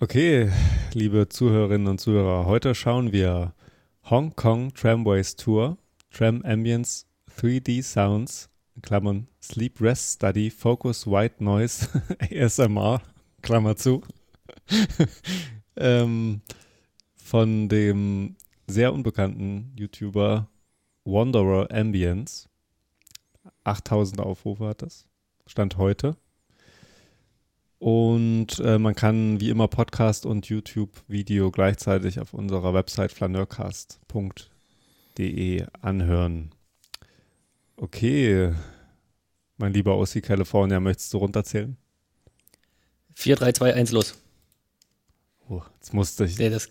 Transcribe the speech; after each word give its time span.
Okay, 0.00 0.50
liebe 0.92 1.28
Zuhörerinnen 1.28 1.86
und 1.86 2.00
Zuhörer, 2.00 2.46
heute 2.46 2.74
schauen 2.74 3.12
wir 3.12 3.54
Hong 4.10 4.34
Kong 4.34 4.74
Tramways 4.74 5.36
Tour, 5.36 5.78
Tram 6.10 6.42
Ambience 6.42 7.06
3D 7.38 7.80
Sounds, 7.80 8.50
Klammern 8.82 9.28
Sleep 9.40 9.80
Rest 9.80 10.16
Study, 10.16 10.50
Focus 10.50 11.06
White 11.06 11.42
Noise, 11.44 11.88
ASMR, 12.18 13.02
Klammer 13.40 13.76
zu, 13.76 14.02
ähm, 15.76 16.42
von 17.14 17.68
dem 17.68 18.34
sehr 18.66 18.92
unbekannten 18.92 19.72
YouTuber 19.76 20.48
Wanderer 21.04 21.70
Ambience. 21.70 22.48
8000 23.62 24.20
Aufrufe 24.20 24.66
hat 24.66 24.82
das. 24.82 25.06
Stand 25.46 25.78
heute. 25.78 26.16
Und 27.78 28.60
äh, 28.60 28.78
man 28.78 28.94
kann 28.94 29.40
wie 29.40 29.50
immer 29.50 29.68
Podcast 29.68 30.26
und 30.26 30.46
YouTube-Video 30.46 31.50
gleichzeitig 31.50 32.20
auf 32.20 32.32
unserer 32.32 32.72
Website 32.72 33.12
flaneurcast.de 33.12 35.66
anhören. 35.82 36.54
Okay, 37.76 38.52
mein 39.56 39.72
lieber 39.72 39.96
Ossi 39.96 40.20
California, 40.20 40.80
möchtest 40.80 41.12
du 41.12 41.18
runterzählen? 41.18 41.76
4, 43.14 43.36
3, 43.36 43.52
2, 43.52 43.74
1, 43.74 43.92
los. 43.92 44.14
Oh, 45.48 45.62
jetzt 45.74 45.92
musste 45.92 46.24
ich. 46.24 46.38
Nee, 46.38 46.50
das 46.50 46.68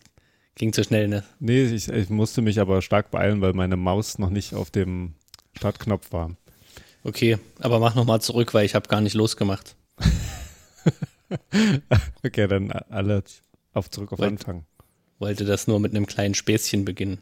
ging 0.56 0.74
zu 0.74 0.84
schnell, 0.84 1.08
ne? 1.08 1.24
Nee, 1.40 1.66
ich, 1.66 1.90
ich 1.90 2.10
musste 2.10 2.42
mich 2.42 2.60
aber 2.60 2.82
stark 2.82 3.12
beeilen, 3.12 3.42
weil 3.42 3.54
meine 3.54 3.78
Maus 3.78 4.18
noch 4.18 4.30
nicht 4.30 4.54
auf 4.54 4.72
dem 4.72 5.14
Startknopf 5.56 6.12
war. 6.12 6.36
Okay, 7.04 7.38
aber 7.60 7.80
mach 7.80 7.96
nochmal 7.96 8.22
zurück, 8.22 8.54
weil 8.54 8.66
ich 8.66 8.76
habe 8.76 8.88
gar 8.88 9.02
nicht 9.02 9.14
losgemacht. 9.14 9.76
okay, 12.24 12.48
dann 12.48 12.72
alle 12.72 13.24
auf 13.74 13.90
zurück 13.90 14.12
auf 14.14 14.20
Wollt- 14.20 14.32
Anfang. 14.32 14.66
Wollte 15.20 15.46
das 15.46 15.68
nur 15.68 15.80
mit 15.80 15.92
einem 15.96 16.06
kleinen 16.06 16.34
Späßchen 16.36 16.84
beginnen. 16.86 17.22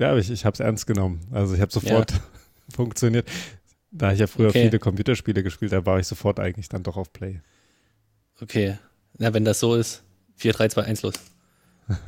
Ja, 0.00 0.10
aber 0.10 0.18
ich, 0.18 0.30
ich 0.30 0.44
habe 0.44 0.54
es 0.54 0.60
ernst 0.60 0.86
genommen. 0.86 1.20
Also 1.30 1.54
ich 1.54 1.60
habe 1.60 1.70
sofort 1.72 2.12
funktioniert. 2.74 3.28
Da 3.90 4.12
ich 4.12 4.20
ja 4.20 4.26
früher 4.26 4.48
Okay. 4.48 4.64
viele 4.64 4.78
Computerspiele 4.78 5.42
gespielt 5.42 5.72
habe, 5.72 5.84
war 5.84 5.98
ich 6.00 6.06
sofort 6.06 6.40
eigentlich 6.40 6.68
dann 6.70 6.82
doch 6.82 6.96
auf 6.96 7.12
Play. 7.12 7.40
Okay, 8.40 8.78
na, 9.18 9.34
wenn 9.34 9.44
das 9.44 9.60
so 9.60 9.74
ist, 9.74 10.02
4, 10.36 10.52
3, 10.54 10.68
2, 10.68 10.82
1, 10.84 11.02
los. 11.02 11.14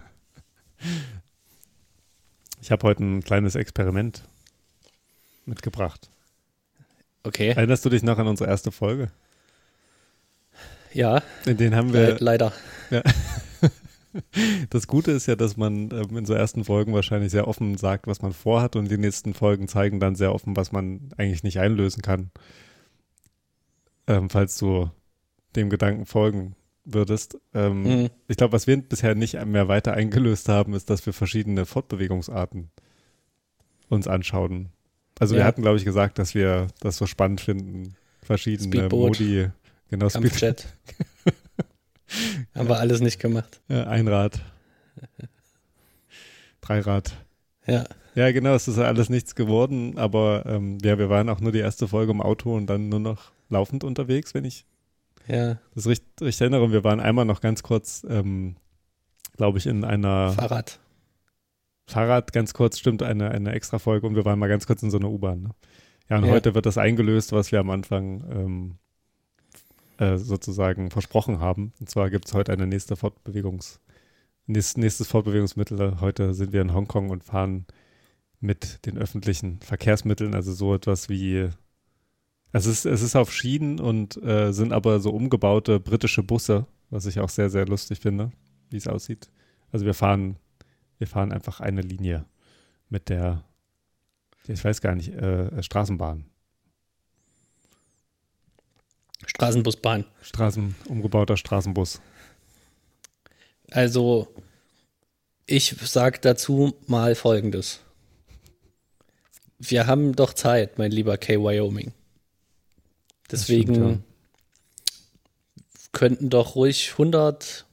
Ich 2.61 2.71
habe 2.71 2.87
heute 2.87 3.05
ein 3.05 3.23
kleines 3.23 3.55
Experiment 3.57 4.23
mitgebracht. 5.45 6.09
Okay, 7.23 7.51
Erinnerst 7.51 7.85
du 7.85 7.91
dich 7.91 8.03
noch 8.03 8.19
an 8.19 8.27
unsere 8.27 8.49
erste 8.49 8.71
Folge? 8.73 9.11
Ja, 10.95 11.23
denen 11.47 11.75
haben 11.77 11.91
äh, 11.91 11.93
wir. 11.93 12.17
leider. 12.21 12.53
Das 14.71 14.87
Gute 14.87 15.11
ist 15.11 15.27
ja, 15.27 15.35
dass 15.35 15.57
man 15.57 15.91
ähm, 15.91 16.17
in 16.17 16.25
so 16.25 16.35
ersten 16.35 16.63
Folgen 16.65 16.95
wahrscheinlich 16.95 17.33
sehr 17.33 17.49
offen 17.49 17.77
sagt, 17.77 18.07
was 18.07 18.23
man 18.23 18.33
vorhat, 18.33 18.77
und 18.77 18.89
die 18.89 18.97
nächsten 18.97 19.35
Folgen 19.35 19.67
zeigen 19.67 19.99
dann 19.99 20.15
sehr 20.15 20.33
offen, 20.33 20.57
was 20.57 20.71
man 20.71 21.11
eigentlich 21.17 21.43
nicht 21.43 21.59
einlösen 21.59 22.01
kann. 22.01 22.31
Ähm, 24.07 24.31
falls 24.31 24.57
du 24.57 24.89
dem 25.57 25.69
Gedanken 25.69 26.07
folgen 26.07 26.55
würdest. 26.85 27.39
Ähm, 27.55 27.83
Mhm. 27.83 28.11
Ich 28.29 28.37
glaube, 28.37 28.53
was 28.53 28.67
wir 28.69 28.77
bisher 28.77 29.17
nicht 29.17 29.43
mehr 29.47 29.67
weiter 29.67 29.95
eingelöst 29.95 30.49
haben, 30.49 30.75
ist, 30.75 30.91
dass 30.91 31.05
wir 31.07 31.13
verschiedene 31.13 31.67
Fortbewegungsarten 31.67 32.71
uns 33.89 34.07
anschauen. 34.07 34.69
Also 35.19 35.35
wir 35.35 35.41
Ja. 35.41 35.47
hatten, 35.47 35.63
glaube 35.63 35.79
ich, 35.79 35.85
gesagt, 35.85 36.19
dass 36.21 36.35
wir 36.37 36.69
das 36.81 36.99
so 36.99 37.07
spannend 37.07 37.41
finden, 37.41 37.97
verschiedene 38.23 38.69
Speedboot. 38.69 39.19
Modi, 39.19 39.51
genau, 39.91 40.09
Kampfjet. 40.09 40.67
Haben 42.55 42.69
wir 42.69 42.79
alles 42.79 43.01
nicht 43.01 43.19
gemacht. 43.19 43.61
äh, 43.69 43.83
Einrad, 43.83 44.41
Dreirad. 46.61 47.13
Ja, 47.67 47.85
Ja, 48.15 48.31
genau, 48.33 48.55
es 48.55 48.69
ist 48.69 48.77
ja 48.79 48.85
alles 48.85 49.09
nichts 49.09 49.35
geworden, 49.35 49.99
aber 49.99 50.45
ähm, 50.47 50.79
ja, 50.83 50.99
wir 50.99 51.09
waren 51.11 51.29
auch 51.29 51.41
nur 51.41 51.53
die 51.53 51.59
erste 51.59 51.89
Folge 51.89 52.13
im 52.13 52.21
Auto 52.21 52.55
und 52.55 52.67
dann 52.67 52.89
nur 52.89 53.01
noch 53.01 53.33
laufend 53.49 53.85
unterwegs, 53.85 54.35
wenn 54.35 54.45
ich 54.45 54.65
ja, 55.27 55.59
das 55.75 55.87
richtig, 55.87 56.09
richtig 56.21 56.41
erinnere. 56.43 56.63
Und 56.65 56.73
wir 56.73 56.85
waren 56.85 57.01
einmal 57.01 57.25
noch 57.25 57.41
ganz 57.41 57.63
kurz, 57.63 58.07
ähm, 58.09 58.57
glaube 59.37 59.59
ich, 59.59 59.67
in 59.67 59.85
einer 59.85 60.31
Fahrrad. 60.31 60.79
Fahrrad, 61.87 62.33
ganz 62.33 62.55
kurz, 62.55 62.79
stimmt, 62.79 63.03
eine, 63.03 63.31
eine 63.31 63.53
extra 63.53 63.79
Folge 63.79 64.07
und 64.07 64.15
wir 64.17 64.25
waren 64.25 64.39
mal 64.39 64.49
ganz 64.49 64.67
kurz 64.67 64.83
in 64.83 64.91
so 64.91 64.99
einer 64.99 65.11
U-Bahn. 65.11 65.43
Ne? 65.43 65.51
Ja, 66.11 66.19
und 66.19 66.25
Ja. 66.27 66.31
heute 66.31 66.55
wird 66.55 66.67
das 66.67 66.79
eingelöst, 66.79 67.33
was 67.33 67.51
wir 67.53 67.61
am 67.61 67.71
Anfang 67.71 68.25
ähm, 68.31 68.79
äh, 70.05 70.19
sozusagen 70.19 70.91
versprochen 70.91 71.41
haben. 71.41 71.73
Und 71.81 71.89
zwar 71.89 72.11
gibt 72.11 72.27
es 72.27 72.35
heute 72.35 72.53
eine 72.53 72.67
nächste 72.67 72.97
Fortbewegungs, 72.97 73.81
nächstes, 74.47 74.77
nächstes 74.77 75.09
Fortbewegungsmittel. 75.09 76.01
Heute 76.01 76.35
sind 76.35 76.53
wir 76.53 76.63
in 76.63 76.75
Hongkong 76.75 77.11
und 77.11 77.25
fahren 77.25 77.67
mit 78.41 78.85
den 78.87 78.99
öffentlichen 78.99 79.61
Verkehrsmitteln, 79.61 80.35
also 80.35 80.53
so 80.53 80.75
etwas 80.75 81.09
wie 81.09 81.49
es 82.53 82.67
ist, 82.67 82.87
es 82.87 83.03
ist 83.03 83.17
auf 83.17 83.33
Schienen 83.33 83.81
und 83.81 84.23
äh, 84.23 84.53
sind 84.53 84.73
aber 84.73 85.01
so 85.01 85.11
umgebaute 85.11 85.81
britische 85.81 86.23
Busse, 86.23 86.67
was 86.89 87.05
ich 87.07 87.19
auch 87.19 87.29
sehr, 87.29 87.51
sehr 87.51 87.67
lustig 87.67 87.99
finde, 87.99 88.31
wie 88.71 88.77
es 88.77 88.87
aussieht. 88.87 89.29
Also 89.73 89.85
wir 89.85 89.95
fahren, 89.95 90.37
wir 90.99 91.09
fahren 91.09 91.33
einfach 91.33 91.59
eine 91.59 91.81
Linie 91.81 92.27
mit 92.89 93.09
der, 93.09 93.43
ich 94.47 94.65
weiß 94.65 94.81
gar 94.81 94.95
nicht, 94.95 95.13
äh, 95.15 95.61
Straßenbahn. 95.65 96.27
Straßenbusbahn. 99.27 100.05
Straßen, 100.23 100.75
umgebauter 100.89 101.37
Straßenbus. 101.37 102.01
Also, 103.71 104.29
ich 105.47 105.75
sag 105.83 106.23
dazu 106.23 106.75
mal 106.87 107.15
Folgendes. 107.15 107.81
Wir 109.59 109.87
haben 109.87 110.15
doch 110.15 110.35
Zeit, 110.35 110.79
mein 110.79 110.91
lieber 110.91 111.17
K. 111.17 111.39
Wyoming. 111.39 111.93
Deswegen 113.31 113.75
stimmt, 113.75 114.03
könnten 115.93 116.31
doch 116.31 116.55
ruhig 116.55 116.93
100, 116.93 117.65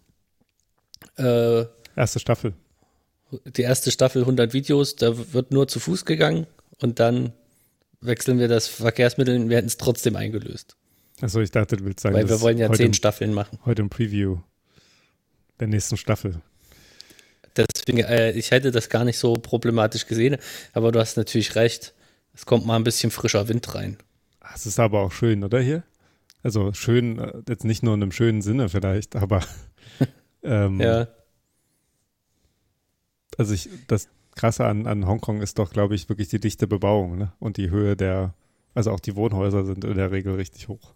äh, 1.17 1.66
Erste 1.95 2.19
Staffel. 2.19 2.53
die 3.45 3.63
erste 3.63 3.91
Staffel 3.91 4.22
100 4.22 4.53
Videos, 4.53 4.95
da 4.95 5.34
wird 5.34 5.51
nur 5.51 5.67
zu 5.67 5.79
Fuß 5.79 6.06
gegangen 6.06 6.47
und 6.79 7.00
dann 7.00 7.34
wechseln 8.00 8.40
wir 8.40 8.47
das 8.47 8.67
Verkehrsmittel 8.67 9.35
und 9.35 9.50
werden 9.50 9.67
es 9.67 9.78
trotzdem 9.78 10.16
eingelöst. 10.16 10.78
Achso, 11.21 11.39
ich 11.39 11.51
dachte, 11.51 11.77
du 11.77 11.85
willst 11.85 12.01
sagen, 12.01 12.15
Weil 12.15 12.27
wir 12.27 12.41
wollen 12.41 12.57
ja 12.57 12.71
zehn 12.71 12.87
im, 12.87 12.93
Staffeln 12.93 13.33
machen. 13.33 13.59
heute 13.65 13.81
im 13.81 13.89
Preview 13.89 14.39
der 15.59 15.67
nächsten 15.67 15.97
Staffel. 15.97 16.41
Deswegen, 17.55 17.99
äh, 17.99 18.31
ich 18.31 18.51
hätte 18.51 18.71
das 18.71 18.89
gar 18.89 19.05
nicht 19.05 19.17
so 19.17 19.33
problematisch 19.33 20.07
gesehen, 20.07 20.37
aber 20.73 20.91
du 20.91 20.99
hast 20.99 21.17
natürlich 21.17 21.55
recht. 21.55 21.93
Es 22.33 22.45
kommt 22.45 22.65
mal 22.65 22.77
ein 22.77 22.83
bisschen 22.83 23.11
frischer 23.11 23.47
Wind 23.49 23.75
rein. 23.75 23.97
Es 24.55 24.65
ist 24.65 24.79
aber 24.79 25.01
auch 25.01 25.11
schön, 25.11 25.43
oder 25.43 25.59
hier? 25.59 25.83
Also 26.43 26.73
schön, 26.73 27.19
äh, 27.19 27.41
jetzt 27.47 27.65
nicht 27.65 27.83
nur 27.83 27.93
in 27.93 28.01
einem 28.01 28.11
schönen 28.11 28.41
Sinne 28.41 28.69
vielleicht, 28.69 29.15
aber 29.15 29.41
ähm, 30.43 30.79
Ja, 30.79 31.07
also 33.37 33.53
ich, 33.53 33.69
das 33.87 34.07
Krasse 34.35 34.65
an, 34.65 34.87
an 34.87 35.07
Hongkong 35.07 35.41
ist 35.41 35.59
doch, 35.59 35.71
glaube 35.71 35.95
ich, 35.95 36.09
wirklich 36.09 36.29
die 36.29 36.39
dichte 36.39 36.67
Bebauung, 36.67 37.17
ne? 37.17 37.33
Und 37.39 37.57
die 37.57 37.69
Höhe 37.69 37.95
der, 37.95 38.33
also 38.73 38.91
auch 38.91 38.99
die 38.99 39.15
Wohnhäuser 39.15 39.65
sind 39.65 39.83
in 39.83 39.95
der 39.95 40.11
Regel 40.11 40.35
richtig 40.35 40.67
hoch. 40.67 40.93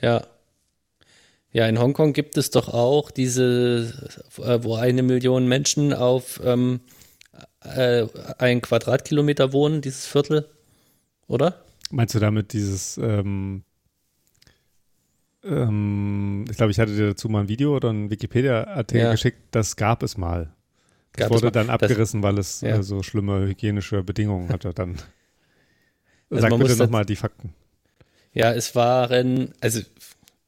Ja. 0.00 0.26
Ja, 1.52 1.66
in 1.66 1.80
Hongkong 1.80 2.12
gibt 2.12 2.36
es 2.36 2.50
doch 2.50 2.68
auch 2.68 3.10
diese, 3.10 3.92
äh, 4.38 4.62
wo 4.62 4.76
eine 4.76 5.02
Million 5.02 5.48
Menschen 5.48 5.92
auf 5.92 6.40
ähm, 6.44 6.78
äh, 7.64 8.06
ein 8.38 8.60
Quadratkilometer 8.62 9.52
wohnen, 9.52 9.80
dieses 9.80 10.06
Viertel, 10.06 10.48
oder? 11.26 11.60
Meinst 11.90 12.14
du 12.14 12.20
damit 12.20 12.52
dieses, 12.52 12.98
ähm, 12.98 13.64
ähm, 15.42 16.44
ich 16.50 16.56
glaube, 16.56 16.70
ich 16.70 16.78
hatte 16.78 16.94
dir 16.94 17.08
dazu 17.08 17.28
mal 17.28 17.40
ein 17.40 17.48
Video 17.48 17.74
oder 17.74 17.90
einen 17.90 18.10
Wikipedia-Artikel 18.10 19.02
Ja. 19.04 19.10
geschickt, 19.12 19.38
das 19.50 19.74
gab 19.76 20.02
es 20.02 20.16
mal. 20.16 20.52
Das 21.12 21.22
Gab 21.24 21.26
es 21.30 21.34
wurde 21.34 21.46
mal. 21.46 21.50
dann 21.50 21.66
Das- 21.66 21.74
abgerissen, 21.82 22.22
weil 22.22 22.38
es 22.38 22.60
Ja. 22.60 22.76
äh, 22.76 22.82
so 22.82 23.02
schlimme 23.02 23.46
hygienische 23.46 24.02
Bedingungen 24.04 24.50
hatte. 24.50 24.72
Dann 24.72 24.96
Also 26.30 26.42
sag 26.42 26.50
bitte 26.50 26.68
das- 26.68 26.78
nochmal 26.78 27.04
die 27.04 27.16
Fakten. 27.16 27.54
Ja, 28.32 28.52
es 28.52 28.74
waren, 28.74 29.52
also 29.60 29.80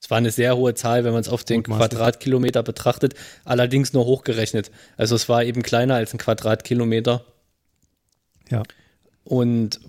es 0.00 0.11
war 0.11 0.19
eine 0.19 0.31
sehr 0.31 0.56
hohe 0.56 0.75
Zahl, 0.75 1.05
wenn 1.05 1.12
man 1.12 1.20
es 1.20 1.29
auf 1.29 1.44
den 1.44 1.58
Mutmaßlich. 1.58 1.88
Quadratkilometer 1.90 2.62
betrachtet, 2.62 3.14
allerdings 3.44 3.93
nur 3.93 4.05
hochgerechnet. 4.05 4.70
Also 4.96 5.14
es 5.17 5.29
war 5.29 5.44
eben 5.44 5.62
kleiner 5.62 5.94
als 5.96 6.12
ein 6.14 6.19
Quadratkilometer. 6.19 7.25
Ja. 8.50 8.62
Und 9.25 9.81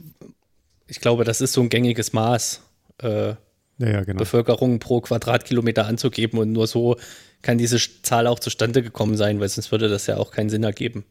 ich 0.88 1.00
glaube, 1.02 1.24
das 1.24 1.42
ist 1.42 1.54
so 1.54 1.62
ein 1.62 1.70
gängiges 1.70 2.14
Maß, 2.14 2.62
äh, 3.02 3.30
Ja, 3.80 4.04
genau. 4.04 4.20
Bevölkerung 4.20 4.80
pro 4.80 5.02
Quadratkilometer 5.02 5.86
anzugeben. 5.86 6.38
Und 6.40 6.52
nur 6.52 6.68
so 6.68 6.96
kann 7.42 7.58
diese 7.58 7.78
Zahl 8.04 8.28
auch 8.28 8.40
zustande 8.40 8.82
gekommen 8.84 9.18
sein, 9.18 9.40
weil 9.40 9.50
sonst 9.50 9.72
würde 9.72 9.90
das 9.90 10.08
ja 10.08 10.18
auch 10.18 10.32
keinen 10.32 10.50
Sinn 10.50 10.64
ergeben, 10.64 11.04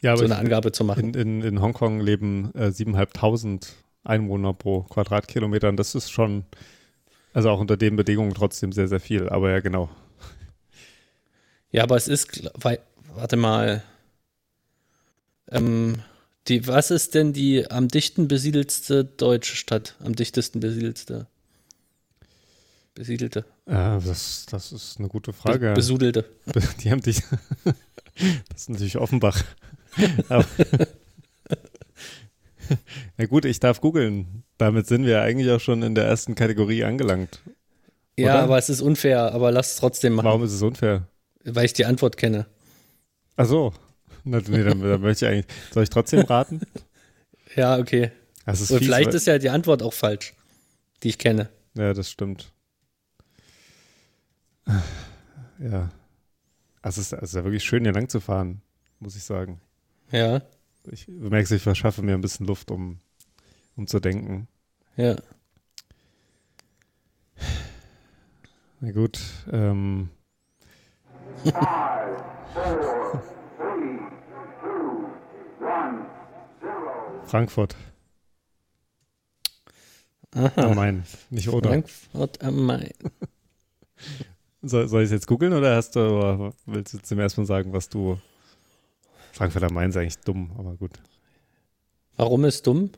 Ja, 0.00 0.16
so 0.16 0.24
eine 0.24 0.34
ich- 0.34 0.40
Angabe 0.40 0.72
zu 0.72 0.84
machen. 0.84 1.14
in, 1.14 1.14
in, 1.14 1.42
in 1.42 1.60
Hongkong 1.62 2.00
leben 2.00 2.52
äh, 2.54 2.66
7.500 2.68 3.68
Einwohner 4.08 4.54
pro 4.54 4.82
Quadratkilometer 4.82 5.68
und 5.68 5.76
das 5.76 5.94
ist 5.94 6.10
schon 6.10 6.44
Also 7.32 7.50
auch 7.50 7.60
unter 7.60 7.76
den 7.76 7.96
Bedingungen 7.96 8.34
trotzdem 8.34 8.72
sehr, 8.72 8.88
sehr 8.88 9.00
viel. 9.00 9.28
Aber 9.28 9.50
ja, 9.50 9.60
genau. 9.60 9.88
Ja, 11.70 11.82
aber 11.82 11.96
es 11.96 12.08
ist, 12.08 12.50
warte 13.14 13.36
mal. 13.36 13.82
Ähm, 15.50 16.02
die, 16.48 16.66
was 16.66 16.90
ist 16.90 17.14
denn 17.14 17.32
die 17.32 17.70
am 17.70 17.88
dichten 17.88 18.26
besiedelste 18.26 19.04
deutsche 19.04 19.54
Stadt? 19.54 19.96
Am 20.00 20.14
dichtesten 20.14 20.60
besiedelste? 20.60 21.26
Besiedelte. 22.94 23.44
Äh, 23.66 24.00
das, 24.00 24.46
das 24.50 24.72
ist 24.72 24.98
eine 24.98 25.08
gute 25.08 25.32
Frage. 25.32 25.74
besudelte. 25.74 26.24
Die 26.82 26.90
haben 26.90 27.02
dich. 27.02 27.22
das 28.48 28.62
ist 28.62 28.70
natürlich 28.70 28.96
Offenbach. 28.96 29.44
Aber, 30.28 30.44
Na 33.16 33.26
gut, 33.26 33.44
ich 33.44 33.60
darf 33.60 33.80
googeln. 33.80 34.44
Damit 34.58 34.86
sind 34.86 35.04
wir 35.04 35.22
eigentlich 35.22 35.50
auch 35.50 35.60
schon 35.60 35.82
in 35.82 35.94
der 35.94 36.04
ersten 36.04 36.34
Kategorie 36.34 36.84
angelangt. 36.84 37.40
Ja, 38.16 38.34
Oder? 38.34 38.42
aber 38.42 38.58
es 38.58 38.68
ist 38.68 38.80
unfair, 38.80 39.32
aber 39.32 39.52
lass 39.52 39.72
es 39.72 39.76
trotzdem 39.76 40.14
machen. 40.14 40.26
Warum 40.26 40.42
ist 40.42 40.52
es 40.52 40.62
unfair? 40.62 41.06
Weil 41.44 41.66
ich 41.66 41.72
die 41.72 41.84
Antwort 41.84 42.16
kenne. 42.16 42.46
Ach 43.36 43.46
so. 43.46 43.72
Na, 44.24 44.40
nee, 44.46 44.62
dann, 44.62 44.80
dann 44.80 45.00
möchte 45.00 45.26
ich 45.26 45.32
eigentlich. 45.32 45.46
Soll 45.72 45.84
ich 45.84 45.90
trotzdem 45.90 46.20
raten? 46.20 46.60
ja, 47.56 47.78
okay. 47.78 48.10
Das 48.44 48.60
ist 48.60 48.70
Und 48.70 48.78
fies, 48.78 48.86
vielleicht 48.88 49.14
ist 49.14 49.26
ja 49.26 49.38
die 49.38 49.50
Antwort 49.50 49.82
auch 49.82 49.92
falsch, 49.92 50.34
die 51.02 51.08
ich 51.08 51.18
kenne. 51.18 51.48
Ja, 51.74 51.92
das 51.94 52.10
stimmt. 52.10 52.52
Ja. 55.58 55.90
Also 56.82 57.00
es 57.00 57.12
ist, 57.12 57.12
es 57.12 57.30
ist 57.30 57.34
ja 57.34 57.44
wirklich 57.44 57.64
schön, 57.64 57.84
hier 57.84 57.92
lang 57.92 58.08
zu 58.08 58.20
fahren, 58.20 58.62
muss 59.00 59.16
ich 59.16 59.22
sagen. 59.22 59.60
Ja. 60.10 60.42
Ich, 60.90 61.06
du 61.06 61.28
merkst, 61.28 61.52
ich 61.52 61.62
verschaffe 61.62 62.02
mir 62.02 62.14
ein 62.14 62.20
bisschen 62.20 62.46
Luft, 62.46 62.70
um, 62.70 62.98
um 63.76 63.86
zu 63.86 64.00
denken. 64.00 64.48
Ja. 64.96 65.16
Na 68.80 68.92
gut. 68.92 69.20
Ähm. 69.50 70.08
Frankfurt. 77.24 77.76
Aha. 80.34 80.50
Am 80.56 80.74
Main, 80.74 81.04
nicht 81.30 81.48
oder. 81.48 81.70
Frankfurt 81.70 82.42
am 82.42 82.66
Main. 82.66 82.92
Soll, 84.62 84.88
soll 84.88 85.02
ich 85.02 85.06
es 85.06 85.12
jetzt 85.12 85.28
googeln 85.28 85.52
oder 85.52 85.76
hast 85.76 85.94
du, 85.94 86.00
oder 86.00 86.52
willst 86.66 86.92
du 86.92 86.98
zum 86.98 87.20
ersten 87.20 87.42
Mal 87.42 87.46
sagen, 87.46 87.72
was 87.72 87.88
du. 87.88 88.18
Frankfurt 89.38 89.62
am 89.62 89.74
Main 89.74 89.90
ist 89.90 89.96
eigentlich 89.96 90.18
dumm, 90.18 90.50
aber 90.58 90.74
gut. 90.74 90.90
Warum 92.16 92.44
ist 92.44 92.66
dumm? 92.66 92.90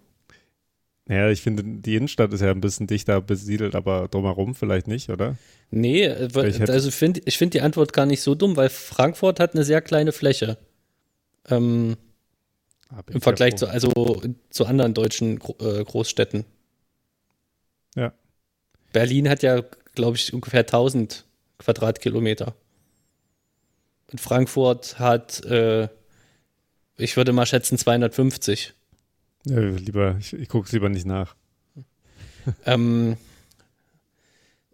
Naja, 1.04 1.28
ich 1.28 1.42
finde, 1.42 1.62
die 1.62 1.96
Innenstadt 1.96 2.32
ist 2.32 2.40
ja 2.40 2.50
ein 2.50 2.62
bisschen 2.62 2.86
dichter 2.86 3.20
besiedelt, 3.20 3.74
aber 3.74 4.08
drumherum 4.08 4.54
vielleicht 4.54 4.88
nicht, 4.88 5.10
oder? 5.10 5.36
Nee, 5.70 6.06
ich 6.06 6.70
also 6.70 6.90
find, 6.90 7.20
ich 7.26 7.36
finde 7.36 7.58
die 7.58 7.60
Antwort 7.60 7.92
gar 7.92 8.06
nicht 8.06 8.22
so 8.22 8.34
dumm, 8.34 8.56
weil 8.56 8.70
Frankfurt 8.70 9.38
hat 9.38 9.54
eine 9.54 9.64
sehr 9.64 9.82
kleine 9.82 10.12
Fläche. 10.12 10.56
Ähm, 11.50 11.98
Im 13.12 13.20
Vergleich 13.20 13.56
zu, 13.56 13.68
also, 13.68 14.22
zu 14.48 14.64
anderen 14.64 14.94
deutschen 14.94 15.40
äh, 15.58 15.84
Großstädten. 15.84 16.46
Ja. 17.96 18.14
Berlin 18.94 19.28
hat 19.28 19.42
ja, 19.42 19.62
glaube 19.94 20.16
ich, 20.16 20.32
ungefähr 20.32 20.60
1000 20.60 21.26
Quadratkilometer. 21.58 22.54
Und 24.10 24.20
Frankfurt 24.20 24.98
hat, 24.98 25.44
äh, 25.44 25.88
ich 27.00 27.16
würde 27.16 27.32
mal 27.32 27.46
schätzen, 27.46 27.78
250. 27.78 28.74
Ja, 29.46 29.58
lieber, 29.58 30.16
ich, 30.18 30.32
ich 30.32 30.48
gucke 30.48 30.66
es 30.66 30.72
lieber 30.72 30.88
nicht 30.88 31.06
nach. 31.06 31.34
ähm, 32.66 33.16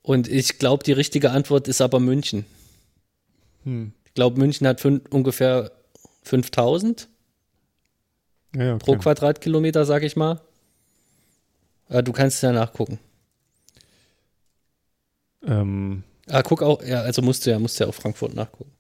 und 0.02 0.28
ich 0.28 0.58
glaube, 0.58 0.84
die 0.84 0.93
richtige 0.93 1.31
Antwort 1.31 1.69
ist 1.69 1.81
aber 1.81 2.00
München. 2.00 2.44
Hm. 3.64 3.93
Ich 4.05 4.14
glaube, 4.14 4.38
München 4.38 4.67
hat 4.67 4.81
fün 4.81 5.00
ungefähr 5.11 5.73
5000 6.23 7.08
ja, 8.55 8.75
okay. 8.75 8.84
pro 8.84 8.96
Quadratkilometer, 8.96 9.84
sag 9.84 10.02
ich 10.02 10.17
mal. 10.17 10.40
Aber 11.88 12.02
du 12.02 12.12
kannst 12.12 12.43
ja 12.43 12.52
nachgucken. 12.52 12.99
Ähm, 15.44 16.02
ah, 16.29 16.43
guck 16.43 16.62
auch, 16.62 16.82
ja, 16.82 17.02
also 17.02 17.22
musst 17.22 17.46
du 17.46 17.50
ja, 17.50 17.58
musst 17.58 17.79
du 17.79 17.84
ja 17.84 17.88
auf 17.88 17.96
Frankfurt 17.96 18.34
nachgucken. 18.34 18.72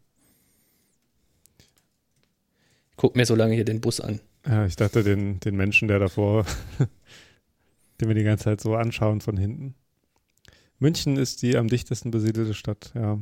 Guck 2.96 3.16
mir 3.16 3.26
so 3.26 3.34
lange 3.34 3.54
hier 3.54 3.64
den 3.64 3.80
Bus 3.80 4.00
an. 4.00 4.20
Ja, 4.46 4.64
ich 4.66 4.76
dachte, 4.76 5.02
den, 5.02 5.40
den 5.40 5.56
Menschen, 5.56 5.88
der 5.88 5.98
davor, 5.98 6.46
den 8.00 8.08
wir 8.08 8.14
die 8.14 8.24
ganze 8.24 8.44
Zeit 8.44 8.60
so 8.60 8.74
anschauen 8.74 9.20
von 9.20 9.36
hinten. 9.36 9.74
München 10.78 11.16
ist 11.16 11.42
die 11.42 11.56
am 11.56 11.68
dichtesten 11.68 12.10
besiedelte 12.10 12.54
Stadt, 12.54 12.92
ja. 12.94 13.18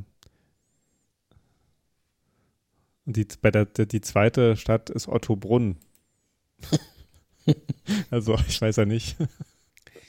Und 3.06 3.16
die, 3.16 3.26
bei 3.40 3.50
der, 3.50 3.66
die 3.66 4.00
zweite 4.00 4.56
Stadt 4.56 4.90
ist 4.90 5.08
Ottobrunn. 5.08 5.76
also, 8.10 8.36
ich 8.48 8.60
weiß 8.60 8.76
ja 8.76 8.84
nicht. 8.86 9.16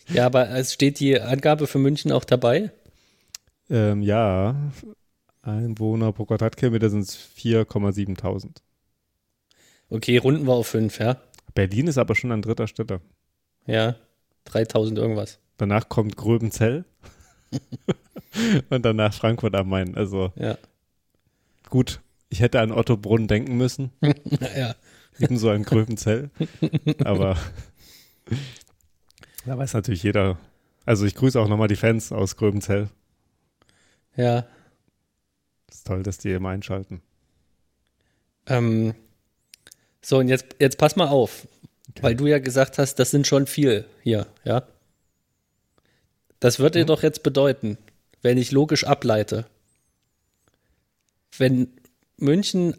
Ja, 0.07 0.25
aber 0.27 0.49
es 0.49 0.73
steht 0.73 0.99
die 0.99 1.19
Angabe 1.19 1.67
für 1.67 1.79
München 1.79 2.11
auch 2.11 2.23
dabei? 2.23 2.71
Ähm, 3.69 4.01
ja, 4.01 4.71
Einwohner 5.41 6.13
pro 6.13 6.25
Quadratkilometer 6.25 6.89
sind 6.89 7.01
es 7.01 7.17
4,7.000. 7.37 8.61
Okay, 9.89 10.17
runden 10.17 10.45
wir 10.47 10.53
auf 10.53 10.67
5, 10.67 10.99
ja. 10.99 11.17
Berlin 11.53 11.87
ist 11.87 11.97
aber 11.97 12.15
schon 12.15 12.31
an 12.31 12.41
dritter 12.41 12.67
Stelle. 12.67 13.01
Ja, 13.65 13.95
3000 14.45 14.97
irgendwas. 14.97 15.39
Danach 15.57 15.89
kommt 15.89 16.17
Gröbenzell 16.17 16.85
und 18.69 18.83
danach 18.83 19.13
Frankfurt 19.13 19.55
am 19.55 19.69
Main. 19.69 19.95
Also 19.95 20.33
ja. 20.35 20.57
gut, 21.69 22.01
ich 22.29 22.41
hätte 22.41 22.59
an 22.59 22.71
Otto 22.71 22.97
Brunn 22.97 23.27
denken 23.27 23.57
müssen. 23.57 23.91
ja. 24.57 24.75
Ebenso 25.17 25.49
an 25.49 25.63
Gröbenzell. 25.63 26.29
aber 27.03 27.37
da 29.45 29.57
weiß 29.57 29.73
natürlich 29.73 30.03
jeder. 30.03 30.37
Also 30.85 31.05
ich 31.05 31.15
grüße 31.15 31.39
auch 31.39 31.47
nochmal 31.47 31.69
die 31.69 31.77
Fans 31.77 32.11
aus 32.11 32.35
Gröbenzell. 32.35 32.89
Ja. 34.17 34.45
ist 35.69 35.87
toll, 35.87 36.03
dass 36.03 36.17
die 36.17 36.31
immer 36.31 36.49
einschalten. 36.49 37.01
Ähm, 38.47 38.93
so, 40.05 40.19
und 40.19 40.27
jetzt, 40.27 40.45
jetzt 40.59 40.77
pass 40.77 40.95
mal 40.95 41.07
auf, 41.07 41.47
okay. 41.89 42.03
weil 42.03 42.15
du 42.15 42.27
ja 42.27 42.37
gesagt 42.37 42.77
hast, 42.77 42.99
das 42.99 43.09
sind 43.09 43.25
schon 43.25 43.47
viel 43.47 43.85
hier, 44.03 44.27
ja? 44.43 44.67
Das 46.39 46.59
würde 46.59 46.83
mhm. 46.83 46.85
doch 46.85 47.01
jetzt 47.01 47.23
bedeuten, 47.23 47.79
wenn 48.21 48.37
ich 48.37 48.51
logisch 48.51 48.83
ableite, 48.83 49.47
wenn 51.39 51.69
München 52.17 52.75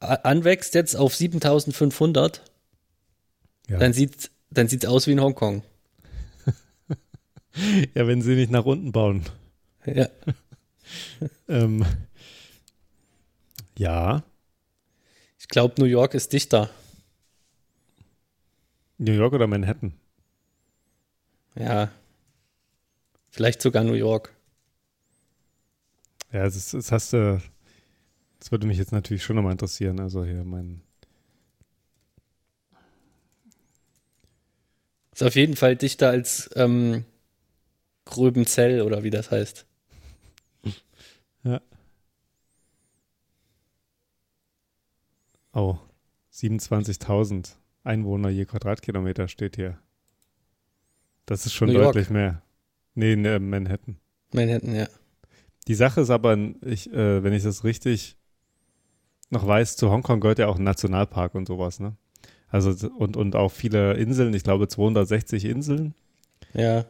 anwächst 0.00 0.74
jetzt 0.74 0.96
auf 0.96 1.14
7500, 1.14 2.40
ja. 3.68 3.76
dann 3.78 3.92
sieht 3.92 4.16
es 4.16 4.30
dann 4.48 4.66
sieht's 4.66 4.86
aus 4.86 5.06
wie 5.06 5.12
in 5.12 5.20
Hongkong. 5.20 5.62
ja, 7.94 8.06
wenn 8.06 8.22
sie 8.22 8.34
nicht 8.34 8.50
nach 8.50 8.64
unten 8.64 8.92
bauen. 8.92 9.26
Ja. 9.84 10.08
ähm, 11.50 11.84
ja. 13.76 14.22
Ich 15.46 15.50
glaube, 15.50 15.74
New 15.78 15.86
York 15.86 16.14
ist 16.14 16.32
dichter. 16.32 16.70
New 18.98 19.12
York 19.12 19.32
oder 19.32 19.46
Manhattan? 19.46 19.94
Ja. 21.54 21.92
Vielleicht 23.30 23.62
sogar 23.62 23.84
New 23.84 23.92
York. 23.92 24.34
Ja, 26.32 26.42
das, 26.44 26.72
das 26.72 26.90
hast 26.90 27.12
du. 27.12 27.40
Das 28.40 28.50
würde 28.50 28.66
mich 28.66 28.76
jetzt 28.76 28.90
natürlich 28.90 29.22
schon 29.22 29.36
nochmal 29.36 29.52
interessieren. 29.52 30.00
Also 30.00 30.24
hier 30.24 30.42
mein. 30.42 30.82
Ist 35.12 35.22
auf 35.22 35.36
jeden 35.36 35.54
Fall 35.54 35.76
dichter 35.76 36.10
als 36.10 36.50
ähm, 36.56 37.04
Gröbenzell 38.04 38.82
oder 38.82 39.04
wie 39.04 39.10
das 39.10 39.30
heißt. 39.30 39.64
Ja. 41.44 41.60
Oh, 45.56 45.78
27.000 46.34 47.54
Einwohner 47.82 48.28
je 48.28 48.44
Quadratkilometer 48.44 49.26
steht 49.26 49.56
hier. 49.56 49.78
Das 51.24 51.46
ist 51.46 51.54
schon 51.54 51.68
New 51.68 51.78
deutlich 51.78 52.08
York. 52.08 52.12
mehr. 52.12 52.42
Nee, 52.94 53.14
äh, 53.14 53.38
Manhattan. 53.38 53.96
Manhattan, 54.34 54.74
ja. 54.74 54.86
Die 55.66 55.74
Sache 55.74 56.02
ist 56.02 56.10
aber, 56.10 56.36
ich, 56.60 56.92
äh, 56.92 57.24
wenn 57.24 57.32
ich 57.32 57.42
das 57.42 57.64
richtig 57.64 58.18
noch 59.30 59.46
weiß, 59.46 59.76
zu 59.76 59.90
Hongkong 59.90 60.20
gehört 60.20 60.38
ja 60.38 60.46
auch 60.48 60.58
ein 60.58 60.62
Nationalpark 60.62 61.34
und 61.34 61.48
sowas, 61.48 61.80
ne? 61.80 61.96
Also 62.48 62.90
und, 62.90 63.16
und 63.16 63.34
auch 63.34 63.50
viele 63.50 63.94
Inseln, 63.94 64.34
ich 64.34 64.44
glaube 64.44 64.68
260 64.68 65.46
Inseln. 65.46 65.94
Ja. 66.52 66.84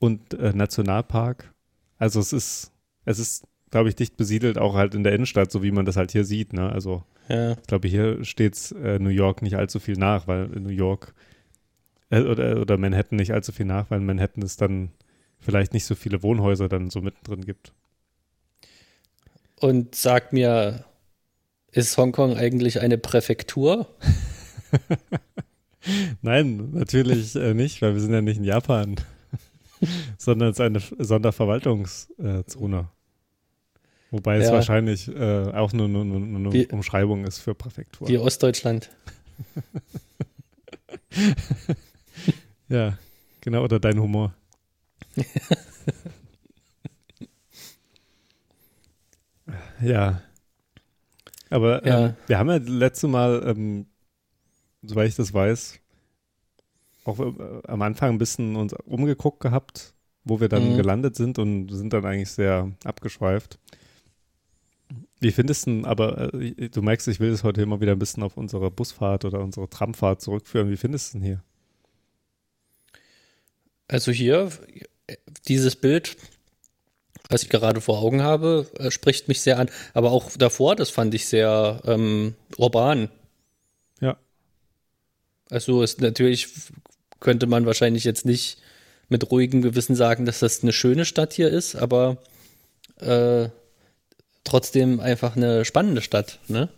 Und 0.00 0.34
äh, 0.34 0.52
Nationalpark. 0.52 1.54
Also 1.98 2.18
es 2.18 2.32
ist, 2.32 2.72
es 3.04 3.20
ist, 3.20 3.46
glaube 3.72 3.88
ich, 3.88 3.96
dicht 3.96 4.16
besiedelt, 4.16 4.58
auch 4.58 4.74
halt 4.74 4.94
in 4.94 5.02
der 5.02 5.14
Innenstadt, 5.14 5.50
so 5.50 5.64
wie 5.64 5.72
man 5.72 5.84
das 5.84 5.96
halt 5.96 6.12
hier 6.12 6.24
sieht, 6.24 6.52
ne? 6.52 6.70
Also 6.70 7.02
ja. 7.28 7.52
Ich 7.52 7.66
glaube, 7.66 7.88
hier 7.88 8.24
steht 8.24 8.72
äh, 8.72 8.98
New 8.98 9.10
York 9.10 9.42
nicht 9.42 9.56
allzu 9.56 9.80
viel 9.80 9.96
nach, 9.96 10.28
weil 10.28 10.52
in 10.52 10.64
New 10.64 10.68
York 10.68 11.14
äh, 12.10 12.20
oder, 12.20 12.60
oder 12.60 12.76
Manhattan 12.76 13.16
nicht 13.16 13.32
allzu 13.32 13.52
viel 13.52 13.66
nach, 13.66 13.90
weil 13.90 14.00
Manhattan 14.00 14.42
ist 14.42 14.60
dann 14.60 14.90
vielleicht 15.40 15.72
nicht 15.72 15.86
so 15.86 15.94
viele 15.94 16.22
Wohnhäuser 16.22 16.68
dann 16.68 16.90
so 16.90 17.00
mittendrin 17.00 17.44
gibt. 17.44 17.72
Und 19.58 19.94
sag 19.94 20.32
mir, 20.32 20.84
ist 21.70 21.96
Hongkong 21.96 22.36
eigentlich 22.36 22.80
eine 22.80 22.98
Präfektur? 22.98 23.86
Nein, 26.22 26.72
natürlich 26.72 27.34
äh, 27.36 27.54
nicht, 27.54 27.80
weil 27.80 27.94
wir 27.94 28.00
sind 28.00 28.12
ja 28.12 28.20
nicht 28.20 28.36
in 28.36 28.44
Japan, 28.44 28.96
sondern 30.18 30.50
es 30.50 30.58
ist 30.58 30.60
eine 30.60 30.80
Sonderverwaltungszone. 30.80 32.88
Wobei 34.12 34.36
es 34.36 34.46
Ja. 34.46 34.52
wahrscheinlich 34.52 35.08
äh, 35.08 35.50
auch 35.52 35.72
nur, 35.72 35.88
nur, 35.88 36.04
nur, 36.04 36.20
nur 36.20 36.52
eine 36.52 36.66
Umschreibung 36.68 37.24
ist 37.24 37.38
für 37.38 37.54
Präfektur. 37.54 38.06
Wie 38.08 38.18
Ostdeutschland. 38.18 38.90
Ja, 42.68 42.96
genau, 43.42 43.64
oder 43.64 43.78
dein 43.80 43.98
Humor. 44.00 44.32
ja. 49.82 50.22
Aber 51.50 51.84
Ja. 51.86 52.06
Ähm, 52.06 52.14
wir 52.26 52.38
haben 52.38 52.48
ja 52.48 52.56
letzte 52.56 53.08
Mal, 53.08 53.42
ähm, 53.46 53.86
soweit 54.82 55.08
ich 55.08 55.16
das 55.16 55.34
weiß, 55.34 55.78
auch 57.04 57.18
äh, 57.18 57.32
am 57.66 57.82
Anfang 57.82 58.10
ein 58.12 58.18
bisschen 58.18 58.56
uns 58.56 58.72
umgeguckt 58.86 59.40
gehabt, 59.40 59.92
wo 60.24 60.40
wir 60.40 60.48
dann 60.48 60.72
Mhm. 60.72 60.76
gelandet 60.76 61.16
sind 61.16 61.38
und 61.38 61.68
sind 61.68 61.92
dann 61.92 62.06
eigentlich 62.06 62.30
sehr 62.30 62.70
abgeschweift. 62.84 63.58
Wie 65.22 65.30
findest 65.30 65.66
du 65.66 65.70
denn, 65.70 65.84
aber 65.84 66.34
äh, 66.34 66.68
du 66.68 66.82
merkst, 66.82 67.06
ich 67.06 67.20
will 67.20 67.30
das 67.30 67.44
heute 67.44 67.62
immer 67.62 67.80
wieder 67.80 67.92
ein 67.92 67.98
bisschen 67.98 68.24
auf 68.24 68.36
unsere 68.36 68.70
Busfahrt 68.70 69.24
oder 69.24 69.40
unsere 69.40 69.70
Tramfahrt 69.70 70.20
zurückführen. 70.20 70.68
Wie 70.68 70.76
findest 70.76 71.14
du 71.14 71.18
denn 71.18 71.26
hier? 71.26 71.42
Also 73.86 74.10
hier, 74.10 74.50
dieses 75.46 75.76
Bild, 75.76 76.16
was 77.28 77.44
ich 77.44 77.50
gerade 77.50 77.80
vor 77.80 78.00
Augen 78.00 78.22
habe, 78.22 78.66
äh, 78.78 78.90
spricht 78.90 79.28
mich 79.28 79.40
sehr 79.40 79.58
an. 79.58 79.70
Aber 79.94 80.10
auch 80.10 80.30
davor, 80.36 80.74
das 80.74 80.90
fand 80.90 81.14
ich 81.14 81.26
sehr 81.28 81.80
ähm, 81.84 82.34
urban. 82.56 83.08
Ja. 84.00 84.16
Also 85.50 85.82
ist 85.82 86.00
natürlich 86.00 86.48
könnte 87.20 87.46
man 87.46 87.64
wahrscheinlich 87.64 88.02
jetzt 88.02 88.26
nicht 88.26 88.58
mit 89.08 89.30
ruhigem 89.30 89.62
Gewissen 89.62 89.94
sagen, 89.94 90.26
dass 90.26 90.40
das 90.40 90.62
eine 90.62 90.72
schöne 90.72 91.04
Stadt 91.04 91.32
hier 91.32 91.48
ist, 91.48 91.76
aber 91.76 92.18
äh, 93.00 93.48
trotzdem 94.44 95.00
einfach 95.00 95.36
eine 95.36 95.64
spannende 95.64 96.02
Stadt, 96.02 96.40
ne? 96.48 96.68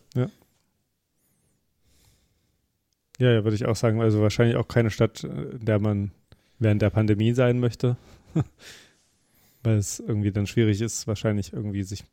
Ja, 3.18 3.33
ja, 3.33 3.44
würde 3.44 3.54
ich 3.54 3.66
auch 3.66 3.76
sagen. 3.76 4.00
Also 4.00 4.21
wahrscheinlich 4.21 4.56
auch 4.56 4.68
keine 4.68 4.90
Stadt, 4.90 5.25
in 5.25 5.64
der 5.64 5.78
man 5.78 6.11
während 6.59 6.83
der 6.83 6.90
Pandemie 6.90 7.33
sein 7.33 7.61
möchte. 7.61 7.97
Weil 9.62 9.78
es 9.78 10.00
irgendwie 10.00 10.33
dann 10.33 10.47
schwierig 10.47 10.80
ist, 10.80 11.06
wahrscheinlich 11.06 11.52
irgendwie 11.52 11.85
sich 11.85 12.04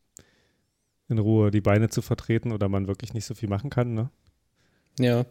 in 1.10 1.20
Ruhe 1.20 1.52
die 1.52 1.62
Beine 1.62 1.90
zu 1.90 2.02
vertreten 2.02 2.52
oder 2.52 2.70
man 2.70 2.88
wirklich 2.88 3.14
nicht 3.14 3.26
so 3.26 3.34
viel 3.34 3.50
machen 3.50 3.70
kann. 3.70 3.94
Ne? 3.94 4.10
Ja. 5.00 5.26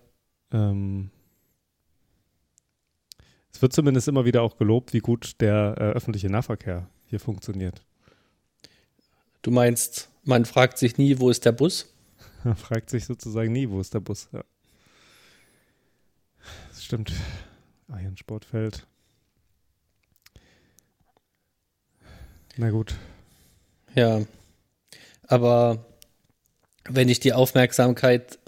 Ähm, 0.53 1.11
es 3.53 3.62
wird 3.62 3.73
zumindest 3.73 4.07
immer 4.09 4.27
wieder 4.27 4.43
auch 4.43 4.59
gelobt, 4.59 4.93
wie 4.93 4.99
gut 4.99 5.41
der 5.41 5.77
äh, 5.79 5.83
öffentliche 5.93 6.29
Nahverkehr 6.29 6.91
hier 7.07 7.21
funktioniert. 7.21 7.83
Du 9.41 9.50
meinst, 9.50 10.10
man 10.25 10.45
fragt 10.45 10.79
sich 10.79 10.99
nie, 10.99 11.19
wo 11.19 11.31
ist 11.31 11.45
der 11.45 11.53
Bus? 11.53 11.93
Man 12.45 12.57
fragt 12.57 12.89
sich 12.89 13.05
sozusagen 13.05 13.53
nie, 13.53 13.69
wo 13.69 13.81
ist 13.81 13.93
der 13.93 14.00
Bus. 14.00 14.29
Ja. 14.33 14.43
Das 16.71 16.83
stimmt. 16.83 17.12
Ah, 17.89 17.97
ein 17.97 18.17
Sportfeld. 18.17 18.87
Na 22.57 22.71
gut. 22.71 22.95
Ja. 23.95 24.23
Aber 25.27 25.85
wenn 26.85 27.09
ich 27.09 27.21
die 27.21 27.33
Aufmerksamkeit 27.33 28.39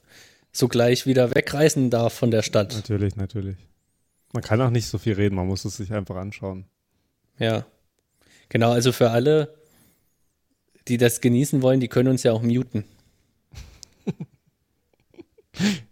sogleich 0.53 1.07
wieder 1.07 1.35
wegreißen 1.35 1.91
darf 1.91 2.13
von 2.13 2.31
der 2.31 2.43
Stadt. 2.43 2.75
Natürlich, 2.75 3.17
natürlich. 3.17 3.57
Man 4.33 4.43
kann 4.43 4.61
auch 4.61 4.71
nicht 4.71 4.87
so 4.87 4.99
viel 4.99 5.15
reden, 5.15 5.35
man 5.35 5.47
muss 5.47 5.65
es 5.65 5.77
sich 5.77 5.93
einfach 5.93 6.17
anschauen. 6.17 6.67
Ja. 7.39 7.67
Genau, 8.49 8.73
also 8.73 8.93
für 8.93 9.11
alle, 9.11 9.55
die 10.89 10.97
das 10.97 11.21
genießen 11.21 11.63
wollen, 11.63 11.81
die 11.81 11.89
können 11.89 12.09
uns 12.09 12.23
ja 12.23 12.33
auch 12.33 12.43
muten. 12.43 12.85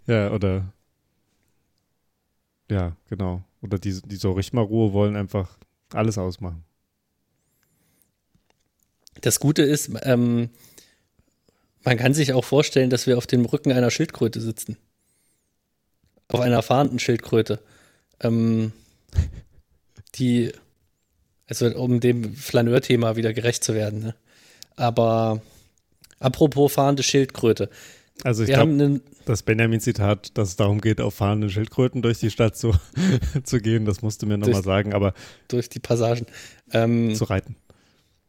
Ja, 0.06 0.32
oder. 0.32 0.72
Ja, 2.68 2.96
genau. 3.08 3.44
Oder 3.62 3.78
die, 3.78 4.00
die 4.04 4.16
so 4.16 4.32
richtig 4.32 4.54
mal 4.54 4.62
Ruhe 4.62 4.92
wollen, 4.92 5.16
einfach 5.16 5.58
alles 5.92 6.18
ausmachen. 6.18 6.64
Das 9.20 9.38
Gute 9.38 9.62
ist, 9.62 9.90
ähm, 10.02 10.50
man 11.84 11.96
kann 11.96 12.14
sich 12.14 12.32
auch 12.32 12.44
vorstellen, 12.44 12.90
dass 12.90 13.06
wir 13.06 13.18
auf 13.18 13.26
dem 13.26 13.44
Rücken 13.44 13.72
einer 13.72 13.90
Schildkröte 13.90 14.40
sitzen. 14.40 14.76
Auf 16.28 16.40
einer 16.40 16.62
fahrenden 16.62 16.98
Schildkröte. 16.98 17.60
Ähm, 18.20 18.72
die, 20.16 20.52
also 21.46 21.66
um 21.76 22.00
dem 22.00 22.34
Flaneur-Thema 22.34 23.16
wieder 23.16 23.32
gerecht 23.32 23.64
zu 23.64 23.74
werden. 23.74 24.00
Ne? 24.00 24.14
Aber 24.80 25.42
apropos 26.20 26.72
fahrende 26.72 27.02
Schildkröte. 27.02 27.68
Also 28.24 28.44
ich 28.44 28.50
glaube, 28.50 29.00
das 29.26 29.42
Benjamin-Zitat, 29.42 30.36
dass 30.38 30.48
es 30.48 30.56
darum 30.56 30.80
geht, 30.80 31.00
auf 31.00 31.14
fahrenden 31.14 31.50
Schildkröten 31.50 32.00
durch 32.02 32.18
die 32.18 32.30
Stadt 32.30 32.56
zu, 32.56 32.72
zu 33.44 33.60
gehen, 33.60 33.84
das 33.84 34.00
musst 34.00 34.22
du 34.22 34.26
mir 34.26 34.38
nochmal 34.38 34.62
sagen, 34.62 34.94
aber 34.94 35.12
durch 35.48 35.68
die 35.68 35.80
Passagen. 35.80 36.26
Ähm, 36.72 37.14
zu 37.14 37.24
reiten. 37.24 37.56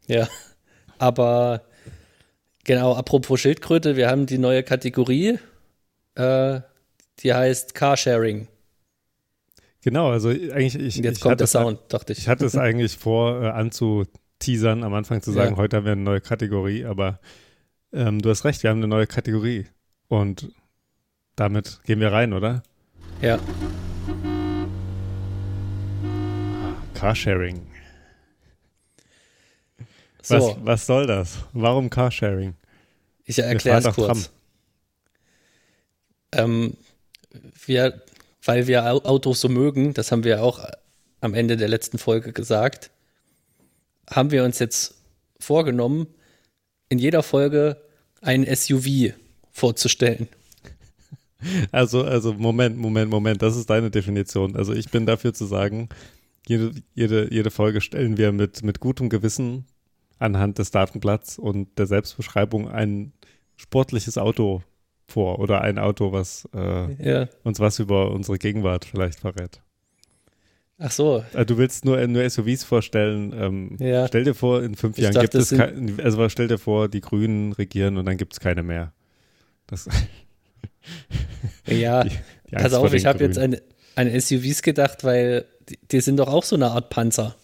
Ja, 0.07 0.27
aber 0.97 1.61
genau, 2.65 2.95
apropos 2.95 3.39
Schildkröte, 3.39 3.95
wir 3.95 4.09
haben 4.09 4.25
die 4.25 4.37
neue 4.37 4.63
Kategorie, 4.63 5.39
äh, 6.15 6.59
die 7.19 7.33
heißt 7.33 7.73
Carsharing. 7.75 8.47
Genau, 9.83 10.09
also 10.11 10.29
eigentlich, 10.29 10.75
ich, 10.75 10.97
jetzt 10.97 11.17
ich 11.17 11.21
kommt 11.21 11.31
hatte 11.31 11.37
der 11.37 11.45
es- 11.45 11.51
Sound, 11.51 11.79
dachte 11.89 12.11
ich. 12.13 12.19
Ich 12.19 12.27
hatte 12.27 12.45
es 12.45 12.55
eigentlich 12.57 12.97
vor, 12.97 13.41
äh, 13.41 13.47
anzuteasern, 14.41 14.83
am 14.83 14.93
Anfang 14.93 15.21
zu 15.21 15.31
sagen, 15.31 15.51
Ja. 15.51 15.57
heute 15.57 15.77
haben 15.77 15.85
wir 15.85 15.91
eine 15.93 16.01
neue 16.01 16.21
Kategorie, 16.21 16.85
aber 16.85 17.19
ähm, 17.93 18.21
du 18.21 18.29
hast 18.29 18.43
recht, 18.45 18.63
wir 18.63 18.69
haben 18.69 18.77
eine 18.77 18.87
neue 18.87 19.07
Kategorie. 19.07 19.67
Und 20.07 20.51
damit 21.35 21.79
gehen 21.85 21.99
wir 21.99 22.11
rein, 22.11 22.33
oder? 22.33 22.63
Ja, 23.21 23.39
Carsharing. 26.93 27.67
so, 30.21 30.35
Was, 30.35 30.55
was 30.63 30.85
soll 30.85 31.07
das? 31.07 31.39
Warum 31.53 31.89
Carsharing? 31.89 32.55
ich 33.25 33.39
erkläre 33.39 33.79
es 33.79 33.95
kurz. 33.95 34.29
Ähm, 36.33 36.75
wir, 37.65 38.01
weil 38.43 38.67
wir 38.67 38.85
Au- 38.85 39.03
Autos 39.03 39.41
so 39.41 39.49
mögen, 39.49 39.93
das 39.93 40.11
haben 40.11 40.23
wir 40.23 40.43
auch 40.43 40.63
am 41.21 41.33
Ende 41.33 41.55
der 41.57 41.67
letzten 41.69 41.97
Folge 41.97 42.33
gesagt, 42.33 42.91
haben 44.11 44.31
wir 44.31 44.43
uns 44.43 44.59
jetzt 44.59 44.95
vorgenommen, 45.39 46.07
in 46.89 46.99
jeder 46.99 47.23
Folge 47.23 47.77
ein 48.21 48.45
SUV 48.45 49.13
vorzustellen. 49.51 50.27
Also, 51.71 52.03
also 52.03 52.33
Moment, 52.33 52.77
Moment, 52.77 53.09
Moment, 53.09 53.41
das 53.41 53.55
ist 53.57 53.69
deine 53.69 53.89
Definition. 53.89 54.55
Also 54.55 54.73
ich 54.73 54.91
bin 54.91 55.05
dafür 55.07 55.33
zu 55.33 55.45
sagen, 55.45 55.89
jede, 56.47 56.71
jede, 56.93 57.33
jede 57.33 57.49
Folge 57.49 57.81
stellen 57.81 58.17
wir 58.17 58.31
mit, 58.31 58.61
mit 58.63 58.79
gutem 58.79 59.09
Gewissen 59.09 59.65
anhand 60.19 60.59
des 60.59 60.69
Datenblatts 60.69 61.39
und 61.39 61.79
der 61.79 61.87
Selbstbeschreibung 61.87 62.69
ein 62.69 63.13
sportliches 63.55 64.17
Auto 64.19 64.61
vor 65.07 65.39
oder 65.39 65.61
ein 65.61 65.79
Auto, 65.79 66.11
was 66.11 66.47
äh, 66.53 66.93
Ja. 67.03 67.27
uns 67.43 67.59
was 67.59 67.79
über 67.79 68.11
unsere 68.11 68.37
Gegenwart 68.37 68.85
vielleicht 68.85 69.19
verrät. 69.21 69.61
Ach 70.83 70.91
so, 70.91 71.23
Äh, 71.33 71.45
du 71.45 71.59
willst 71.59 71.85
nur, 71.85 72.05
nur 72.07 72.27
SUVs 72.27 72.63
vorstellen. 72.63 73.33
Ähm, 73.37 73.77
Ja. 73.79 74.07
Stell 74.07 74.23
dir 74.23 74.33
vor, 74.33 74.63
in 74.63 74.73
fünf 74.75 74.97
Ich 74.97 75.03
Jahren 75.03 75.13
dachte, 75.13 75.37
gibt 75.37 75.51
es 75.51 75.55
keine, 75.55 76.03
also 76.03 76.27
stell 76.29 76.47
dir 76.47 76.57
vor, 76.57 76.89
die 76.89 77.01
Grünen 77.01 77.53
regieren 77.53 77.97
und 77.97 78.05
dann 78.05 78.17
gibt 78.17 78.33
es 78.33 78.39
keine 78.39 78.63
mehr. 78.63 78.91
Das, 79.67 79.87
ja. 81.67 82.03
die, 82.03 82.09
die 82.49 82.55
Pass 82.55 82.73
auf, 82.73 82.91
ich 82.93 83.05
habe 83.05 83.23
jetzt 83.23 83.37
an, 83.37 83.57
an 83.95 84.19
SUVs 84.19 84.63
gedacht, 84.63 85.03
weil 85.03 85.45
die, 85.69 85.77
die 85.91 86.01
sind 86.01 86.17
doch 86.17 86.27
auch 86.27 86.43
so 86.43 86.55
eine 86.55 86.71
Art 86.71 86.89
Panzer. 86.89 87.35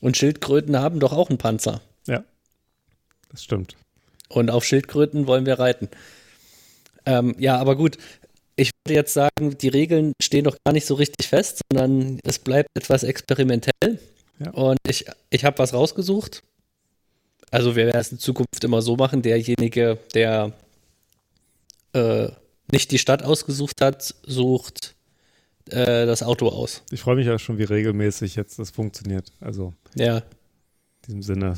Und 0.00 0.16
Schildkröten 0.16 0.78
haben 0.78 1.00
doch 1.00 1.12
auch 1.12 1.28
einen 1.30 1.38
Panzer. 1.38 1.80
Ja, 2.06 2.22
das 3.32 3.42
stimmt. 3.42 3.74
Und 4.28 4.50
auf 4.50 4.64
Schildkröten 4.64 5.26
wollen 5.26 5.46
wir 5.46 5.58
reiten. 5.58 5.88
Ähm, 7.06 7.34
ja, 7.38 7.56
aber 7.58 7.74
gut. 7.74 7.98
Ich 8.58 8.72
würde 8.84 8.94
jetzt 8.94 9.14
sagen, 9.14 9.56
die 9.56 9.68
Regeln 9.68 10.14
stehen 10.20 10.42
doch 10.42 10.56
gar 10.64 10.72
nicht 10.72 10.84
so 10.84 10.94
richtig 10.94 11.28
fest, 11.28 11.60
sondern 11.70 12.18
es 12.24 12.40
bleibt 12.40 12.68
etwas 12.74 13.04
experimentell. 13.04 14.00
Ja. 14.40 14.50
Und 14.50 14.78
ich, 14.88 15.04
ich 15.30 15.44
habe 15.44 15.58
was 15.58 15.72
rausgesucht. 15.72 16.42
Also 17.52 17.76
wir 17.76 17.86
werden 17.86 18.00
es 18.00 18.10
in 18.10 18.18
Zukunft 18.18 18.64
immer 18.64 18.82
so 18.82 18.96
machen, 18.96 19.22
derjenige, 19.22 19.98
der 20.12 20.52
äh, 21.92 22.30
nicht 22.72 22.90
die 22.90 22.98
Stadt 22.98 23.22
ausgesucht 23.22 23.80
hat, 23.80 24.14
sucht 24.26 24.96
äh, 25.70 26.04
das 26.06 26.24
Auto 26.24 26.48
aus. 26.48 26.82
Ich 26.90 27.00
freue 27.00 27.14
mich 27.14 27.26
ja 27.26 27.38
schon, 27.38 27.58
wie 27.58 27.64
regelmäßig 27.64 28.34
jetzt 28.34 28.58
das 28.58 28.70
funktioniert. 28.70 29.32
Also 29.40 29.72
Ja, 29.94 30.24
diesem 31.06 31.22
Sinne. 31.22 31.54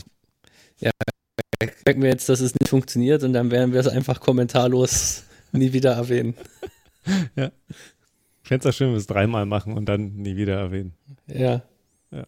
Merken 1.85 2.03
wir 2.03 2.11
jetzt, 2.11 2.29
dass 2.29 2.41
es 2.41 2.55
nicht 2.55 2.69
funktioniert 2.69 3.23
und 3.23 3.33
dann 3.33 3.51
werden 3.51 3.73
wir 3.73 3.81
es 3.81 3.89
einfach 3.89 4.21
kommentarlos 4.21 5.25
nie 5.53 5.73
wieder 5.73 5.93
erwähnen. 5.93 6.35
ja. 7.37 7.51
Ich 8.43 8.49
fände 8.49 8.69
es 8.69 8.77
schön, 8.77 8.89
wenn 8.89 8.95
wir 8.95 8.99
es 8.99 9.07
dreimal 9.07 9.47
machen 9.47 9.77
und 9.77 9.87
dann 9.87 10.17
nie 10.17 10.37
wieder 10.37 10.57
erwähnen. 10.57 10.95
Ja. 11.27 11.63
Ja. 12.11 12.27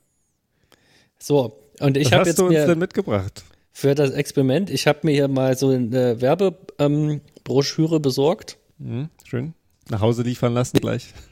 So, 1.18 1.58
und 1.80 1.96
ich 1.96 2.06
Was 2.06 2.12
habe 2.12 2.20
hast 2.20 2.26
jetzt 2.28 2.38
du 2.38 2.46
uns 2.46 2.54
denn 2.54 2.78
mitgebracht? 2.78 3.44
für 3.72 3.94
das 3.94 4.10
Experiment, 4.10 4.70
ich 4.70 4.86
habe 4.86 5.00
mir 5.02 5.12
hier 5.12 5.28
mal 5.28 5.56
so 5.56 5.70
eine 5.70 6.20
Werbebroschüre 6.20 8.00
besorgt. 8.00 8.58
Mhm, 8.78 9.08
schön. 9.24 9.54
Nach 9.88 10.00
Hause 10.00 10.22
liefern 10.22 10.54
lassen 10.54 10.78
gleich. 10.78 11.12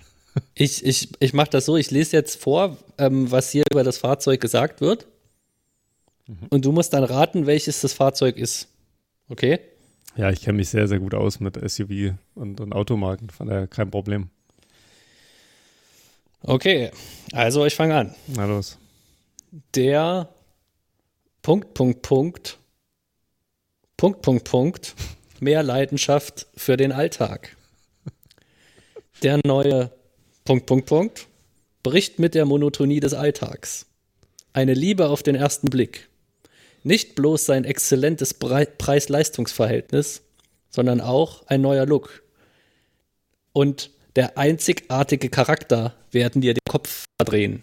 Ich, 0.54 0.84
ich, 0.86 1.08
ich 1.18 1.32
mache 1.32 1.50
das 1.50 1.64
so, 1.66 1.76
ich 1.76 1.90
lese 1.90 2.16
jetzt 2.16 2.40
vor, 2.40 2.76
ähm, 2.98 3.32
was 3.32 3.50
hier 3.50 3.64
über 3.72 3.82
das 3.82 3.98
Fahrzeug 3.98 4.40
gesagt 4.40 4.80
wird. 4.80 5.08
Und 6.50 6.64
du 6.64 6.70
musst 6.70 6.92
dann 6.92 7.02
raten, 7.02 7.46
welches 7.46 7.80
das 7.80 7.92
Fahrzeug 7.92 8.36
ist. 8.36 8.68
Okay? 9.28 9.58
Ja, 10.16 10.30
ich 10.30 10.42
kenne 10.42 10.56
mich 10.56 10.68
sehr, 10.68 10.88
sehr 10.88 10.98
gut 10.98 11.14
aus 11.14 11.40
mit 11.40 11.56
SUV 11.56 12.14
und, 12.34 12.60
und 12.60 12.72
Automarken, 12.72 13.30
von 13.30 13.48
daher 13.48 13.66
kein 13.66 13.90
Problem. 13.90 14.28
Okay, 16.42 16.90
also 17.32 17.66
ich 17.66 17.74
fange 17.74 17.94
an. 17.94 18.14
Na 18.26 18.46
los. 18.46 18.78
Der 19.74 20.28
Punkt, 21.42 21.74
Punkt, 21.74 22.02
Punkt, 22.02 22.58
Punkt, 23.96 24.22
Punkt, 24.22 24.44
Punkt, 24.44 24.94
mehr 25.40 25.62
Leidenschaft 25.62 26.46
für 26.54 26.76
den 26.76 26.92
Alltag. 26.92 27.56
Der 29.22 29.40
neue 29.44 29.90
Punkt, 30.44 30.66
Punkt, 30.66 30.86
Punkt 30.86 31.26
bricht 31.82 32.18
mit 32.18 32.34
der 32.34 32.46
Monotonie 32.46 33.00
des 33.00 33.14
Alltags. 33.14 33.86
Eine 34.52 34.74
Liebe 34.74 35.08
auf 35.08 35.22
den 35.22 35.34
ersten 35.34 35.68
Blick. 35.68 36.09
Nicht 36.82 37.14
bloß 37.14 37.44
sein 37.46 37.64
exzellentes 37.64 38.34
Preis-Leistungs-Verhältnis, 38.34 40.22
sondern 40.70 41.00
auch 41.00 41.46
ein 41.46 41.60
neuer 41.60 41.86
Look. 41.86 42.22
Und 43.52 43.90
der 44.16 44.38
einzigartige 44.38 45.28
Charakter 45.28 45.94
werden 46.10 46.40
dir 46.40 46.54
den 46.54 46.64
Kopf 46.68 47.04
verdrehen. 47.20 47.62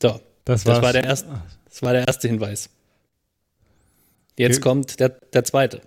So, 0.00 0.20
Das, 0.44 0.64
das 0.64 0.82
war 0.82 0.92
der 0.92 1.04
erste, 1.04 1.42
das 1.64 1.82
war 1.82 1.92
der 1.92 2.06
erste 2.06 2.28
Hinweis. 2.28 2.70
Jetzt 4.38 4.56
Okay. 4.58 4.62
kommt 4.62 5.00
der, 5.00 5.08
der 5.08 5.44
zweite. 5.44 5.82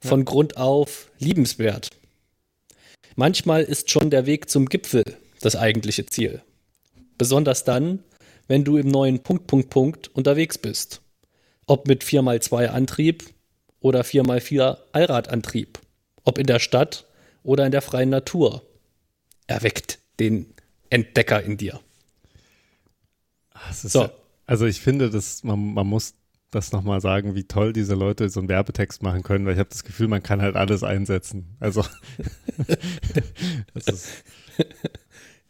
Von 0.00 0.24
Grund 0.24 0.56
auf 0.56 1.10
liebenswert. 1.18 1.90
Manchmal 3.14 3.62
ist 3.62 3.90
schon 3.90 4.10
der 4.10 4.26
Weg 4.26 4.48
zum 4.48 4.66
Gipfel 4.66 5.04
das 5.40 5.54
eigentliche 5.54 6.06
Ziel. 6.06 6.42
Besonders 7.18 7.64
dann, 7.64 8.02
wenn 8.52 8.64
du 8.64 8.76
im 8.76 8.88
neuen 8.88 9.22
Punkt, 9.22 9.46
Punkt, 9.46 9.70
Punkt 9.70 10.08
unterwegs 10.08 10.58
bist. 10.58 11.00
Ob 11.64 11.88
mit 11.88 12.04
4x2 12.04 12.66
Antrieb 12.66 13.24
oder 13.80 14.02
4x4 14.02 14.76
Allradantrieb. 14.92 15.78
Ob 16.24 16.36
in 16.36 16.46
der 16.46 16.58
Stadt 16.58 17.06
oder 17.42 17.64
in 17.64 17.72
der 17.72 17.80
freien 17.80 18.10
Natur. 18.10 18.60
Erweckt 19.46 20.00
den 20.20 20.52
Entdecker 20.90 21.42
in 21.42 21.56
dir. 21.56 21.80
Ist 23.70 23.90
So. 23.90 24.02
ja, 24.02 24.10
also 24.44 24.66
ich 24.66 24.82
finde, 24.82 25.08
dass 25.08 25.42
man, 25.44 25.72
man 25.72 25.86
muss 25.86 26.12
das 26.50 26.72
nochmal 26.72 27.00
sagen, 27.00 27.34
wie 27.34 27.44
toll 27.44 27.72
diese 27.72 27.94
Leute 27.94 28.28
so 28.28 28.40
einen 28.40 28.50
Werbetext 28.50 29.02
machen 29.02 29.22
können, 29.22 29.46
weil 29.46 29.54
ich 29.54 29.60
habe 29.60 29.70
das 29.70 29.82
Gefühl, 29.82 30.08
man 30.08 30.22
kann 30.22 30.42
halt 30.42 30.56
alles 30.56 30.82
einsetzen. 30.82 31.56
Also 31.58 31.86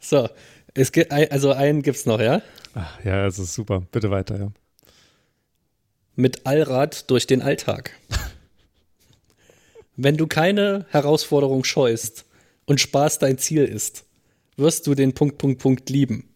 So, 0.02 0.28
es 0.74 0.92
gibt, 0.92 1.12
also 1.12 1.52
einen 1.52 1.82
gibt's 1.82 2.06
noch, 2.06 2.20
ja? 2.20 2.42
ach, 2.74 3.04
ja, 3.04 3.26
es 3.26 3.38
ist 3.38 3.54
super. 3.54 3.82
Bitte 3.92 4.10
weiter, 4.10 4.38
ja. 4.38 4.52
Mit 6.14 6.46
Allrad 6.46 7.10
durch 7.10 7.26
den 7.26 7.42
Alltag. 7.42 7.92
Wenn 9.96 10.16
du 10.16 10.26
keine 10.26 10.87
Herausforderung 10.90 11.64
scheust 11.64 12.24
und 12.64 12.80
Spaß 12.80 13.18
dein 13.18 13.38
Ziel 13.38 13.64
ist, 13.64 14.04
wirst 14.56 14.87
du 14.87 14.94
den 14.94 15.14
Punkt, 15.14 15.38
Punkt, 15.38 15.61
Punkt 15.61 15.90
lieben. 15.90 16.28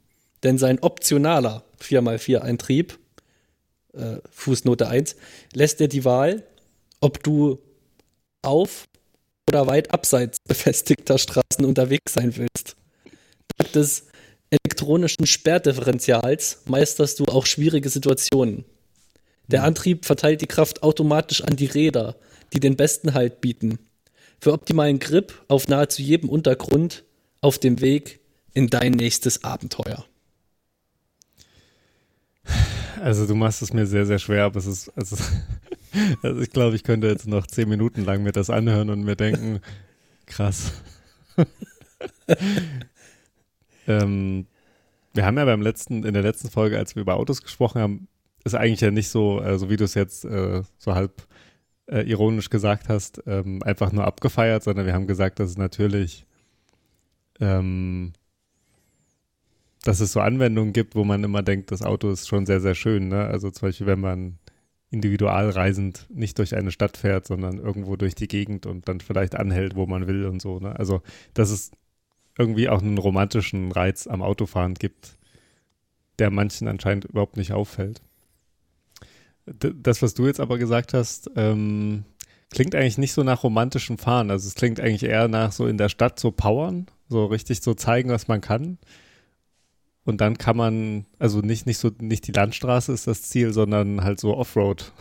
Denn 0.43 0.59
sein 0.59 0.79
optionaler 0.81 1.65
4x4-Eintrieb, 1.81 2.99
äh, 3.95 4.17
Fußnote 4.31 4.89
1, 4.89 5.17
lässt 5.53 5.81
dir 5.81 5.89
die 5.89 6.05
Wahl, 6.05 6.45
ob 7.01 7.23
du 7.23 7.59
auf 8.43 8.85
oder 9.49 9.67
weit 9.67 9.93
abseits 9.93 10.39
befestigter 10.47 11.19
Straßen 11.19 11.65
unterwegs 11.65 12.15
sein 12.15 12.37
willst. 12.37 12.77
Dank 13.57 13.73
des 13.73 14.07
elektronischen 14.51 15.27
Sperrdifferentials 15.27 16.63
meisterst 16.67 17.21
du 17.21 17.25
auch 17.25 17.47
schwierige 17.47 17.89
Situationen. 17.89 18.65
Der 19.49 19.65
Antrieb 19.65 20.05
verteilt 20.05 20.41
die 20.41 20.47
Kraft 20.47 20.83
automatisch 20.83 21.43
an 21.43 21.57
die 21.57 21.67
Räder, 21.67 22.17
die 22.53 22.61
den 22.61 22.77
besten 22.77 23.15
Halt 23.15 23.41
bieten. 23.41 23.79
Für 24.41 24.53
optimalen 24.53 24.99
Grip 24.99 25.45
auf 25.49 25.69
nahezu 25.69 26.03
jedem 26.03 26.29
Untergrund 26.29 27.05
auf 27.41 27.59
dem 27.59 27.81
Weg 27.81 28.21
in 28.55 28.69
dein 28.69 28.93
nächstes 28.93 29.45
Abenteuer. 29.45 30.05
Also 33.01 33.27
du 33.27 33.35
machst 33.35 33.63
es 33.63 33.73
mir 33.73 33.87
sehr, 33.87 34.07
sehr 34.07 34.19
schwer, 34.19 34.45
aber 34.45 34.59
es 34.59 34.67
ist, 34.67 34.89
also, 34.97 35.17
also 36.23 36.41
ich 36.41 36.51
glaube, 36.51 36.77
ich 36.77 36.83
könnte 36.83 37.09
jetzt 37.09 37.27
noch 37.27 37.47
zehn 37.47 37.69
Minuten 37.69 38.05
lang 38.05 38.23
mir 38.23 38.33
das 38.33 38.51
anhören 38.51 38.91
und 38.91 39.05
mir 39.05 39.17
denken, 39.17 39.61
krass. 40.27 40.73
Ähm, 43.87 44.47
wir 45.15 45.25
haben 45.25 45.39
ja 45.39 45.45
beim 45.45 45.63
letzten, 45.63 46.05
in 46.05 46.15
der 46.15 46.23
letzten 46.23 46.51
Folge, 46.51 46.79
als 46.79 46.95
wir 46.95 47.03
über 47.03 47.17
Autos 47.17 47.43
gesprochen 47.43 47.81
haben, 47.81 48.09
ist 48.45 48.55
eigentlich 48.55 48.81
ja 48.81 48.91
nicht 48.91 49.09
so, 49.09 49.41
äh, 49.41 49.59
so 49.59 49.71
wie 49.71 49.77
du 49.77 49.85
es 49.85 49.95
jetzt 49.95 50.25
äh, 50.25 50.63
so 50.79 50.95
halb 50.95 51.27
äh, 51.87 52.03
ironisch 52.03 52.51
gesagt 52.51 52.89
hast, 52.89 53.23
ähm, 53.27 53.63
einfach 53.63 53.93
nur 53.93 54.05
abgefeiert, 54.05 54.63
sondern 54.63 54.87
wir 54.87 54.95
haben 54.95 55.07
gesagt, 55.07 55.41
dass 55.41 55.51
es 55.51 55.59
natürlich 55.59 56.27
ähm, 57.41 58.13
dass 59.87 60.01
es 60.01 60.13
so 60.13 60.21
Anwendungen 60.21 60.73
gibt, 60.73 60.95
wo 60.95 61.05
man 61.05 61.23
immer 61.23 61.43
denkt, 61.43 61.71
das 61.71 61.83
Auto 61.83 62.11
ist 62.11 62.27
schon 62.27 62.47
sehr, 62.47 62.61
sehr 62.61 62.75
schön. 62.75 63.09
Ne? 63.09 63.25
Also 63.25 63.51
zum 63.51 63.69
Beispiel, 63.69 63.87
wenn 63.87 64.01
man 64.01 64.39
individualreisend 64.91 66.07
nicht 66.11 66.39
durch 66.39 66.57
eine 66.57 66.71
Stadt 66.71 66.97
fährt, 66.97 67.27
sondern 67.27 67.59
irgendwo 67.59 67.97
durch 67.97 68.15
die 68.15 68.29
Gegend 68.29 68.67
und 68.67 68.89
dann 68.89 69.01
vielleicht 69.01 69.37
anhält, 69.37 69.77
wo 69.77 69.87
man 69.87 70.07
will 70.07 70.27
und 70.27 70.41
so. 70.41 70.59
Ne? 70.59 70.77
Also, 70.77 71.03
dass 71.35 71.51
es 71.51 71.71
irgendwie 72.39 72.69
auch 72.69 72.83
einen 72.83 72.99
romantischen 72.99 73.73
Reiz 73.73 74.07
am 74.07 74.23
Autofahren 74.23 74.75
gibt, 74.75 75.17
der 76.19 76.31
manchen 76.31 76.69
anscheinend 76.69 77.05
überhaupt 77.07 77.37
nicht 77.37 77.53
auffällt. 77.53 78.03
D 79.47 79.73
das, 79.75 80.03
was 80.03 80.15
du 80.15 80.27
jetzt 80.27 80.41
aber 80.41 80.59
gesagt 80.59 80.93
hast, 80.93 81.31
ähm, 81.37 82.05
klingt 82.51 82.75
eigentlich 82.75 82.99
nicht 82.99 83.13
so 83.13 83.23
nach 83.23 83.43
romantischem 83.43 83.99
Fahren. 83.99 84.31
Also 84.31 84.49
es 84.49 84.55
klingt 84.55 84.81
eigentlich 84.81 85.05
eher 85.05 85.29
nach 85.29 85.53
so 85.53 85.67
in 85.67 85.79
der 85.79 85.89
Stadt 85.89 86.19
so 86.19 86.31
powern, 86.31 86.87
so 87.09 87.27
richtig 87.27 87.63
so 87.63 87.75
zeigen, 87.75 88.11
was 88.11 88.29
man 88.29 88.41
kann. 88.41 88.79
Und 90.05 90.21
dann 90.21 90.39
kann 90.39 90.57
man, 90.57 91.07
also 91.19 91.41
nicht, 91.41 91.67
nicht 91.67 91.79
so, 91.79 91.91
nicht 92.01 92.27
die 92.29 92.33
Landstraße 92.33 92.93
ist 92.93 93.09
das 93.09 93.23
Ziel, 93.23 93.53
sondern 93.53 94.05
halt 94.05 94.21
so 94.21 94.37
Offroad 94.37 94.93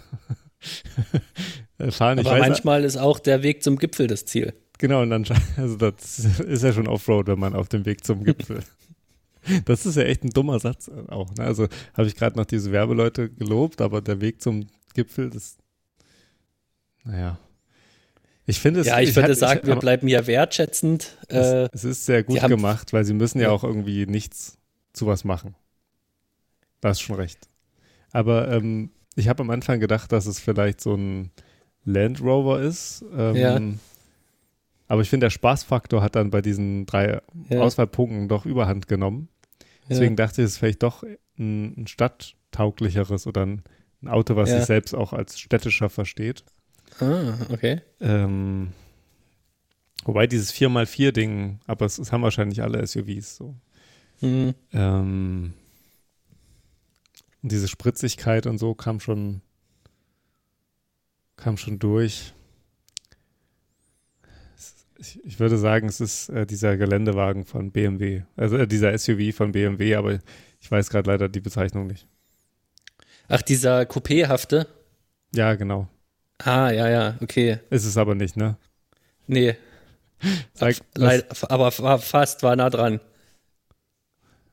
fahren. 1.90 2.20
Aber 2.20 2.32
weiß, 2.32 2.40
manchmal 2.40 2.84
ist 2.84 2.98
auch 2.98 3.20
der 3.20 3.44
Weg 3.44 3.62
zum 3.62 3.78
Gipfel 3.78 4.08
das 4.08 4.26
Ziel. 4.26 4.54
Genau, 4.78 5.02
und 5.02 5.10
dann, 5.10 5.26
also 5.58 5.76
das 5.76 6.20
ist 6.20 6.64
ja 6.64 6.74
schon 6.74 6.88
Offroad, 6.88 7.28
wenn 7.28 7.40
man 7.40 7.54
auf 7.56 7.70
dem 7.70 7.86
Weg 7.86 8.04
zum 8.06 8.24
Gipfel. 8.24 8.60
Das 9.66 9.86
ist 9.86 9.96
ja 9.96 10.02
echt 10.02 10.24
ein 10.24 10.32
dummer 10.32 10.58
Satz 10.60 10.90
auch. 11.08 11.32
Ne? 11.36 11.44
Also 11.44 11.68
habe 11.94 12.08
ich 12.08 12.16
gerade 12.16 12.36
noch 12.36 12.46
diese 12.46 12.72
Werbeleute 12.72 13.30
gelobt, 13.30 13.80
aber 13.80 14.02
der 14.02 14.20
Weg 14.20 14.42
zum 14.42 14.66
Gipfel, 14.96 15.30
das, 15.30 15.58
naja. 17.04 17.38
Ich 18.48 18.60
finde 18.60 18.80
es. 18.80 18.88
Ja, 18.88 19.00
ich, 19.00 19.10
würde 19.16 19.24
hatte- 19.24 19.36
sagen, 19.36 19.60
wir 19.68 19.74
aber- 19.74 19.82
bleiben 19.82 20.08
ja 20.08 20.26
wertschätzend. 20.26 21.16
Äh, 21.30 21.66
es, 21.66 21.70
es 21.74 21.84
ist 21.84 22.06
sehr 22.08 22.24
gut 22.24 22.42
gemacht, 22.42 22.92
weil 22.92 23.06
sie 23.06 23.14
müssen 23.14 23.38
ja 23.40 23.50
Ja. 23.50 23.52
auch 23.52 23.64
irgendwie 23.64 24.08
nichts 24.08 24.58
zu 24.94 25.06
was 25.06 25.24
machen. 25.24 25.54
Da 26.82 26.90
hast 26.90 27.02
schon 27.02 27.16
recht. 27.18 27.48
Aber 28.12 28.52
ähm, 28.52 28.90
ich 29.16 29.28
habe 29.28 29.44
am 29.44 29.52
Anfang 29.52 29.80
gedacht, 29.80 30.12
dass 30.12 30.26
es 30.26 30.40
vielleicht 30.40 30.82
so 30.82 30.96
ein 30.96 31.30
Land 31.84 32.20
Rover 32.20 32.62
ist. 32.62 33.06
Ähm, 33.16 33.36
Ja. 33.36 33.60
Aber 34.88 35.02
ich 35.02 35.10
finde, 35.10 35.26
der 35.26 35.32
Spaßfaktor 35.32 36.02
hat 36.02 36.16
dann 36.16 36.30
bei 36.30 36.42
diesen 36.42 36.86
drei 36.86 37.22
Ja. 37.50 37.62
Auswahlpunkten 37.62 38.28
doch 38.28 38.46
überhand 38.46 38.88
genommen. 38.88 39.30
Deswegen 39.90 40.16
dachte 40.16 40.42
ich, 40.42 40.46
es 40.46 40.52
ist 40.54 40.58
vielleicht 40.60 40.84
doch 40.84 41.04
ein, 41.38 41.74
ein 41.78 41.88
stadttauglicheres 41.88 43.28
oder 43.28 43.46
ein, 43.46 43.64
ein 44.02 44.08
Auto, 44.08 44.36
was 44.36 44.50
Ja. 44.50 44.58
sich 44.58 44.66
selbst 44.66 44.94
auch 44.96 45.14
als 45.14 45.40
städtischer 45.40 45.90
versteht. 45.90 46.44
ah, 47.00 47.34
okay. 47.52 47.82
Ähm, 48.00 48.72
wobei 50.06 50.28
dieses 50.28 50.54
4x4-Ding, 50.54 51.60
aber 51.68 51.86
es, 51.86 51.98
es 51.98 52.12
haben 52.12 52.22
wahrscheinlich 52.24 52.62
alle 52.62 52.86
SUVs 52.86 53.36
so. 53.38 53.56
Hm. 54.20 54.54
Ähm, 54.72 55.54
und 57.44 57.52
diese 57.52 57.68
Spritzigkeit 57.68 58.48
und 58.48 58.58
so 58.60 58.74
kam 58.76 59.00
schon, 59.00 59.42
kam 61.38 61.58
schon 61.58 61.80
durch. 61.80 62.34
Ich, 64.98 65.20
ich 65.26 65.40
würde 65.40 65.58
sagen, 65.58 65.88
es 65.90 66.00
ist 66.00 66.30
äh, 66.30 66.46
dieser 66.46 66.78
Geländewagen 66.78 67.46
von 67.46 67.72
BMW. 67.72 68.24
Also 68.38 68.58
äh, 68.58 68.68
dieser 68.68 68.98
SUV 68.98 69.36
von 69.36 69.52
BMW, 69.52 69.96
aber 69.96 70.20
ich 70.60 70.72
weiß 70.72 70.90
gerade 70.90 71.10
leider 71.10 71.28
die 71.30 71.42
Bezeichnung 71.42 71.88
nicht. 71.88 72.08
Ach, 73.28 73.42
dieser 73.42 73.82
Coupéhafte? 73.82 74.68
Ja, 75.34 75.56
genau. 75.56 75.90
Ah, 76.38 76.70
ja, 76.72 76.90
ja, 76.90 77.18
okay. 77.22 77.60
Ist 77.70 77.86
es 77.86 77.98
aber 77.98 78.16
nicht, 78.16 78.38
ne? 78.38 78.58
Nee. 79.28 79.56
Sag, 80.54 80.76
Leid, 80.96 81.26
aber 81.52 81.72
war 81.80 82.00
fast, 82.00 82.44
war 82.44 82.56
nah 82.56 82.70
dran. 82.70 83.00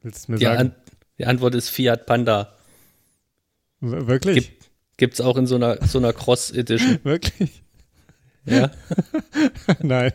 willst 0.02 0.26
du 0.28 0.32
mir 0.32 0.38
Die, 0.38 0.44
sagen? 0.44 0.58
An 0.58 0.74
die 1.18 1.26
Antwort 1.26 1.54
ist 1.54 1.68
Fiat 1.68 2.06
Panda. 2.06 2.56
W- 3.80 4.06
Wirklich? 4.06 4.50
Gibt, 4.50 4.70
gibt's 4.96 5.20
auch 5.20 5.36
in 5.36 5.46
so 5.46 5.54
einer, 5.56 5.86
so 5.86 5.98
einer 5.98 6.12
Cross 6.12 6.50
Edition. 6.50 6.98
Wirklich? 7.04 7.61
Ja. 8.44 8.70
Nein. 9.82 10.12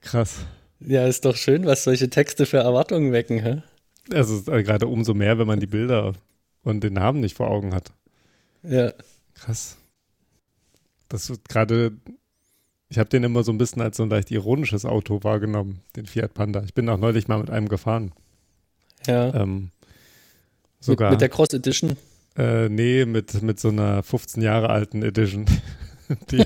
Krass. 0.00 0.44
ja, 0.80 1.06
ist 1.06 1.24
doch 1.24 1.36
schön, 1.36 1.66
was 1.66 1.84
solche 1.84 2.08
Texte 2.10 2.46
für 2.46 2.58
Erwartungen 2.58 3.12
wecken, 3.12 3.40
hä? 3.40 3.62
Also 4.12 4.50
äh, 4.52 4.62
gerade 4.62 4.86
umso 4.86 5.14
mehr, 5.14 5.38
wenn 5.38 5.46
man 5.46 5.60
die 5.60 5.66
Bilder 5.66 6.12
und 6.62 6.82
den 6.84 6.94
Namen 6.94 7.20
nicht 7.20 7.36
vor 7.36 7.48
Augen 7.48 7.74
hat. 7.74 7.92
Ja. 8.62 8.92
Krass. 9.34 9.76
Das 11.08 11.30
wird 11.30 11.48
gerade, 11.48 11.92
ich 12.88 12.98
habe 12.98 13.08
den 13.08 13.24
immer 13.24 13.42
so 13.42 13.52
ein 13.52 13.58
bisschen 13.58 13.82
als 13.82 13.96
so 13.96 14.02
ein 14.02 14.10
leicht 14.10 14.30
ironisches 14.30 14.84
Auto 14.84 15.22
wahrgenommen, 15.22 15.80
den 15.96 16.06
Fiat 16.06 16.34
Panda. 16.34 16.62
Ich 16.64 16.74
bin 16.74 16.88
auch 16.88 16.98
neulich 16.98 17.28
mal 17.28 17.38
mit 17.38 17.50
einem 17.50 17.68
gefahren. 17.68 18.12
Ja. 19.06 19.34
Ähm, 19.34 19.70
sogar, 20.86 21.10
mit 21.10 21.20
der 21.20 21.28
Cross 21.28 21.52
Edition. 21.54 21.96
äh, 22.36 22.68
nee, 22.68 23.04
mit, 23.04 23.42
mit 23.42 23.60
so 23.60 23.68
einer 23.68 24.02
15 24.02 24.42
Jahre 24.42 24.70
alten 24.70 25.02
Edition. 25.02 25.46
die, 26.30 26.44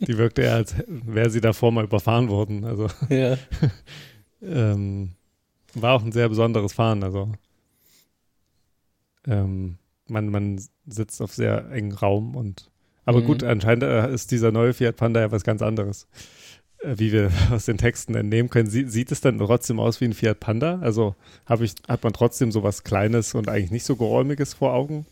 die 0.00 0.18
wirkte 0.18 0.42
eher, 0.42 0.54
als 0.54 0.74
wäre 0.86 1.30
sie 1.30 1.40
davor 1.40 1.72
mal 1.72 1.84
überfahren 1.84 2.28
worden. 2.28 2.64
Also 2.64 2.88
Ja. 3.08 3.36
ähm, 4.42 5.10
war 5.74 5.94
auch 5.94 6.02
ein 6.02 6.12
sehr 6.12 6.28
besonderes 6.28 6.72
Fahren. 6.72 7.02
Also 7.02 7.32
ähm, 9.26 9.76
man, 10.06 10.28
man 10.30 10.60
sitzt 10.86 11.20
auf 11.20 11.34
sehr 11.34 11.70
engen 11.70 11.92
Raum 11.92 12.34
und 12.34 12.70
aber 13.04 13.20
Mhm. 13.20 13.24
gut, 13.24 13.42
anscheinend 13.44 13.84
äh, 13.84 14.12
ist 14.12 14.30
dieser 14.32 14.52
neue 14.52 14.74
Fiat 14.74 14.96
Panda 14.96 15.20
ja 15.20 15.32
was 15.32 15.42
ganz 15.42 15.62
anderes. 15.62 16.06
Äh, 16.80 16.94
wie 16.98 17.12
wir 17.12 17.30
aus 17.50 17.66
den 17.66 17.78
Texten 17.78 18.14
entnehmen 18.14 18.50
können, 18.50 18.70
Sie, 18.70 18.88
sieht 18.88 19.12
es 19.12 19.20
dann 19.20 19.38
trotzdem 19.38 19.80
aus 19.80 20.00
wie 20.00 20.06
ein 20.06 20.14
Fiat 20.14 20.40
Panda? 20.40 20.78
Also 20.80 21.14
ich, 21.60 21.74
hat 21.86 22.04
man 22.04 22.12
trotzdem 22.12 22.52
so 22.52 22.62
was 22.62 22.84
Kleines 22.84 23.34
und 23.34 23.48
eigentlich 23.48 23.70
nicht 23.70 23.84
so 23.84 23.96
geräumiges 23.96 24.54
vor 24.54 24.74
Augen? 24.74 25.06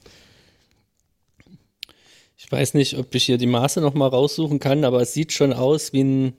Ich 2.36 2.50
weiß 2.50 2.74
nicht, 2.74 2.98
ob 2.98 3.14
ich 3.14 3.24
hier 3.24 3.38
die 3.38 3.46
Maße 3.46 3.80
nochmal 3.80 4.10
raussuchen 4.10 4.60
kann, 4.60 4.84
aber 4.84 5.00
es 5.00 5.14
sieht 5.14 5.32
schon 5.32 5.52
aus 5.52 5.92
wie 5.92 6.04
ein 6.04 6.32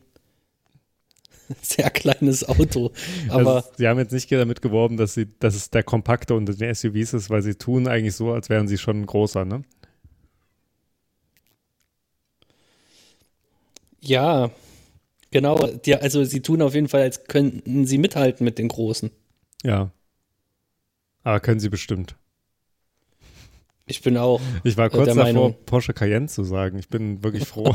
sehr 1.61 1.89
kleines 1.89 2.47
Auto. 2.47 2.91
Aber 3.29 3.55
also, 3.55 3.69
sie 3.77 3.87
haben 3.87 3.97
jetzt 3.97 4.11
nicht 4.11 4.31
damit 4.31 4.61
geworben, 4.61 4.97
dass, 4.97 5.13
sie, 5.13 5.27
dass 5.39 5.55
es 5.55 5.69
der 5.69 5.81
kompakte 5.81 6.35
unter 6.35 6.53
den 6.53 6.73
SUVs 6.73 7.13
ist, 7.13 7.29
weil 7.29 7.41
sie 7.41 7.55
tun 7.55 7.87
eigentlich 7.87 8.15
so, 8.15 8.31
als 8.33 8.49
wären 8.49 8.67
sie 8.67 8.77
schon 8.77 9.05
großer, 9.05 9.45
ne? 9.45 9.63
ja, 14.07 14.49
genau. 15.31 15.57
Die, 15.85 15.95
also 15.95 16.23
sie 16.23 16.41
tun 16.41 16.61
auf 16.61 16.73
jeden 16.73 16.87
Fall, 16.87 17.01
als 17.01 17.25
könnten 17.25 17.85
sie 17.85 17.97
mithalten 17.97 18.43
mit 18.43 18.57
den 18.57 18.67
Großen. 18.67 19.11
Ja. 19.63 19.91
Aber 21.23 21.39
können 21.39 21.59
sie 21.59 21.69
bestimmt. 21.69 22.15
Ich 23.89 24.01
bin 24.01 24.17
auch. 24.17 24.41
Ich 24.65 24.75
war 24.75 24.89
kurz 24.89 25.07
davor, 25.07 25.23
Meinung. 25.23 25.55
Porsche 25.65 25.93
Cayenne 25.93 26.27
zu 26.27 26.43
sagen. 26.43 26.77
Ich 26.77 26.89
bin 26.89 27.23
wirklich 27.23 27.47
froh. 27.47 27.73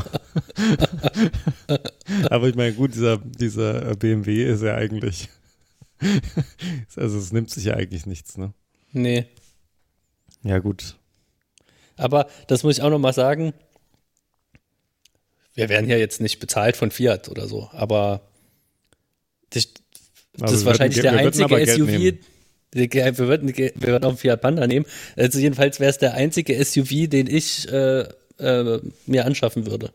Aber 2.29 2.47
ich 2.47 2.55
meine, 2.55 2.73
gut, 2.73 2.93
dieser, 2.93 3.17
dieser 3.17 3.95
BMW 3.95 4.43
ist 4.43 4.61
ja 4.61 4.75
eigentlich. 4.75 5.29
also, 6.95 7.17
es 7.17 7.33
nimmt 7.33 7.49
sich 7.49 7.65
ja 7.65 7.73
eigentlich 7.73 8.05
nichts, 8.05 8.37
ne? 8.37 8.53
Nee. 8.91 9.25
Ja, 10.43 10.59
gut. 10.59 10.97
Aber 11.97 12.27
das 12.47 12.63
muss 12.63 12.77
ich 12.77 12.83
auch 12.83 12.91
nochmal 12.91 13.13
sagen. 13.13 13.53
Wir 15.55 15.69
werden 15.69 15.89
ja 15.89 15.97
jetzt 15.97 16.19
nicht 16.21 16.39
bezahlt 16.39 16.75
von 16.77 16.91
Fiat 16.91 17.29
oder 17.29 17.47
so, 17.47 17.69
aber 17.73 18.21
das, 19.51 19.67
das 20.33 20.41
Also 20.43 20.55
ist 20.55 20.65
wahrscheinlich 20.65 20.97
würden- 20.97 21.31
der 21.31 21.45
aber 21.45 21.57
einzige 21.57 21.71
SUV. 21.71 22.19
Wir 22.75 23.17
würden, 23.19 23.55
wir 23.55 23.71
würden 23.81 24.03
auch 24.03 24.09
einen 24.09 24.17
Fiat 24.17 24.41
Panda 24.41 24.65
nehmen. 24.65 24.85
Also 25.15 25.37
jedenfalls 25.37 25.79
wäre 25.79 25.91
es 25.91 25.99
der 25.99 26.15
einzige 26.15 26.55
SUV, 26.63 27.07
den 27.07 27.27
ich 27.27 27.71
äh, 27.71 28.07
äh, 28.39 28.79
mir 29.05 29.25
anschaffen 29.25 29.67
würde. 29.67 29.93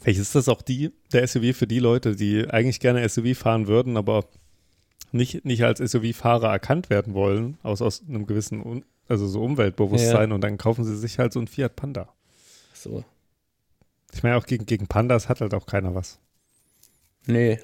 Vielleicht 0.00 0.18
ist 0.20 0.34
das 0.34 0.48
auch 0.48 0.62
die, 0.62 0.92
der 1.12 1.26
SUV 1.26 1.54
für 1.54 1.66
die 1.66 1.78
Leute, 1.80 2.16
die 2.16 2.46
eigentlich 2.48 2.80
gerne 2.80 3.06
SUV 3.06 3.36
fahren 3.36 3.66
würden, 3.66 3.98
aber 3.98 4.24
nicht, 5.12 5.44
nicht 5.44 5.62
als 5.62 5.78
SUV-Fahrer 5.78 6.50
erkannt 6.50 6.88
werden 6.90 7.12
wollen, 7.14 7.58
aus, 7.62 7.80
aus 7.82 8.02
einem 8.08 8.26
gewissen, 8.26 8.82
also 9.08 9.26
so 9.28 9.42
Umweltbewusstsein 9.42 10.32
und 10.32 10.40
dann 10.40 10.56
kaufen 10.58 10.84
sie 10.84 10.96
sich 10.96 11.18
halt 11.18 11.32
so 11.34 11.38
einen 11.38 11.48
Fiat 11.48 11.76
Panda. 11.76 12.08
So. 12.72 13.04
Ich 14.14 14.22
meine, 14.22 14.36
auch 14.36 14.46
gegen, 14.46 14.64
gegen 14.64 14.86
Pandas 14.86 15.28
hat 15.28 15.40
halt 15.40 15.54
auch 15.54 15.66
keiner 15.66 15.94
was. 15.94 16.18
Nee. 17.26 17.58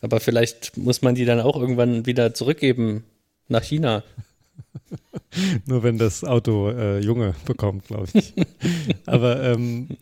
Aber 0.00 0.18
vielleicht 0.20 0.76
muss 0.76 1.02
man 1.02 1.14
die 1.14 1.24
dann 1.24 1.40
auch 1.40 1.56
irgendwann 1.56 2.06
wieder 2.06 2.32
zurückgeben 2.34 3.04
nach 3.48 3.62
China. 3.62 4.02
Nur 5.66 5.82
wenn 5.82 5.98
das 5.98 6.24
Auto 6.24 6.70
äh, 6.70 7.00
Junge 7.00 7.34
bekommt, 7.44 7.86
glaube 7.86 8.08
ich. 8.14 8.34
Aber 9.06 9.42
ähm, 9.42 9.96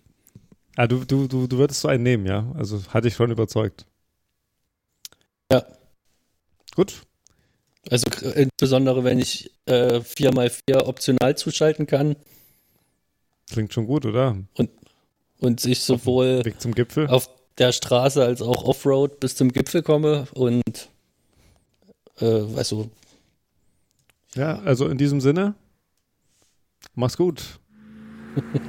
ah, 0.76 0.86
du, 0.86 1.04
du, 1.04 1.26
du, 1.26 1.46
du 1.46 1.58
würdest 1.58 1.80
so 1.80 1.88
einen 1.88 2.04
nehmen, 2.04 2.26
ja? 2.26 2.52
Also 2.56 2.80
hatte 2.88 3.08
ich 3.08 3.14
schon 3.14 3.30
überzeugt. 3.30 3.86
Ja. 5.50 5.64
Gut. 6.76 7.02
Also 7.90 8.04
insbesondere, 8.34 9.04
wenn 9.04 9.18
ich 9.18 9.50
äh, 9.66 9.98
4x4 9.98 10.84
optional 10.84 11.36
zuschalten 11.36 11.86
kann 11.86 12.16
Klingt 13.50 13.74
schon 13.74 13.86
gut, 13.86 14.06
oder? 14.06 14.36
und 14.54 14.70
ich 15.40 15.80
sowohl 15.80 16.44
Weg 16.44 16.60
zum 16.60 16.74
Gipfel. 16.74 17.06
auf 17.08 17.28
der 17.58 17.72
Straße 17.72 18.24
als 18.24 18.42
auch 18.42 18.64
Offroad 18.64 19.20
bis 19.20 19.36
zum 19.36 19.52
Gipfel 19.52 19.82
komme 19.82 20.26
und 20.34 20.88
äh, 22.20 22.42
also 22.56 22.90
Ja, 24.34 24.58
also 24.60 24.88
in 24.88 24.98
diesem 24.98 25.20
Sinne, 25.20 25.54
mach's 26.94 27.16
gut. 27.16 27.60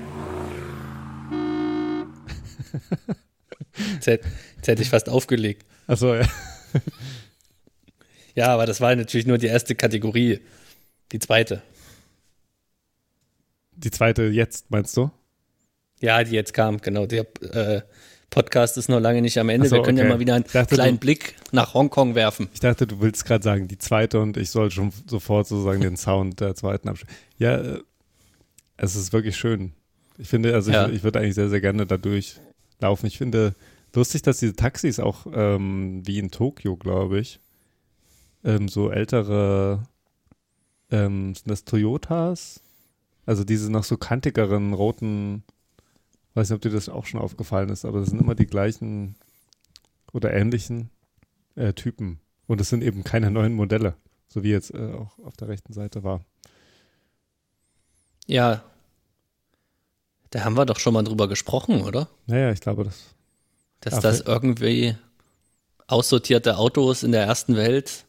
jetzt, 3.95 4.07
hätt- 4.07 4.23
jetzt 4.57 4.67
hätte 4.67 4.81
ich 4.81 4.89
fast 4.89 5.09
aufgelegt. 5.09 5.65
Achso, 5.87 6.15
ja. 6.15 6.27
Ja, 8.37 8.47
aber 8.47 8.65
das 8.65 8.81
war 8.81 8.93
natürlich 8.93 9.25
nur 9.25 9.37
die 9.37 9.45
erste 9.47 9.75
Kategorie. 9.75 10.41
Die 11.13 11.19
zweite. 11.19 11.61
Die 13.71 13.91
zweite 13.91 14.23
jetzt, 14.23 14.69
meinst 14.71 14.97
du? 14.97 15.09
Ja, 16.01 16.23
die 16.23 16.31
jetzt 16.35 16.53
kam, 16.53 16.79
genau. 16.79 17.05
Der 17.05 17.25
äh, 17.41 17.81
Podcast 18.29 18.77
ist 18.77 18.89
noch 18.89 18.99
lange 18.99 19.21
nicht 19.21 19.37
am 19.39 19.49
Ende. 19.49 19.69
So, 19.69 19.77
Wir 19.77 19.83
können 19.83 19.97
okay. 19.99 20.07
ja 20.07 20.13
mal 20.13 20.19
wieder 20.19 20.35
einen 20.35 20.45
dachte, 20.51 20.75
kleinen 20.75 20.95
du- 20.97 21.01
Blick 21.01 21.35
nach 21.51 21.73
Hongkong 21.73 22.15
werfen. 22.15 22.49
Ich 22.53 22.59
dachte, 22.59 22.85
du 22.85 22.99
willst 23.01 23.25
gerade 23.25 23.43
sagen, 23.43 23.67
die 23.67 23.77
zweite 23.77 24.19
und 24.19 24.35
ich 24.37 24.49
soll 24.49 24.71
schon 24.71 24.91
sofort 25.09 25.47
sozusagen 25.47 25.81
den 25.81 25.97
Sound 25.97 26.39
der 26.41 26.55
zweiten 26.55 26.89
abspielen. 26.89 27.13
Ja, 27.37 27.57
äh, 27.57 27.79
es 28.77 28.95
ist 28.95 29.13
wirklich 29.13 29.37
schön. 29.37 29.71
Ich 30.17 30.27
finde, 30.27 30.53
also 30.53 30.71
Ja. 30.71 30.87
ich, 30.87 30.95
ich 30.97 31.03
würde 31.03 31.19
eigentlich 31.19 31.35
sehr, 31.35 31.49
sehr 31.49 31.61
gerne 31.61 31.85
da 31.85 31.97
durchlaufen. 31.97 33.07
Ich 33.07 33.17
finde 33.17 33.55
lustig, 33.93 34.21
dass 34.21 34.39
diese 34.39 34.55
Taxis 34.55 34.99
auch 34.99 35.25
ähm, 35.33 36.01
wie 36.05 36.19
in 36.19 36.29
Tokio, 36.31 36.75
glaube 36.75 37.19
ich, 37.19 37.39
ähm, 38.43 38.67
so 38.67 38.91
ältere, 38.91 39.87
ähm, 40.91 41.33
sind 41.35 41.49
das 41.49 41.63
Toyotas? 41.63 42.59
Also 43.25 43.43
diese 43.45 43.71
noch 43.71 43.83
so 43.85 43.97
kantigeren 43.97 44.73
roten, 44.73 45.43
weiß 46.35 46.49
nicht, 46.49 46.55
ob 46.55 46.61
dir 46.61 46.71
das 46.71 46.89
auch 46.89 47.05
schon 47.05 47.19
aufgefallen 47.19 47.69
ist, 47.69 47.85
aber 47.85 47.99
das 47.99 48.09
sind 48.09 48.21
immer 48.21 48.35
die 48.35 48.45
gleichen 48.45 49.15
oder 50.13 50.33
ähnlichen 50.33 50.89
äh, 51.55 51.73
Typen. 51.73 52.19
Und 52.47 52.61
es 52.61 52.69
sind 52.69 52.83
eben 52.83 53.03
keine 53.03 53.31
neuen 53.31 53.53
Modelle, 53.53 53.95
so 54.27 54.43
wie 54.43 54.51
jetzt 54.51 54.73
äh, 54.73 54.93
auch 54.93 55.17
auf 55.19 55.35
der 55.37 55.47
rechten 55.47 55.73
Seite 55.73 56.03
war. 56.03 56.23
Ja. 58.27 58.63
Da 60.29 60.43
haben 60.43 60.57
wir 60.57 60.65
doch 60.65 60.79
schon 60.79 60.93
mal 60.93 61.03
drüber 61.03 61.27
gesprochen, 61.27 61.81
oder? 61.81 62.09
Naja, 62.27 62.51
ich 62.51 62.59
glaube, 62.59 62.83
das. 62.83 63.15
Dass 63.81 63.99
das 63.99 64.21
irgendwie 64.21 64.95
aussortierte 65.87 66.57
Autos 66.57 67.03
in 67.03 67.11
der 67.11 67.23
ersten 67.23 67.55
Welt. 67.55 68.05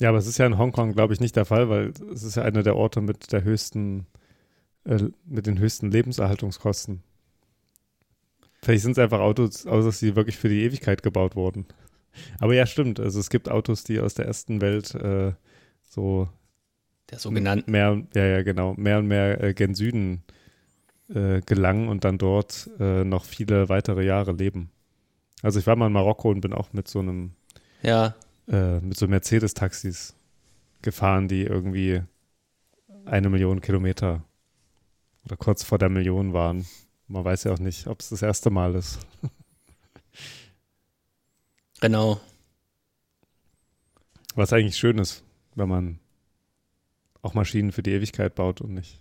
Ja, 0.00 0.08
aber 0.10 0.18
es 0.18 0.26
ist 0.26 0.38
ja 0.38 0.46
in 0.46 0.58
Hongkong, 0.58 0.92
glaube 0.92 1.14
ich, 1.14 1.20
nicht 1.20 1.36
der 1.36 1.44
Fall, 1.44 1.68
weil 1.68 1.92
es 2.12 2.22
ist 2.22 2.36
ja 2.36 2.42
einer 2.42 2.62
der 2.62 2.76
Orte 2.76 3.00
mit 3.00 3.32
der 3.32 3.42
höchsten, 3.42 4.06
äh, 4.84 5.04
mit 5.24 5.46
den 5.46 5.58
höchsten 5.58 5.90
Lebenserhaltungskosten. 5.90 7.02
Vielleicht 8.64 8.82
sind 8.82 8.92
es 8.92 8.98
einfach 8.98 9.20
Autos, 9.20 9.66
Autos, 9.66 9.98
die 10.00 10.16
wirklich 10.16 10.38
für 10.38 10.48
die 10.48 10.62
Ewigkeit 10.62 11.02
gebaut 11.02 11.36
wurden. 11.36 11.66
Aber 12.38 12.54
ja, 12.54 12.64
stimmt. 12.64 12.98
Also 12.98 13.20
es 13.20 13.28
gibt 13.28 13.50
Autos, 13.50 13.84
die 13.84 14.00
aus 14.00 14.14
der 14.14 14.26
ersten 14.26 14.62
Welt 14.62 14.94
äh, 14.94 15.32
so 15.82 16.28
der 17.10 17.18
sogenannten. 17.18 17.70
Mehr, 17.70 18.02
ja, 18.14 18.24
ja, 18.24 18.42
genau, 18.42 18.72
mehr 18.74 18.98
und 18.98 19.06
mehr 19.06 19.42
äh, 19.42 19.52
gen 19.52 19.74
Süden 19.74 20.22
äh, 21.08 21.42
gelangen 21.42 21.88
und 21.88 22.04
dann 22.04 22.16
dort 22.16 22.70
äh, 22.80 23.04
noch 23.04 23.26
viele 23.26 23.68
weitere 23.68 24.02
Jahre 24.02 24.32
leben. 24.32 24.70
Also 25.42 25.58
ich 25.58 25.66
war 25.66 25.76
mal 25.76 25.88
in 25.88 25.92
Marokko 25.92 26.30
und 26.30 26.40
bin 26.40 26.54
auch 26.54 26.72
mit 26.72 26.88
so 26.88 27.00
einem, 27.00 27.32
ja. 27.82 28.14
Äh, 28.48 28.80
mit 28.80 28.96
so 28.96 29.06
Mercedes-Taxis 29.06 30.14
gefahren, 30.80 31.28
die 31.28 31.42
irgendwie 31.42 32.00
eine 33.04 33.28
Million 33.28 33.60
Kilometer 33.60 34.24
oder 35.26 35.36
kurz 35.36 35.62
vor 35.62 35.76
der 35.76 35.90
Million 35.90 36.32
waren. 36.32 36.64
Man 37.06 37.24
weiß 37.24 37.44
ja 37.44 37.52
auch 37.52 37.58
nicht, 37.58 37.86
ob 37.86 38.00
es 38.00 38.08
das 38.08 38.22
erste 38.22 38.50
Mal 38.50 38.74
ist. 38.74 38.98
genau. 41.80 42.20
Was 44.34 44.52
eigentlich 44.52 44.76
schön 44.76 44.98
ist, 44.98 45.22
wenn 45.54 45.68
man 45.68 46.00
auch 47.22 47.34
Maschinen 47.34 47.72
für 47.72 47.82
die 47.82 47.92
Ewigkeit 47.92 48.34
baut 48.34 48.60
und 48.60 48.74
nicht 48.74 49.00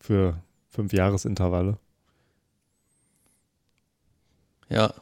für 0.00 0.42
fünf 0.68 0.92
Jahresintervalle. 0.92 1.78
Ja. 4.68 4.92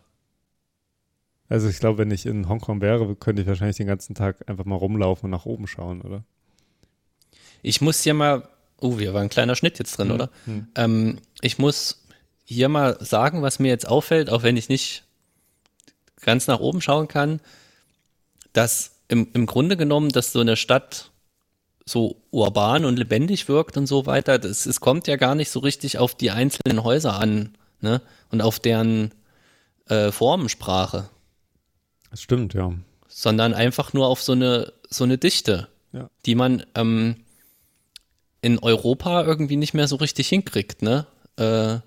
Also 1.48 1.68
ich 1.68 1.80
glaube, 1.80 1.98
wenn 1.98 2.11
ich 2.11 2.24
in 2.24 2.48
Hongkong 2.48 2.80
wäre, 2.80 3.14
könnte 3.16 3.42
ich 3.42 3.48
wahrscheinlich 3.48 3.76
den 3.76 3.87
ganzen 3.87 4.14
Tag 4.14 4.48
einfach 4.48 4.64
mal 4.64 4.76
rumlaufen 4.76 5.26
und 5.26 5.32
nach 5.32 5.44
oben 5.44 5.66
schauen, 5.66 6.00
oder? 6.00 6.24
Ich 7.62 7.80
muss 7.80 8.02
hier 8.02 8.14
mal, 8.14 8.48
oh, 8.83 8.99
hier 8.99 9.14
war 9.14 9.23
ein 9.23 9.29
kleiner 9.29 9.57
Schnitt 9.57 9.79
jetzt 9.79 9.99
drin, 9.99 10.09
hm. 10.09 10.14
oder? 10.14 10.31
Hm. 10.45 10.66
Ähm, 10.75 11.18
ich 11.40 11.59
muss 11.59 12.03
hier 12.45 12.68
mal 12.68 12.97
sagen, 13.01 13.42
was 13.42 13.59
mir 13.59 13.68
jetzt 13.68 13.88
auffällt, 13.88 14.31
auch 14.31 14.42
wenn 14.42 14.57
ich 14.57 14.68
nicht 14.68 15.05
ganz 16.21 16.47
nach 16.47 16.61
oben 16.61 16.81
schauen 16.81 17.09
kann, 17.09 17.40
dass 18.53 18.92
im, 19.09 19.29
im 19.33 19.47
Grunde 19.47 19.77
genommen, 19.77 20.11
dass 20.11 20.33
so 20.33 20.40
eine 20.40 20.57
Stadt 20.57 21.11
so 21.85 22.23
urban 22.31 22.85
und 22.85 22.99
lebendig 22.99 23.49
wirkt 23.49 23.77
und 23.77 23.87
so 23.87 24.07
weiter, 24.07 24.38
das, 24.38 24.66
es 24.66 24.81
kommt 24.81 25.09
ja 25.09 25.16
gar 25.16 25.35
nicht 25.35 25.51
so 25.51 25.61
richtig 25.61 25.99
auf 25.99 26.14
die 26.14 26.31
einzelnen 26.31 26.85
Häuser 26.85 27.18
an, 27.18 27.57
ne? 27.81 28.01
Und 28.31 28.40
auf 28.40 28.61
deren 28.61 29.12
äh, 29.88 30.12
Formensprache. 30.12 31.09
Das 32.11 32.23
stimmt, 32.23 32.55
ja. 32.55 32.73
Sondern 33.09 33.53
einfach 33.53 33.92
nur 33.92 34.07
auf 34.07 34.23
so 34.23 34.33
eine, 34.33 34.73
so 34.88 35.05
eine 35.05 35.18
Dichte, 35.18 35.68
ja. 35.92 36.09
die 36.25 36.35
man 36.35 36.64
ähm, 36.75 37.16
in 38.42 38.59
Europa 38.59 39.24
irgendwie 39.24 39.57
nicht 39.57 39.72
mehr 39.72 39.88
so 39.88 39.96
richtig 39.96 40.28
hinkriegt, 40.28 40.83
ne? 40.83 41.07
Äh, 41.37 41.78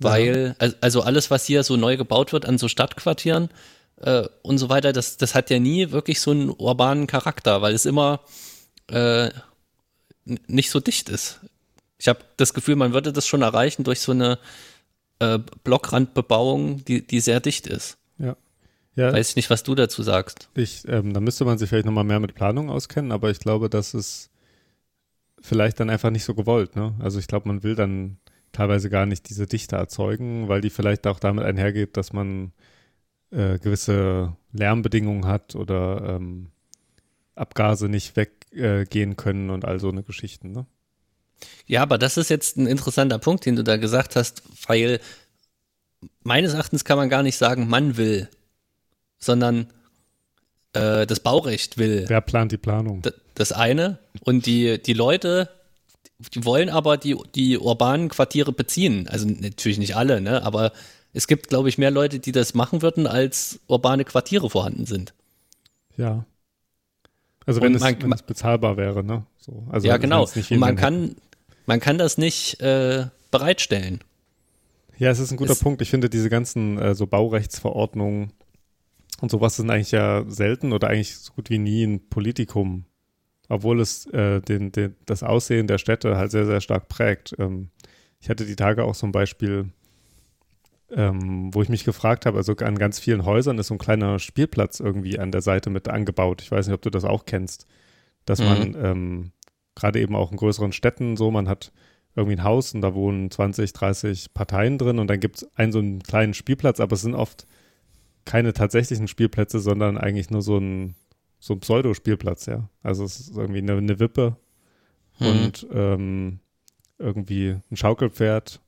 weil, 0.00 0.56
also 0.80 1.02
alles, 1.02 1.30
was 1.30 1.46
hier 1.46 1.62
so 1.62 1.76
neu 1.76 1.96
gebaut 1.96 2.32
wird 2.32 2.44
an 2.44 2.58
so 2.58 2.66
Stadtquartieren 2.66 3.50
äh, 4.00 4.24
und 4.42 4.58
so 4.58 4.68
weiter, 4.68 4.92
das, 4.92 5.16
das 5.16 5.36
hat 5.36 5.48
ja 5.50 5.60
nie 5.60 5.92
wirklich 5.92 6.20
so 6.20 6.32
einen 6.32 6.50
urbanen 6.50 7.06
Charakter, 7.06 7.62
weil 7.62 7.74
es 7.74 7.86
immer 7.86 8.20
äh, 8.88 9.30
nicht 10.24 10.70
so 10.70 10.80
dicht 10.80 11.08
ist. 11.08 11.40
Ich 11.98 12.08
habe 12.08 12.20
das 12.36 12.52
Gefühl, 12.52 12.74
man 12.74 12.94
würde 12.94 13.12
das 13.12 13.28
schon 13.28 13.42
erreichen 13.42 13.84
durch 13.84 14.00
so 14.00 14.10
eine 14.10 14.38
äh, 15.20 15.38
Blockrandbebauung, 15.62 16.84
die, 16.84 17.06
die 17.06 17.20
sehr 17.20 17.38
dicht 17.38 17.68
ist. 17.68 17.96
Ja. 18.18 18.36
ja. 18.96 19.12
Weiß 19.12 19.30
ich 19.30 19.36
nicht, 19.36 19.50
was 19.50 19.62
du 19.62 19.76
dazu 19.76 20.02
sagst. 20.02 20.48
Ich, 20.54 20.82
ähm, 20.88 21.14
da 21.14 21.20
müsste 21.20 21.44
man 21.44 21.58
sich 21.58 21.68
vielleicht 21.68 21.86
nochmal 21.86 22.04
mehr 22.04 22.18
mit 22.18 22.34
Planung 22.34 22.70
auskennen, 22.70 23.12
aber 23.12 23.30
ich 23.30 23.38
glaube, 23.38 23.70
das 23.70 23.94
ist 23.94 24.31
vielleicht 25.42 25.80
dann 25.80 25.90
einfach 25.90 26.10
nicht 26.10 26.24
so 26.24 26.34
gewollt. 26.34 26.76
Ne? 26.76 26.94
Also 27.00 27.18
ich 27.18 27.26
glaube, 27.26 27.48
man 27.48 27.62
will 27.62 27.74
dann 27.74 28.18
teilweise 28.52 28.88
gar 28.88 29.06
nicht 29.06 29.28
diese 29.28 29.46
Dichte 29.46 29.76
erzeugen, 29.76 30.48
weil 30.48 30.60
die 30.60 30.70
vielleicht 30.70 31.06
auch 31.06 31.18
damit 31.18 31.44
einhergeht, 31.44 31.96
dass 31.96 32.12
man 32.12 32.52
äh, 33.30 33.58
gewisse 33.58 34.36
Lärmbedingungen 34.52 35.26
hat 35.26 35.54
oder 35.54 36.16
ähm, 36.16 36.48
Abgase 37.34 37.88
nicht 37.88 38.16
weggehen 38.16 39.12
äh, 39.12 39.14
können 39.14 39.50
und 39.50 39.64
all 39.64 39.80
so 39.80 39.88
eine 39.88 40.02
Geschichten, 40.02 40.52
ne? 40.52 40.66
Ja, 41.66 41.82
aber 41.82 41.98
das 41.98 42.18
ist 42.18 42.30
jetzt 42.30 42.56
ein 42.56 42.68
interessanter 42.68 43.18
Punkt, 43.18 43.46
den 43.46 43.56
du 43.56 43.64
da 43.64 43.76
gesagt 43.76 44.14
hast, 44.14 44.44
weil 44.68 45.00
meines 46.22 46.52
Erachtens 46.54 46.84
kann 46.84 46.96
man 46.96 47.08
gar 47.08 47.24
nicht 47.24 47.36
sagen, 47.36 47.68
man 47.68 47.96
will, 47.96 48.28
sondern 49.18 49.66
äh, 50.72 51.04
das 51.06 51.18
Baurecht 51.18 51.78
will. 51.78 52.04
Wer 52.06 52.20
plant 52.20 52.52
die 52.52 52.58
Planung? 52.58 53.02
Das 53.34 53.52
eine. 53.52 53.98
Und 54.22 54.46
die, 54.46 54.82
die 54.82 54.92
Leute, 54.92 55.48
die 56.34 56.44
wollen 56.44 56.68
aber 56.68 56.96
die, 56.96 57.16
die 57.34 57.58
urbanen 57.58 58.08
Quartiere 58.08 58.52
beziehen. 58.52 59.08
Also 59.08 59.26
natürlich 59.26 59.78
nicht 59.78 59.96
alle, 59.96 60.20
ne? 60.20 60.42
Aber 60.42 60.72
es 61.12 61.26
gibt, 61.26 61.48
glaube 61.48 61.68
ich, 61.68 61.78
mehr 61.78 61.90
Leute, 61.90 62.18
die 62.18 62.32
das 62.32 62.54
machen 62.54 62.82
würden, 62.82 63.06
als 63.06 63.60
urbane 63.66 64.04
Quartiere 64.04 64.48
vorhanden 64.48 64.86
sind. 64.86 65.14
Ja. 65.96 66.24
Also 67.44 67.60
wenn, 67.60 67.72
man, 67.72 67.94
es, 67.94 68.02
wenn 68.02 68.12
es 68.12 68.22
bezahlbar 68.22 68.76
wäre, 68.76 69.02
ne? 69.02 69.26
So, 69.38 69.66
also 69.70 69.86
ja, 69.86 69.96
genau. 69.96 70.22
Und 70.22 70.58
man 70.58 70.76
kann, 70.76 71.16
man 71.66 71.80
kann 71.80 71.98
das 71.98 72.18
nicht 72.18 72.60
äh, 72.60 73.06
bereitstellen. 73.30 74.00
Ja, 74.98 75.10
es 75.10 75.18
ist 75.18 75.32
ein 75.32 75.36
guter 75.36 75.52
es, 75.52 75.60
Punkt. 75.60 75.82
Ich 75.82 75.90
finde, 75.90 76.08
diese 76.08 76.30
ganzen 76.30 76.78
äh, 76.78 76.94
so 76.94 77.06
Baurechtsverordnungen 77.06 78.32
und 79.20 79.30
sowas 79.30 79.56
sind 79.56 79.70
eigentlich 79.70 79.90
ja 79.90 80.24
selten 80.28 80.72
oder 80.72 80.88
eigentlich 80.88 81.16
so 81.16 81.32
gut 81.32 81.50
wie 81.50 81.58
nie 81.58 81.82
ein 81.84 82.08
Politikum, 82.08 82.84
obwohl 83.52 83.80
es 83.80 84.06
äh, 84.06 84.40
den, 84.40 84.72
den, 84.72 84.96
das 85.06 85.22
Aussehen 85.22 85.66
der 85.66 85.78
Städte 85.78 86.16
halt 86.16 86.30
sehr, 86.30 86.46
sehr 86.46 86.60
stark 86.60 86.88
prägt. 86.88 87.34
Ähm, 87.38 87.70
ich 88.20 88.30
hatte 88.30 88.46
die 88.46 88.56
Tage 88.56 88.84
auch 88.84 88.94
so 88.94 89.06
ein 89.06 89.12
Beispiel 89.12 89.70
ähm, 90.94 91.52
wo 91.54 91.62
ich 91.62 91.68
mich 91.68 91.84
gefragt 91.84 92.26
habe, 92.26 92.36
also 92.36 92.54
an 92.56 92.78
ganz 92.78 92.98
vielen 92.98 93.24
Häusern 93.24 93.58
ist 93.58 93.68
so 93.68 93.74
ein 93.74 93.78
kleiner 93.78 94.18
Spielplatz 94.18 94.80
irgendwie 94.80 95.18
an 95.18 95.32
der 95.32 95.40
Seite 95.40 95.70
mit 95.70 95.88
angebaut. 95.88 96.42
Ich 96.42 96.50
weiß 96.50 96.66
nicht, 96.66 96.74
ob 96.74 96.82
du 96.82 96.90
das 96.90 97.04
auch 97.04 97.24
kennst, 97.24 97.66
dass 98.26 98.40
mhm. 98.40 98.46
man 98.46 98.74
ähm, 98.74 99.32
gerade 99.74 100.00
eben 100.00 100.14
auch 100.14 100.30
in 100.30 100.36
größeren 100.36 100.72
Städten 100.72 101.16
so, 101.16 101.30
man 101.30 101.48
hat 101.48 101.72
irgendwie 102.14 102.36
ein 102.36 102.44
Haus 102.44 102.74
und 102.74 102.82
da 102.82 102.94
wohnen 102.94 103.30
20, 103.30 103.72
30 103.72 104.34
Parteien 104.34 104.76
drin 104.76 104.98
und 104.98 105.08
dann 105.08 105.18
gibt 105.18 105.36
es 105.36 105.56
einen 105.56 105.72
so 105.72 105.78
einen 105.78 106.02
kleinen 106.02 106.34
Spielplatz, 106.34 106.78
aber 106.78 106.92
es 106.92 107.02
sind 107.02 107.14
oft 107.14 107.46
keine 108.26 108.52
tatsächlichen 108.52 109.08
Spielplätze, 109.08 109.60
sondern 109.60 109.96
eigentlich 109.96 110.30
nur 110.30 110.42
so 110.42 110.58
ein, 110.58 110.94
so 111.42 111.54
ein 111.54 111.60
Pseudo-Spielplatz, 111.60 112.46
ja. 112.46 112.68
Also 112.84 113.02
es 113.02 113.18
ist 113.18 113.36
irgendwie 113.36 113.58
eine, 113.58 113.72
eine 113.72 113.98
Wippe 113.98 114.36
mhm. 115.18 115.26
und 115.26 115.66
ähm, 115.72 116.38
irgendwie 117.00 117.56
ein 117.68 117.76
Schaukelpferd 117.76 118.60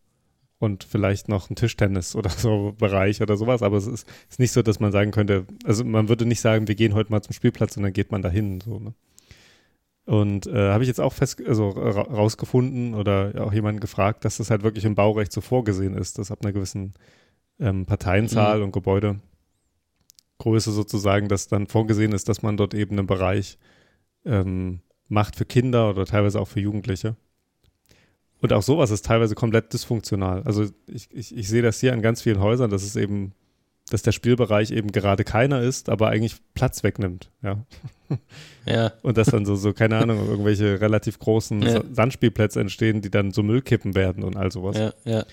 und 0.58 0.82
vielleicht 0.82 1.28
noch 1.28 1.50
ein 1.50 1.54
Tischtennis 1.54 2.16
oder 2.16 2.30
so 2.30 2.74
Bereich 2.78 3.22
oder 3.22 3.36
sowas. 3.36 3.62
Aber 3.62 3.76
es 3.76 3.86
ist, 3.86 4.08
ist, 4.28 4.40
nicht 4.40 4.50
so, 4.50 4.62
dass 4.62 4.80
man 4.80 4.90
sagen 4.90 5.12
könnte, 5.12 5.46
also 5.62 5.84
man 5.84 6.08
würde 6.08 6.26
nicht 6.26 6.40
sagen, 6.40 6.66
wir 6.66 6.74
gehen 6.74 6.94
heute 6.94 7.12
mal 7.12 7.22
zum 7.22 7.32
Spielplatz 7.32 7.76
und 7.76 7.84
dann 7.84 7.92
geht 7.92 8.10
man 8.10 8.22
dahin. 8.22 8.60
So, 8.60 8.80
ne? 8.80 8.92
Und 10.04 10.48
äh, 10.48 10.72
habe 10.72 10.82
ich 10.82 10.88
jetzt 10.88 11.00
auch 11.00 11.12
fest, 11.12 11.40
also 11.46 11.68
ra 11.68 12.02
rausgefunden 12.02 12.94
oder 12.94 13.34
auch 13.38 13.52
jemanden 13.52 13.78
gefragt, 13.78 14.24
dass 14.24 14.38
das 14.38 14.50
halt 14.50 14.64
wirklich 14.64 14.84
im 14.84 14.96
Baurecht 14.96 15.30
so 15.32 15.40
vorgesehen 15.40 15.96
ist, 15.96 16.18
dass 16.18 16.32
ab 16.32 16.40
einer 16.42 16.52
gewissen 16.52 16.94
ähm, 17.60 17.86
Parteienzahl 17.86 18.58
mhm. 18.58 18.64
und 18.64 18.72
Gebäudegröße 20.38 20.72
sozusagen, 20.72 21.28
dass 21.28 21.48
dann 21.48 21.66
vorgesehen 21.66 22.12
ist, 22.12 22.28
dass 22.28 22.42
man 22.42 22.56
dort 22.56 22.74
eben 22.74 22.98
einen 22.98 23.06
Bereich 23.06 23.58
ähm, 24.24 24.80
macht 25.08 25.36
für 25.36 25.44
Kinder 25.44 25.90
oder 25.90 26.06
teilweise 26.06 26.40
auch 26.40 26.48
für 26.48 26.60
Jugendliche. 26.60 27.16
Und 28.40 28.52
auch 28.52 28.62
sowas 28.62 28.90
ist 28.90 29.06
teilweise 29.06 29.34
komplett 29.34 29.72
dysfunktional. 29.72 30.42
Also 30.42 30.66
ich, 30.86 31.08
ich, 31.12 31.36
ich 31.36 31.48
sehe 31.48 31.62
das 31.62 31.80
hier 31.80 31.92
an 31.92 32.02
ganz 32.02 32.22
vielen 32.22 32.40
Häusern, 32.40 32.70
dass 32.70 32.82
es 32.82 32.94
eben, 32.96 33.32
dass 33.90 34.02
der 34.02 34.12
Spielbereich 34.12 34.70
eben 34.70 34.92
gerade 34.92 35.24
keiner 35.24 35.62
ist, 35.62 35.88
aber 35.88 36.08
eigentlich 36.08 36.36
Platz 36.54 36.82
wegnimmt, 36.82 37.30
ja. 37.42 37.64
Ja. 38.66 38.92
Und 39.02 39.18
dass 39.18 39.28
dann 39.28 39.44
so, 39.44 39.56
so, 39.56 39.72
keine 39.74 39.98
Ahnung, 39.98 40.26
irgendwelche 40.26 40.80
relativ 40.80 41.18
großen 41.18 41.60
ja. 41.62 41.82
Sandspielplätze 41.90 42.60
entstehen, 42.60 43.02
die 43.02 43.10
dann 43.10 43.30
so 43.30 43.42
Müllkippen 43.42 43.94
werden 43.94 44.24
und 44.24 44.36
all 44.36 44.50
sowas. 44.52 44.78
Ja, 44.78 44.92
ja. 45.04 45.24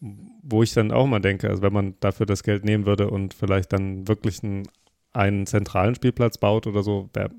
Wo 0.00 0.62
ich 0.62 0.72
dann 0.72 0.92
auch 0.92 1.06
mal 1.06 1.20
denke, 1.20 1.48
also 1.48 1.62
wenn 1.62 1.72
man 1.72 1.94
dafür 2.00 2.26
das 2.26 2.42
Geld 2.42 2.64
nehmen 2.64 2.86
würde 2.86 3.10
und 3.10 3.34
vielleicht 3.34 3.72
dann 3.72 4.08
wirklich 4.08 4.42
einen, 4.42 4.66
einen 5.12 5.46
zentralen 5.46 5.94
Spielplatz 5.94 6.38
baut 6.38 6.66
oder 6.66 6.82
so, 6.82 7.10
wäre 7.12 7.30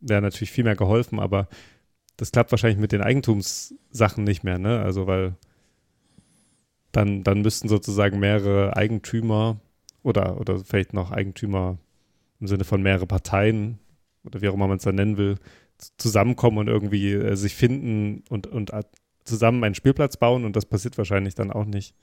wär 0.00 0.20
natürlich 0.20 0.52
viel 0.52 0.64
mehr 0.64 0.76
geholfen, 0.76 1.18
aber 1.18 1.48
das 2.16 2.30
klappt 2.30 2.52
wahrscheinlich 2.52 2.78
mit 2.78 2.92
den 2.92 3.02
Eigentumssachen 3.02 4.24
nicht 4.24 4.44
mehr, 4.44 4.58
ne? 4.58 4.80
Also 4.80 5.06
weil 5.06 5.34
dann, 6.92 7.22
dann 7.22 7.42
müssten 7.42 7.68
sozusagen 7.68 8.18
mehrere 8.18 8.76
Eigentümer 8.76 9.60
oder, 10.02 10.40
oder 10.40 10.58
vielleicht 10.58 10.94
noch 10.94 11.10
Eigentümer 11.10 11.78
im 12.40 12.46
Sinne 12.46 12.64
von 12.64 12.82
mehrere 12.82 13.06
Parteien 13.06 13.78
oder 14.24 14.40
wie 14.40 14.48
auch 14.48 14.54
immer 14.54 14.68
man 14.68 14.78
es 14.78 14.84
dann 14.84 14.94
nennen 14.94 15.16
will, 15.16 15.36
zusammenkommen 15.96 16.58
und 16.58 16.68
irgendwie 16.68 17.12
äh, 17.12 17.36
sich 17.36 17.54
finden 17.54 18.24
und, 18.28 18.46
und 18.46 18.72
zusammen 19.28 19.62
einen 19.64 19.74
Spielplatz 19.74 20.16
bauen 20.16 20.44
und 20.44 20.56
das 20.56 20.66
passiert 20.66 20.98
wahrscheinlich 20.98 21.34
dann 21.34 21.52
auch 21.52 21.64
nicht. 21.64 21.94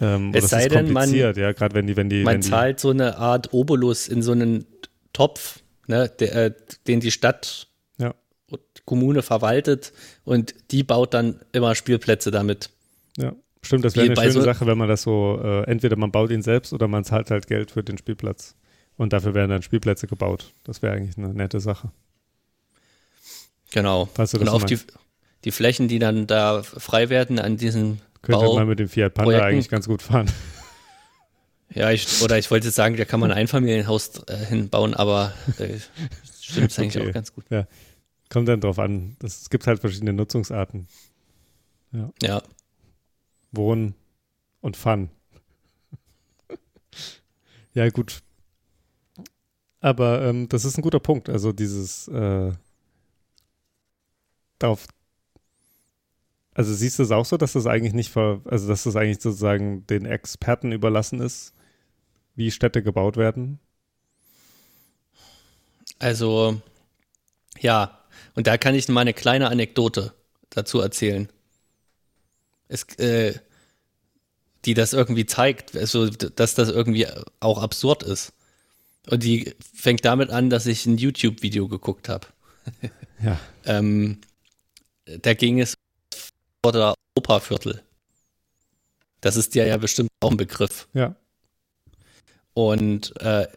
Ähm, 0.00 0.32
es 0.34 0.48
sei 0.48 0.68
denn, 0.68 0.92
man, 0.92 1.12
ja, 1.12 1.32
gerade 1.32 1.74
wenn 1.74 1.86
die, 1.86 1.96
wenn 1.96 2.08
die, 2.08 2.22
man 2.22 2.34
wenn 2.34 2.40
die, 2.40 2.48
zahlt 2.48 2.80
so 2.80 2.90
eine 2.90 3.18
Art 3.18 3.52
Obolus 3.52 4.08
in 4.08 4.22
so 4.22 4.32
einen 4.32 4.66
Topf, 5.12 5.60
ne, 5.86 6.08
der, 6.18 6.34
äh, 6.34 6.52
den 6.86 7.00
die 7.00 7.10
Stadt 7.10 7.68
Kommune 8.84 9.22
verwaltet 9.22 9.92
und 10.24 10.54
die 10.70 10.82
baut 10.82 11.14
dann 11.14 11.40
immer 11.52 11.74
Spielplätze 11.74 12.30
damit. 12.30 12.70
Ja, 13.16 13.34
stimmt, 13.62 13.84
das 13.84 13.96
wäre 13.96 14.06
eine 14.06 14.16
schöne 14.16 14.32
so 14.32 14.40
Sache, 14.42 14.66
wenn 14.66 14.78
man 14.78 14.88
das 14.88 15.02
so, 15.02 15.40
äh, 15.42 15.64
entweder 15.64 15.96
man 15.96 16.10
baut 16.10 16.30
ihn 16.30 16.42
selbst 16.42 16.72
oder 16.72 16.88
man 16.88 17.04
zahlt 17.04 17.30
halt 17.30 17.46
Geld 17.46 17.70
für 17.70 17.82
den 17.82 17.98
Spielplatz. 17.98 18.56
Und 18.96 19.12
dafür 19.12 19.34
werden 19.34 19.50
dann 19.50 19.62
Spielplätze 19.62 20.06
gebaut. 20.06 20.52
Das 20.64 20.82
wäre 20.82 20.94
eigentlich 20.94 21.16
eine 21.16 21.32
nette 21.32 21.60
Sache. 21.60 21.90
Genau. 23.72 24.08
Weißt 24.16 24.34
du, 24.34 24.40
Und 24.40 24.48
auf 24.48 24.62
meinst? 24.62 24.90
die, 24.90 24.92
die 25.44 25.50
Flächen, 25.50 25.88
die 25.88 25.98
dann 25.98 26.26
da 26.26 26.62
frei 26.62 27.08
werden 27.08 27.38
an 27.38 27.56
diesen 27.56 28.00
Könnte 28.22 28.44
Bau. 28.44 28.54
man 28.54 28.68
mit 28.68 28.78
dem 28.78 28.88
Fiat 28.88 29.14
Panda 29.14 29.30
Projekten. 29.30 29.48
eigentlich 29.48 29.68
ganz 29.68 29.86
gut 29.86 30.02
fahren. 30.02 30.30
Ja, 31.74 31.90
ich, 31.90 32.20
oder 32.20 32.36
ich 32.38 32.50
wollte 32.50 32.70
sagen, 32.70 32.98
da 32.98 33.06
kann 33.06 33.18
man 33.18 33.30
ein 33.30 33.38
Einfamilienhaus 33.38 34.22
äh, 34.26 34.36
hinbauen, 34.36 34.92
aber 34.92 35.32
äh, 35.56 35.78
stimmt 36.42 36.78
eigentlich 36.78 36.98
Okay. 36.98 37.08
auch 37.08 37.14
ganz 37.14 37.32
gut. 37.32 37.46
Kommt 38.28 38.46
dann 38.48 38.60
drauf 38.60 38.78
an. 38.78 39.16
Das, 39.20 39.40
es 39.40 39.48
gibt 39.48 39.66
halt 39.66 39.80
verschiedene 39.80 40.12
Nutzungsarten. 40.12 40.86
Ja, 42.22 42.42
Wohnen 43.52 43.94
und 44.60 44.76
Fun. 44.76 45.08
ja, 47.74 47.88
gut. 47.88 48.22
Aber 49.80 50.22
ähm, 50.22 50.48
das 50.48 50.64
ist 50.66 50.76
ein 50.78 50.82
guter 50.82 51.00
Punkt. 51.00 51.28
Also 51.30 51.52
dieses 51.52 52.06
äh, 52.08 52.52
darauf. 54.58 54.86
Also 56.54 56.74
siehst 56.74 56.98
du 56.98 57.02
es 57.02 57.10
auch 57.10 57.24
so, 57.24 57.36
dass 57.36 57.54
das 57.54 57.66
eigentlich 57.66 57.94
nicht 57.94 58.10
ver, 58.10 58.40
also 58.44 58.68
dass 58.68 58.84
das 58.84 58.96
eigentlich 58.96 59.20
sozusagen 59.20 59.86
den 59.86 60.04
Experten 60.04 60.72
überlassen 60.72 61.20
ist, 61.20 61.54
wie 62.34 62.50
Städte 62.50 62.82
gebaut 62.82 63.16
werden? 63.16 63.58
also 66.02 66.60
ja, 67.60 67.98
und 68.34 68.46
da 68.46 68.58
kann 68.58 68.74
ich 68.74 68.88
mal 68.88 69.02
eine 69.02 69.14
kleine 69.14 69.48
Anekdote 69.48 70.12
dazu 70.50 70.80
erzählen. 70.80 71.28
Es, 72.68 72.84
äh, 72.98 73.34
die 74.64 74.74
das 74.74 74.92
irgendwie 74.92 75.26
zeigt, 75.26 75.76
also 75.76 76.08
dass 76.08 76.54
das 76.54 76.68
irgendwie 76.68 77.06
auch 77.40 77.62
absurd 77.62 78.02
ist. 78.02 78.32
Und 79.08 79.22
die 79.22 79.54
fängt 79.74 80.04
damit 80.04 80.30
an, 80.30 80.50
dass 80.50 80.66
ich 80.66 80.86
ein 80.86 80.98
YouTube-Video 80.98 81.68
geguckt 81.68 82.08
habe. 82.08 82.26
Ja. 83.22 83.40
Ähm, 83.64 84.20
da 85.04 85.34
ging 85.34 85.60
es 85.60 85.74
der 86.70 86.94
Operviertel. 87.16 87.82
Das 89.20 89.36
ist 89.36 89.54
dir 89.54 89.66
ja 89.66 89.76
bestimmt 89.76 90.10
auch 90.20 90.30
ein 90.30 90.36
Begriff. 90.36 90.88
Ja. 90.94 91.16
Und 92.54 93.20
äh, 93.20 93.48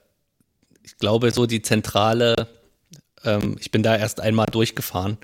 ich 0.83 0.97
glaube, 0.97 1.31
so 1.31 1.45
die 1.45 1.61
zentrale, 1.61 2.47
ähm, 3.23 3.57
ich 3.59 3.71
bin 3.71 3.83
da 3.83 3.95
erst 3.95 4.19
einmal 4.19 4.47
durchgefahren. 4.47 5.17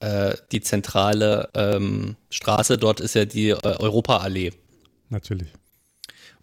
Äh, 0.00 0.36
die 0.52 0.60
zentrale 0.60 1.48
ähm, 1.54 2.16
Straße 2.30 2.78
dort 2.78 3.00
ist 3.00 3.14
ja 3.14 3.24
die 3.24 3.50
äh, 3.50 3.56
Europaallee. 3.62 4.52
Natürlich. 5.08 5.48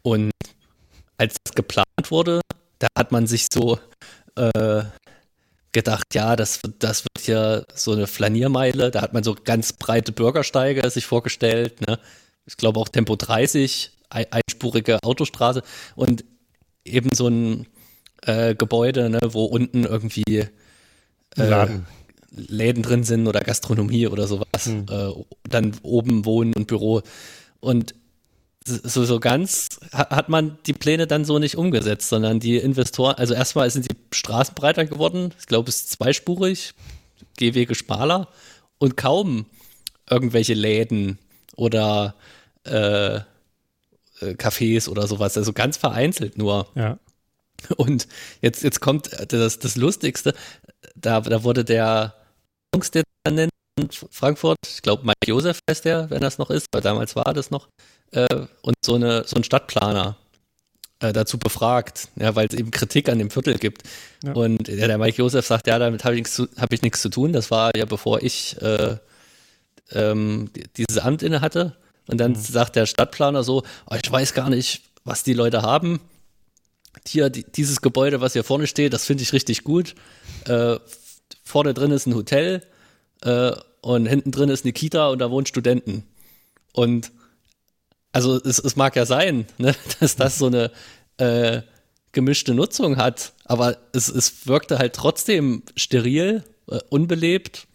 Und 0.01 0.31
als 1.17 1.35
das 1.43 1.53
geplant 1.53 2.09
wurde, 2.09 2.41
da 2.79 2.87
hat 2.97 3.11
man 3.11 3.27
sich 3.27 3.47
so 3.51 3.79
äh, 4.35 4.83
gedacht, 5.73 6.13
ja, 6.13 6.35
das, 6.35 6.61
das 6.79 7.03
wird 7.03 7.27
ja 7.27 7.63
so 7.73 7.91
eine 7.91 8.07
Flaniermeile. 8.07 8.91
Da 8.91 9.01
hat 9.01 9.13
man 9.13 9.23
so 9.23 9.35
ganz 9.35 9.73
breite 9.73 10.11
Bürgersteige 10.11 10.89
sich 10.89 11.05
vorgestellt. 11.05 11.85
Ne? 11.87 11.99
Ich 12.45 12.57
glaube 12.57 12.79
auch 12.79 12.89
Tempo 12.89 13.15
30, 13.15 13.91
ein, 14.09 14.25
einspurige 14.31 14.99
Autostraße 15.03 15.63
und 15.95 16.23
eben 16.85 17.13
so 17.13 17.27
ein 17.27 17.67
äh, 18.21 18.55
Gebäude, 18.55 19.09
ne, 19.09 19.19
wo 19.29 19.45
unten 19.45 19.83
irgendwie 19.83 20.47
äh. 21.37 21.67
Läden 22.35 22.81
drin 22.81 23.03
sind 23.03 23.27
oder 23.27 23.41
Gastronomie 23.41 24.07
oder 24.07 24.25
sowas. 24.27 24.65
Hm. 24.65 24.85
Äh, 24.89 25.11
dann 25.43 25.75
oben 25.83 26.25
Wohnen 26.25 26.53
und 26.55 26.65
Büro. 26.65 27.01
Und 27.59 27.93
so, 28.65 29.05
so 29.05 29.19
ganz 29.19 29.69
ha- 29.93 30.09
hat 30.09 30.29
man 30.29 30.57
die 30.65 30.73
Pläne 30.73 31.07
dann 31.07 31.25
so 31.25 31.39
nicht 31.39 31.57
umgesetzt, 31.57 32.09
sondern 32.09 32.39
die 32.39 32.57
Investoren, 32.57 33.15
also 33.15 33.33
erstmal 33.33 33.69
sind 33.69 33.89
die 33.91 33.95
Straßen 34.15 34.55
breiter 34.55 34.85
geworden. 34.85 35.33
Ich 35.39 35.47
glaube, 35.47 35.69
es 35.69 35.77
ist 35.77 35.91
zweispurig, 35.91 36.73
Gehwege 37.37 37.75
schmaler 37.75 38.27
und 38.77 38.97
kaum 38.97 39.45
irgendwelche 40.09 40.53
Läden 40.53 41.17
oder 41.55 42.15
äh, 42.65 43.15
äh, 43.15 43.21
Cafés 44.21 44.89
oder 44.89 45.07
sowas. 45.07 45.37
Also 45.37 45.53
ganz 45.53 45.77
vereinzelt 45.77 46.37
nur. 46.37 46.67
Ja. 46.75 46.99
Und 47.77 48.07
jetzt, 48.41 48.63
jetzt 48.63 48.81
kommt 48.81 49.09
das, 49.29 49.59
das 49.59 49.75
Lustigste. 49.75 50.33
Da, 50.95 51.21
da 51.21 51.43
wurde 51.43 51.63
der 51.63 52.13
in 53.25 53.49
Frankfurt, 54.11 54.57
ich 54.67 54.81
glaube 54.81 55.03
Mike 55.03 55.15
Josef 55.27 55.59
heißt 55.69 55.85
der, 55.85 56.09
wenn 56.09 56.21
das 56.21 56.37
noch 56.37 56.49
ist, 56.49 56.67
weil 56.71 56.81
damals 56.81 57.15
war 57.15 57.33
das 57.33 57.49
noch, 57.51 57.67
äh, 58.11 58.45
und 58.61 58.75
so, 58.85 58.95
eine, 58.95 59.23
so 59.25 59.35
ein 59.35 59.43
Stadtplaner 59.43 60.15
äh, 60.99 61.11
dazu 61.11 61.37
befragt, 61.39 62.09
ja, 62.15 62.35
weil 62.35 62.47
es 62.47 62.53
eben 62.53 62.71
Kritik 62.71 63.09
an 63.09 63.17
dem 63.17 63.29
Viertel 63.31 63.57
gibt. 63.57 63.83
Ja. 64.23 64.33
Und 64.33 64.67
ja, 64.67 64.87
der 64.87 64.97
Mike 64.97 65.17
Josef 65.17 65.45
sagt, 65.47 65.67
ja, 65.67 65.79
damit 65.79 66.03
habe 66.03 66.15
ich, 66.15 66.19
nichts 66.19 66.35
zu- 66.35 66.47
hab 66.57 66.71
ich 66.71 66.81
nichts 66.83 67.01
zu 67.01 67.09
tun. 67.09 67.33
Das 67.33 67.49
war 67.51 67.75
ja 67.75 67.85
bevor 67.85 68.21
ich 68.21 68.61
äh, 68.61 68.97
ähm, 69.91 70.49
die- 70.55 70.63
dieses 70.77 70.99
Amt 70.99 71.23
inne 71.23 71.41
hatte. 71.41 71.75
Und 72.07 72.19
dann 72.19 72.35
sagt 72.35 72.75
der 72.75 72.85
Stadtplaner 72.85 73.43
so, 73.43 73.63
oh, 73.89 73.95
ich 74.01 74.11
weiß 74.11 74.33
gar 74.33 74.49
nicht, 74.49 74.83
was 75.03 75.23
die 75.23 75.33
Leute 75.33 75.61
haben. 75.63 75.99
Hier, 77.07 77.29
die, 77.31 77.43
dieses 77.43 77.81
Gebäude, 77.81 78.21
was 78.21 78.33
hier 78.33 78.43
vorne 78.43 78.67
steht, 78.67 78.93
das 78.93 79.05
finde 79.05 79.23
ich 79.23 79.33
richtig 79.33 79.63
gut. 79.63 79.95
Äh, 80.45 80.77
vorne 81.43 81.73
drin 81.73 81.91
ist 81.91 82.05
ein 82.05 82.13
Hotel 82.13 82.61
äh, 83.23 83.51
und 83.81 84.05
hinten 84.05 84.31
drin 84.31 84.49
ist 84.49 84.65
eine 84.65 84.73
Kita 84.73 85.09
und 85.09 85.19
da 85.19 85.31
wohnen 85.31 85.45
Studenten. 85.45 86.03
Und 86.71 87.11
also 88.11 88.37
es, 88.37 88.59
es 88.59 88.75
mag 88.75 88.95
ja 88.95 89.05
sein, 89.05 89.45
ne, 89.57 89.75
dass 89.99 90.15
das 90.15 90.37
so 90.37 90.47
eine 90.47 90.71
äh, 91.17 91.61
gemischte 92.11 92.53
Nutzung 92.53 92.97
hat, 92.97 93.33
aber 93.45 93.77
es, 93.91 94.07
es 94.07 94.47
wirkte 94.47 94.77
halt 94.77 94.93
trotzdem 94.93 95.63
steril, 95.75 96.43
äh, 96.69 96.79
unbelebt 96.89 97.67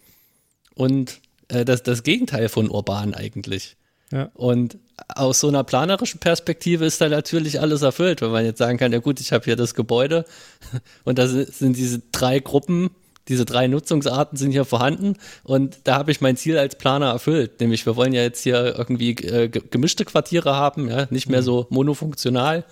und 0.75 1.19
äh, 1.49 1.65
das, 1.65 1.83
das 1.83 2.03
Gegenteil 2.03 2.49
von 2.49 2.69
urban 2.69 3.13
eigentlich. 3.13 3.75
Ja. 4.11 4.31
Und 4.33 4.79
aus 5.07 5.39
so 5.39 5.49
einer 5.49 5.63
planerischen 5.63 6.19
Perspektive 6.19 6.85
ist 6.85 6.99
da 6.99 7.09
natürlich 7.09 7.61
alles 7.61 7.83
erfüllt, 7.83 8.21
wenn 8.21 8.31
man 8.31 8.45
jetzt 8.45 8.57
sagen 8.57 8.77
kann, 8.77 8.91
ja 8.91 8.99
gut, 8.99 9.19
ich 9.19 9.31
habe 9.31 9.45
hier 9.45 9.55
das 9.55 9.75
Gebäude 9.75 10.25
und 11.03 11.19
da 11.19 11.27
sind 11.27 11.53
sind 11.53 11.77
diese 11.77 11.99
drei 12.11 12.39
Gruppen, 12.39 12.89
diese 13.29 13.45
drei 13.45 13.67
Nutzungsarten 13.67 14.37
sind 14.37 14.51
hier 14.51 14.65
vorhanden 14.65 15.15
und 15.43 15.79
da 15.85 15.95
habe 15.95 16.11
ich 16.11 16.19
mein 16.19 16.35
Ziel 16.35 16.57
als 16.57 16.77
Planer 16.77 17.11
erfüllt, 17.11 17.61
nämlich 17.61 17.85
wir 17.85 17.95
wollen 17.95 18.11
ja 18.11 18.23
jetzt 18.23 18.43
hier 18.43 18.75
irgendwie 18.77 19.11
äh, 19.11 19.47
ge- 19.47 19.63
gemischte 19.69 20.03
Quartiere 20.03 20.55
haben, 20.55 20.89
ja, 20.89 21.07
nicht 21.11 21.29
mehr 21.29 21.43
so 21.43 21.67
monofunktional. 21.69 22.65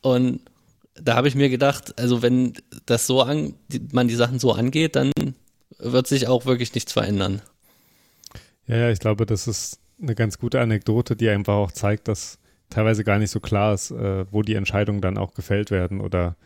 Und 0.00 0.40
da 0.94 1.16
habe 1.16 1.28
ich 1.28 1.34
mir 1.34 1.48
gedacht, 1.48 1.98
also 1.98 2.22
wenn 2.22 2.54
das 2.86 3.06
so 3.06 3.20
an, 3.20 3.54
man 3.92 4.06
die 4.06 4.14
Sachen 4.14 4.38
so 4.38 4.52
angeht, 4.52 4.96
dann 4.96 5.10
wird 5.78 6.06
sich 6.06 6.28
auch 6.28 6.46
wirklich 6.46 6.72
nichts 6.74 6.92
verändern. 6.92 7.42
Ja, 8.66 8.76
ja, 8.76 8.90
ich 8.90 9.00
glaube, 9.00 9.26
das 9.26 9.48
ist 9.48 9.80
eine 10.00 10.14
ganz 10.14 10.38
gute 10.38 10.60
Anekdote, 10.60 11.16
die 11.16 11.28
einfach 11.28 11.54
auch 11.54 11.72
zeigt, 11.72 12.08
dass 12.08 12.38
teilweise 12.70 13.02
gar 13.02 13.18
nicht 13.18 13.30
so 13.30 13.40
klar 13.40 13.74
ist, 13.74 13.90
äh, 13.90 14.24
wo 14.30 14.42
die 14.42 14.54
Entscheidungen 14.54 15.00
dann 15.00 15.18
auch 15.18 15.34
gefällt 15.34 15.70
werden 15.70 16.00
oder 16.00 16.36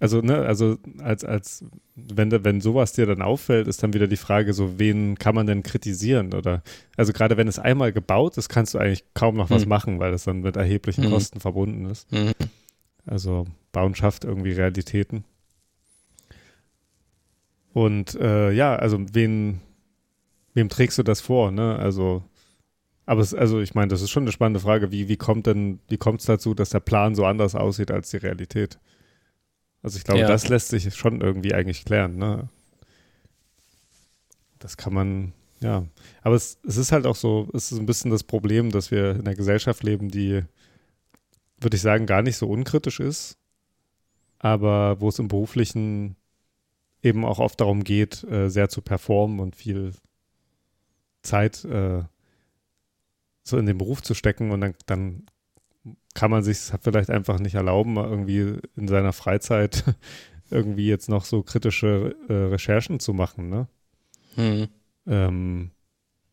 also, 0.00 0.20
ne, 0.20 0.38
also 0.38 0.78
als, 0.98 1.24
als, 1.24 1.64
wenn, 1.96 2.30
wenn 2.44 2.60
sowas 2.60 2.92
dir 2.92 3.06
dann 3.06 3.22
auffällt, 3.22 3.66
ist 3.66 3.82
dann 3.82 3.92
wieder 3.92 4.06
die 4.06 4.16
Frage, 4.16 4.52
so, 4.52 4.78
wen 4.78 5.18
kann 5.18 5.34
man 5.34 5.46
denn 5.46 5.62
kritisieren? 5.62 6.34
Oder 6.34 6.62
also 6.96 7.12
gerade 7.12 7.36
wenn 7.36 7.48
es 7.48 7.58
einmal 7.58 7.92
gebaut 7.92 8.36
ist, 8.38 8.48
kannst 8.48 8.74
du 8.74 8.78
eigentlich 8.78 9.04
kaum 9.14 9.36
noch 9.36 9.50
was 9.50 9.62
Hm. 9.62 9.68
machen, 9.68 9.98
weil 9.98 10.12
es 10.14 10.24
dann 10.24 10.42
mit 10.42 10.56
erheblichen 10.56 11.04
Mhm. 11.06 11.10
Kosten 11.10 11.40
verbunden 11.40 11.86
ist. 11.86 12.10
Mhm. 12.12 12.32
Also 13.06 13.46
Bauen 13.72 13.94
schafft 13.94 14.24
irgendwie 14.24 14.52
Realitäten. 14.52 15.24
Und 17.72 18.14
äh, 18.16 18.50
ja, 18.52 18.76
also 18.76 18.98
wen, 19.12 19.60
wem 20.54 20.68
trägst 20.68 20.98
du 20.98 21.02
das 21.02 21.20
vor, 21.20 21.50
ne? 21.50 21.76
Also, 21.76 22.22
aber 23.06 23.20
es, 23.20 23.34
also 23.34 23.60
ich 23.60 23.74
meine, 23.74 23.88
das 23.88 24.02
ist 24.02 24.10
schon 24.10 24.24
eine 24.24 24.32
spannende 24.32 24.60
Frage. 24.60 24.90
Wie, 24.92 25.08
wie 25.08 25.16
kommt 25.16 25.46
denn, 25.46 25.80
wie 25.88 25.96
kommt 25.96 26.20
es 26.20 26.26
dazu, 26.26 26.54
dass 26.54 26.70
der 26.70 26.80
Plan 26.80 27.14
so 27.14 27.24
anders 27.24 27.54
aussieht 27.54 27.90
als 27.90 28.10
die 28.10 28.16
Realität? 28.18 28.78
Also 29.82 29.98
ich 29.98 30.04
glaube, 30.04 30.20
Ja. 30.20 30.28
das 30.28 30.48
lässt 30.48 30.68
sich 30.68 30.94
schon 30.94 31.20
irgendwie 31.20 31.54
eigentlich 31.54 31.84
klären, 31.84 32.16
ne? 32.16 32.48
Das 34.58 34.76
kann 34.76 34.92
man, 34.92 35.32
ja. 35.60 35.86
Aber 36.22 36.34
es, 36.34 36.58
es 36.66 36.76
ist 36.76 36.90
halt 36.92 37.06
auch 37.06 37.16
so, 37.16 37.48
es 37.54 37.70
ist 37.70 37.78
ein 37.78 37.86
bisschen 37.86 38.10
das 38.10 38.24
Problem, 38.24 38.70
dass 38.70 38.90
wir 38.90 39.12
in 39.12 39.20
einer 39.20 39.36
Gesellschaft 39.36 39.82
leben, 39.84 40.08
die, 40.10 40.42
würde 41.60 41.76
ich 41.76 41.82
sagen, 41.82 42.06
gar 42.06 42.22
nicht 42.22 42.36
so 42.36 42.48
unkritisch 42.48 42.98
ist, 43.00 43.38
aber 44.40 45.00
wo 45.00 45.08
es 45.08 45.18
im 45.18 45.28
Beruflichen 45.28 46.16
eben 47.02 47.24
auch 47.24 47.38
oft 47.38 47.60
darum 47.60 47.84
geht, 47.84 48.24
äh, 48.24 48.48
sehr 48.48 48.68
zu 48.68 48.82
performen 48.82 49.38
und 49.38 49.54
viel 49.54 49.92
Zeit 51.22 51.64
äh, 51.64 52.02
so 53.44 53.56
in 53.58 53.66
den 53.66 53.78
Beruf 53.78 54.02
zu 54.02 54.14
stecken 54.14 54.50
und 54.50 54.60
dann, 54.60 54.74
dann 54.86 55.26
kann 56.14 56.30
man 56.30 56.42
sich 56.42 56.58
vielleicht 56.80 57.10
einfach 57.10 57.38
nicht 57.38 57.54
erlauben, 57.54 57.96
irgendwie 57.96 58.58
in 58.76 58.88
seiner 58.88 59.12
Freizeit 59.12 59.84
irgendwie 60.50 60.88
jetzt 60.88 61.08
noch 61.08 61.24
so 61.24 61.42
kritische 61.42 62.16
äh, 62.28 62.32
Recherchen 62.32 63.00
zu 63.00 63.12
machen, 63.14 63.48
ne? 63.48 63.68
Mhm. 64.36 64.68
Ähm, 65.06 65.70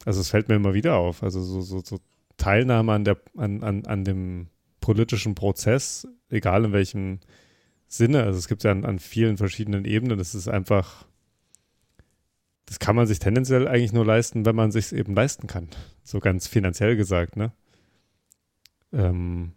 also 0.05 0.21
es 0.21 0.29
fällt 0.29 0.47
mir 0.47 0.55
immer 0.55 0.73
wieder 0.73 0.95
auf. 0.97 1.23
Also 1.23 1.41
so, 1.41 1.61
so, 1.61 1.81
so 1.83 1.99
Teilnahme 2.37 2.93
an 2.93 3.03
der, 3.03 3.17
an, 3.35 3.63
an, 3.63 3.85
an 3.85 4.03
dem 4.03 4.47
politischen 4.79 5.35
Prozess, 5.35 6.07
egal 6.29 6.65
in 6.65 6.73
welchem 6.73 7.19
Sinne, 7.87 8.23
also 8.23 8.37
es 8.37 8.47
gibt 8.47 8.63
ja 8.63 8.71
an, 8.71 8.85
an 8.85 8.99
vielen 8.99 9.37
verschiedenen 9.37 9.85
Ebenen, 9.85 10.17
das 10.17 10.35
ist 10.35 10.47
einfach, 10.47 11.05
das 12.65 12.79
kann 12.79 12.95
man 12.95 13.07
sich 13.07 13.19
tendenziell 13.19 13.67
eigentlich 13.67 13.93
nur 13.93 14.05
leisten, 14.05 14.45
wenn 14.45 14.55
man 14.55 14.71
sich 14.71 14.93
eben 14.93 15.15
leisten 15.15 15.47
kann. 15.47 15.69
So 16.03 16.19
ganz 16.19 16.47
finanziell 16.47 16.95
gesagt, 16.95 17.35
ne? 17.35 17.51
Ähm, 18.95 19.51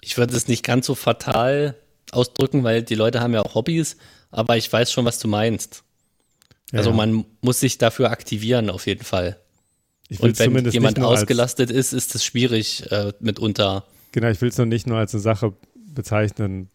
ich 0.00 0.16
würde 0.16 0.36
es 0.36 0.48
nicht 0.48 0.64
ganz 0.64 0.86
so 0.86 0.94
fatal 0.94 1.76
ausdrücken, 2.12 2.64
weil 2.64 2.82
die 2.82 2.94
Leute 2.94 3.20
haben 3.20 3.34
ja 3.34 3.42
auch 3.42 3.54
Hobbys, 3.54 3.96
aber 4.30 4.56
ich 4.56 4.72
weiß 4.72 4.90
schon, 4.92 5.04
was 5.04 5.18
du 5.18 5.28
meinst. 5.28 5.84
Ja, 6.72 6.78
also 6.78 6.92
man 6.92 7.24
muss 7.40 7.60
sich 7.60 7.78
dafür 7.78 8.10
aktivieren, 8.10 8.70
auf 8.70 8.86
jeden 8.86 9.04
Fall. 9.04 9.38
Und 10.18 10.38
wenn 10.38 10.70
jemand 10.70 10.98
ausgelastet 10.98 11.70
ist, 11.70 11.92
ist 11.92 12.14
es 12.14 12.24
schwierig 12.24 12.90
äh, 12.90 13.12
mitunter. 13.20 13.84
Genau, 14.12 14.28
ich 14.28 14.40
will 14.40 14.48
es 14.48 14.58
noch 14.58 14.66
nicht 14.66 14.86
nur 14.86 14.98
als 14.98 15.14
eine 15.14 15.20
Sache 15.20 15.52
bezeichnen, 15.74 16.68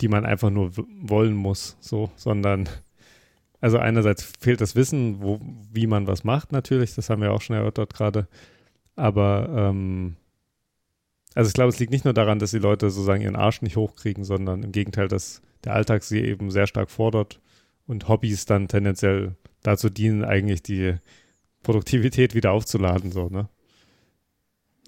die 0.00 0.08
man 0.08 0.24
einfach 0.24 0.50
nur 0.50 0.72
wollen 0.76 1.34
muss, 1.34 1.76
so, 1.80 2.10
sondern 2.16 2.68
also 3.60 3.78
einerseits 3.78 4.22
fehlt 4.38 4.60
das 4.60 4.76
Wissen, 4.76 5.20
wo, 5.22 5.40
wie 5.72 5.86
man 5.86 6.06
was 6.06 6.24
macht, 6.24 6.52
natürlich, 6.52 6.94
das 6.94 7.10
haben 7.10 7.22
wir 7.22 7.32
auch 7.32 7.42
schon 7.42 7.56
erörtert 7.56 7.94
gerade, 7.94 8.28
aber 8.96 9.48
ähm, 9.50 10.16
also 11.34 11.48
ich 11.48 11.54
glaube, 11.54 11.70
es 11.70 11.78
liegt 11.78 11.92
nicht 11.92 12.04
nur 12.04 12.14
daran, 12.14 12.38
dass 12.38 12.50
die 12.50 12.58
Leute 12.58 12.90
sozusagen 12.90 13.22
ihren 13.22 13.36
Arsch 13.36 13.62
nicht 13.62 13.76
hochkriegen, 13.76 14.24
sondern 14.24 14.62
im 14.62 14.72
Gegenteil, 14.72 15.08
dass 15.08 15.42
der 15.64 15.74
Alltag 15.74 16.02
sie 16.02 16.20
eben 16.20 16.50
sehr 16.50 16.66
stark 16.66 16.90
fordert 16.90 17.40
und 17.86 18.08
Hobbys 18.08 18.44
dann 18.46 18.68
tendenziell 18.68 19.36
dazu 19.62 19.90
dienen, 19.90 20.24
eigentlich 20.24 20.62
die 20.62 20.96
Produktivität 21.62 22.34
wieder 22.34 22.52
aufzuladen, 22.52 23.12
so, 23.12 23.28
ne? 23.28 23.48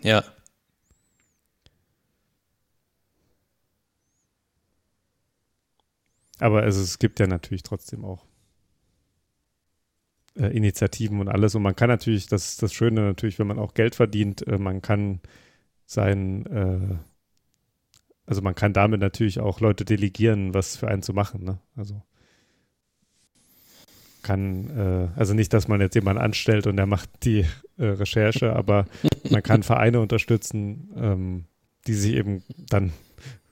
Ja. 0.02 0.24
Aber 6.38 6.66
es, 6.66 6.76
es 6.76 6.98
gibt 6.98 7.20
ja 7.20 7.26
natürlich 7.26 7.62
trotzdem 7.62 8.04
auch 8.04 8.29
äh, 10.40 10.48
Initiativen 10.48 11.20
und 11.20 11.28
alles. 11.28 11.54
Und 11.54 11.62
man 11.62 11.76
kann 11.76 11.88
natürlich, 11.88 12.26
das 12.26 12.48
ist 12.50 12.62
das 12.62 12.72
Schöne 12.72 13.02
natürlich, 13.02 13.38
wenn 13.38 13.46
man 13.46 13.58
auch 13.58 13.74
Geld 13.74 13.94
verdient, 13.94 14.46
äh, 14.46 14.58
man 14.58 14.82
kann 14.82 15.20
sein, 15.86 16.46
äh, 16.46 16.96
also 18.26 18.42
man 18.42 18.54
kann 18.54 18.72
damit 18.72 19.00
natürlich 19.00 19.40
auch 19.40 19.60
Leute 19.60 19.84
delegieren, 19.84 20.54
was 20.54 20.76
für 20.76 20.88
einen 20.88 21.02
zu 21.02 21.12
machen. 21.12 21.44
Ne? 21.44 21.58
Also 21.76 22.02
kann, 24.22 24.70
äh, 24.76 25.18
also 25.18 25.34
nicht, 25.34 25.52
dass 25.52 25.68
man 25.68 25.80
jetzt 25.80 25.94
jemanden 25.94 26.22
anstellt 26.22 26.66
und 26.66 26.76
der 26.76 26.86
macht 26.86 27.08
die 27.24 27.44
äh, 27.78 27.84
Recherche, 27.84 28.54
aber 28.54 28.86
man 29.30 29.42
kann 29.42 29.62
Vereine 29.64 30.00
unterstützen, 30.00 30.90
ähm, 30.96 31.44
die 31.86 31.94
sich 31.94 32.14
eben 32.14 32.42
dann 32.68 32.92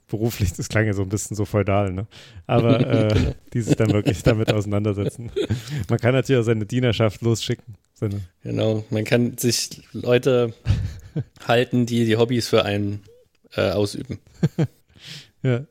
beruflich, 0.08 0.52
das 0.54 0.68
klang 0.68 0.86
ja 0.86 0.92
so 0.92 1.02
ein 1.02 1.08
bisschen 1.08 1.36
so 1.36 1.44
feudal, 1.44 1.92
ne? 1.92 2.06
Aber 2.46 2.80
äh, 3.12 3.34
die 3.52 3.60
sich 3.60 3.76
dann 3.76 3.92
wirklich 3.92 4.22
damit 4.22 4.52
auseinandersetzen. 4.52 5.30
Man 5.88 5.98
kann 5.98 6.14
natürlich 6.14 6.40
auch 6.40 6.46
seine 6.46 6.66
Dienerschaft 6.66 7.22
losschicken. 7.22 7.76
Seine 7.94 8.22
genau, 8.42 8.84
man 8.90 9.04
kann 9.04 9.38
sich 9.38 9.82
Leute 9.92 10.54
halten, 11.46 11.86
die 11.86 12.04
die 12.04 12.16
Hobbys 12.16 12.48
für 12.48 12.64
einen 12.64 13.02
äh, 13.54 13.70
ausüben. 13.70 14.18
ja. 15.42 15.64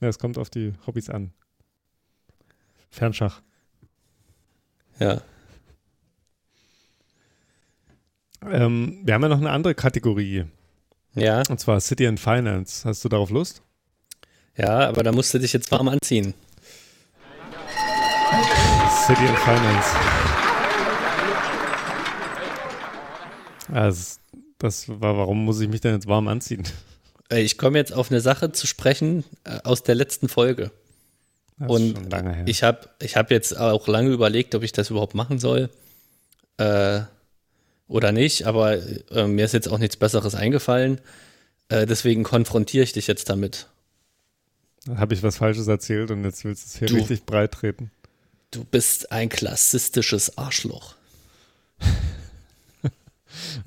Ja, 0.00 0.08
es 0.08 0.18
kommt 0.18 0.38
auf 0.38 0.50
die 0.50 0.74
Hobbys 0.86 1.08
an. 1.10 1.32
Fernschach. 2.90 3.42
Ja. 4.98 5.22
Ähm, 8.42 9.00
wir 9.02 9.14
haben 9.14 9.22
ja 9.22 9.28
noch 9.28 9.38
eine 9.38 9.50
andere 9.50 9.74
Kategorie. 9.74 10.44
Ja. 11.16 11.42
Und 11.48 11.58
zwar 11.58 11.80
City 11.80 12.06
and 12.06 12.20
Finance. 12.20 12.86
Hast 12.88 13.04
du 13.04 13.08
darauf 13.08 13.30
Lust? 13.30 13.62
Ja, 14.56 14.88
aber 14.88 15.02
da 15.02 15.12
musst 15.12 15.34
du 15.34 15.38
dich 15.38 15.52
jetzt 15.52 15.70
warm 15.72 15.88
anziehen. 15.88 16.34
City 19.06 19.26
and 19.26 19.38
Finance. 19.38 19.88
Also, 23.72 24.18
das 24.58 24.88
war, 24.88 25.16
warum 25.16 25.44
muss 25.44 25.60
ich 25.60 25.68
mich 25.68 25.80
denn 25.80 25.94
jetzt 25.94 26.06
warm 26.06 26.28
anziehen? 26.28 26.62
Äh, 27.30 27.40
ich 27.40 27.58
komme 27.58 27.78
jetzt 27.78 27.92
auf 27.92 28.10
eine 28.10 28.20
Sache 28.20 28.52
zu 28.52 28.66
sprechen 28.66 29.24
äh, 29.44 29.58
aus 29.64 29.82
der 29.82 29.94
letzten 29.94 30.28
Folge. 30.28 30.70
Das 31.58 31.70
und 31.70 32.14
ich 32.44 32.62
habe 32.62 32.90
ich 33.00 33.16
hab 33.16 33.30
jetzt 33.30 33.58
auch 33.58 33.88
lange 33.88 34.10
überlegt, 34.10 34.54
ob 34.54 34.62
ich 34.62 34.72
das 34.72 34.90
überhaupt 34.90 35.14
machen 35.14 35.38
soll 35.38 35.70
äh, 36.58 37.00
oder 37.88 38.12
nicht, 38.12 38.46
aber 38.46 38.78
äh, 39.10 39.26
mir 39.26 39.44
ist 39.44 39.54
jetzt 39.54 39.68
auch 39.68 39.78
nichts 39.78 39.96
Besseres 39.96 40.34
eingefallen. 40.34 41.00
Äh, 41.68 41.86
deswegen 41.86 42.22
konfrontiere 42.22 42.84
ich 42.84 42.92
dich 42.92 43.06
jetzt 43.06 43.28
damit. 43.28 43.68
Habe 44.96 45.14
ich 45.14 45.22
was 45.22 45.38
Falsches 45.38 45.66
erzählt 45.66 46.10
und 46.10 46.24
jetzt 46.24 46.44
willst 46.44 46.64
du 46.64 46.68
es 46.68 46.78
hier 46.78 46.88
du, 46.88 46.96
richtig 46.96 47.24
breit 47.24 47.52
treten? 47.52 47.90
Du 48.50 48.64
bist 48.64 49.12
ein 49.12 49.28
klassistisches 49.28 50.38
Arschloch. 50.38 50.94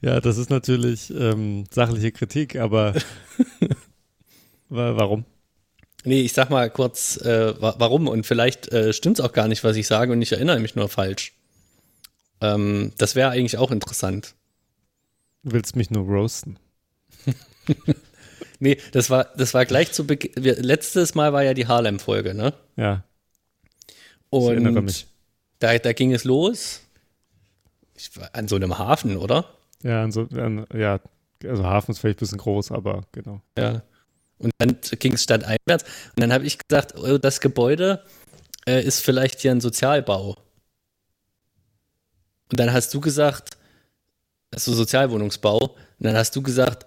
ja, 0.00 0.20
das 0.20 0.36
ist 0.36 0.50
natürlich 0.50 1.10
ähm, 1.10 1.64
sachliche 1.70 2.12
Kritik, 2.12 2.56
aber 2.56 2.94
Warum? 4.70 5.24
Nee, 6.04 6.22
ich 6.22 6.32
sag 6.32 6.48
mal 6.48 6.70
kurz, 6.70 7.18
äh, 7.18 7.54
warum 7.60 8.08
und 8.08 8.24
vielleicht 8.24 8.72
äh, 8.72 8.92
stimmt 8.92 9.18
es 9.18 9.24
auch 9.24 9.32
gar 9.32 9.48
nicht, 9.48 9.64
was 9.64 9.76
ich 9.76 9.86
sage 9.86 10.12
und 10.12 10.22
ich 10.22 10.32
erinnere 10.32 10.60
mich 10.60 10.76
nur 10.76 10.88
falsch. 10.88 11.34
Ähm, 12.40 12.92
das 12.98 13.14
wäre 13.14 13.30
eigentlich 13.30 13.58
auch 13.58 13.70
interessant. 13.70 14.34
Du 15.42 15.52
willst 15.52 15.76
mich 15.76 15.90
nur 15.90 16.04
roasten. 16.04 16.58
nee, 18.58 18.78
das 18.92 19.10
war, 19.10 19.26
das 19.36 19.54
war 19.54 19.64
gleich 19.66 19.92
zu 19.92 20.06
Beginn. 20.06 20.32
Letztes 20.42 21.14
Mal 21.14 21.32
war 21.32 21.42
ja 21.42 21.54
die 21.54 21.66
Harlem-Folge, 21.66 22.34
ne? 22.34 22.54
Ja. 22.76 23.04
Und 24.30 24.42
ich 24.42 24.48
erinnere 24.50 24.82
mich. 24.82 25.06
Da, 25.58 25.76
da 25.78 25.92
ging 25.92 26.12
es 26.12 26.24
los. 26.24 26.80
Ich, 27.94 28.10
an 28.32 28.48
so 28.48 28.56
einem 28.56 28.78
Hafen, 28.78 29.16
oder? 29.16 29.46
Ja, 29.82 30.04
an 30.04 30.12
so, 30.12 30.22
an, 30.32 30.66
ja, 30.74 31.00
also 31.44 31.64
Hafen 31.64 31.92
ist 31.92 31.98
vielleicht 31.98 32.18
ein 32.18 32.20
bisschen 32.20 32.38
groß, 32.38 32.72
aber 32.72 33.02
genau. 33.12 33.42
Ja. 33.58 33.82
Und 34.38 34.52
dann 34.58 34.78
ging 34.98 35.14
es 35.14 35.22
stadteinwärts. 35.22 35.84
Und 36.16 36.20
dann 36.20 36.32
habe 36.32 36.46
ich 36.46 36.58
gesagt, 36.58 36.94
oh, 36.98 37.18
das 37.18 37.40
Gebäude 37.40 38.02
äh, 38.66 38.82
ist 38.82 39.00
vielleicht 39.00 39.40
hier 39.40 39.50
ein 39.50 39.60
Sozialbau. 39.60 40.36
Und 42.50 42.60
dann 42.60 42.72
hast 42.72 42.92
du 42.94 43.00
gesagt, 43.00 43.56
also 44.52 44.72
Sozialwohnungsbau. 44.72 45.58
Und 45.58 45.76
dann 45.98 46.16
hast 46.16 46.34
du 46.36 46.42
gesagt, 46.42 46.86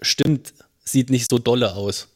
stimmt, 0.00 0.54
sieht 0.84 1.10
nicht 1.10 1.30
so 1.30 1.38
dolle 1.38 1.74
aus. 1.74 2.08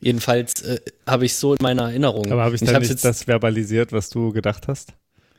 Jedenfalls 0.00 0.62
äh, 0.62 0.80
habe 1.06 1.26
ich 1.26 1.36
so 1.36 1.52
in 1.52 1.58
meiner 1.62 1.82
Erinnerung. 1.82 2.30
Aber 2.32 2.42
habe 2.42 2.54
ich, 2.54 2.62
ich 2.62 2.68
dann 2.68 2.80
nicht 2.80 2.90
jetzt, 2.90 3.04
das 3.04 3.24
verbalisiert, 3.24 3.92
was 3.92 4.08
du 4.08 4.32
gedacht 4.32 4.66
hast? 4.68 4.94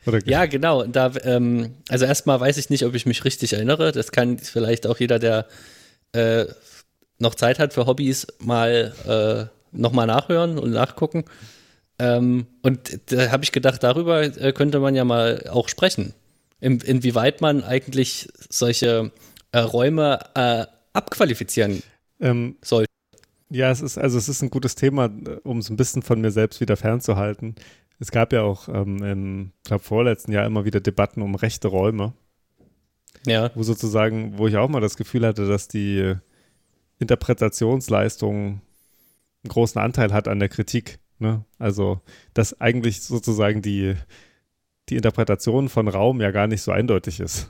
Oder 0.06 0.26
ja, 0.26 0.46
genau. 0.46 0.84
Da, 0.84 1.12
ähm, 1.24 1.76
also 1.90 2.06
erstmal 2.06 2.40
weiß 2.40 2.58
ich 2.58 2.70
nicht, 2.70 2.86
ob 2.86 2.94
ich 2.94 3.06
mich 3.06 3.26
richtig 3.26 3.54
erinnere. 3.54 3.92
Das 3.92 4.12
kann 4.12 4.38
vielleicht 4.40 4.88
auch 4.88 5.00
jeder, 5.00 5.20
der 5.20 5.48
äh, 6.14 6.46
noch 7.18 7.36
Zeit 7.36 7.60
hat 7.60 7.74
für 7.74 7.86
Hobbys, 7.86 8.28
mal 8.40 8.94
äh, 9.08 9.78
nochmal 9.78 10.08
nachhören 10.08 10.58
und 10.60 10.72
nachgucken. 10.72 11.26
Ähm, 12.00 12.48
und 12.62 13.00
da 13.12 13.32
habe 13.32 13.44
ich 13.44 13.52
gedacht, 13.52 13.84
darüber 13.84 14.22
äh, 14.24 14.54
könnte 14.54 14.80
man 14.80 14.96
ja 14.96 15.04
mal 15.04 15.46
auch 15.50 15.70
sprechen. 15.70 16.14
In, 16.62 16.80
inwieweit 16.80 17.42
man 17.42 17.64
eigentlich 17.64 18.30
solche 18.50 19.12
äh, 19.52 19.60
Räume 19.60 20.20
äh, 20.36 20.66
abqualifizieren 20.94 21.84
ähm, 22.20 22.56
soll. 22.62 22.86
Ja, 23.50 23.70
es 23.70 23.82
ist, 23.82 23.98
also 23.98 24.18
es 24.18 24.30
ist 24.30 24.42
ein 24.42 24.50
gutes 24.50 24.76
Thema, 24.76 25.12
um 25.44 25.58
es 25.58 25.70
ein 25.70 25.76
bisschen 25.76 26.04
von 26.04 26.22
mir 26.22 26.32
selbst 26.32 26.62
wieder 26.62 26.78
fernzuhalten. 26.78 27.56
Es 28.00 28.12
gab 28.12 28.32
ja 28.32 28.44
auch 28.44 28.70
ähm, 28.70 29.04
im, 29.04 29.52
glaube 29.66 29.84
vorletzten 29.84 30.32
Jahr 30.32 30.46
immer 30.46 30.64
wieder 30.64 30.80
Debatten 30.80 31.22
um 31.22 31.36
rechte 31.36 31.68
Räume. 31.68 32.14
Ja. 33.26 33.52
Wo 33.56 33.64
sozusagen, 33.64 34.38
wo 34.38 34.48
ich 34.48 34.56
auch 34.56 34.70
mal 34.70 34.80
das 34.80 34.98
Gefühl 34.98 35.26
hatte, 35.26 35.48
dass 35.48 35.68
die 35.68 36.16
Interpretationsleistung 37.00 38.62
einen 39.44 39.50
großen 39.50 39.82
Anteil 39.82 40.14
hat 40.14 40.28
an 40.28 40.40
der 40.40 40.50
Kritik. 40.50 41.00
Ne? 41.20 41.44
Also, 41.60 42.02
dass 42.34 42.60
eigentlich 42.62 43.02
sozusagen 43.02 43.62
die, 43.62 43.96
die 44.90 44.96
Interpretation 44.96 45.70
von 45.70 45.88
Raum 45.88 46.22
ja 46.22 46.32
gar 46.32 46.48
nicht 46.48 46.62
so 46.62 46.72
eindeutig 46.72 47.20
ist. 47.20 47.50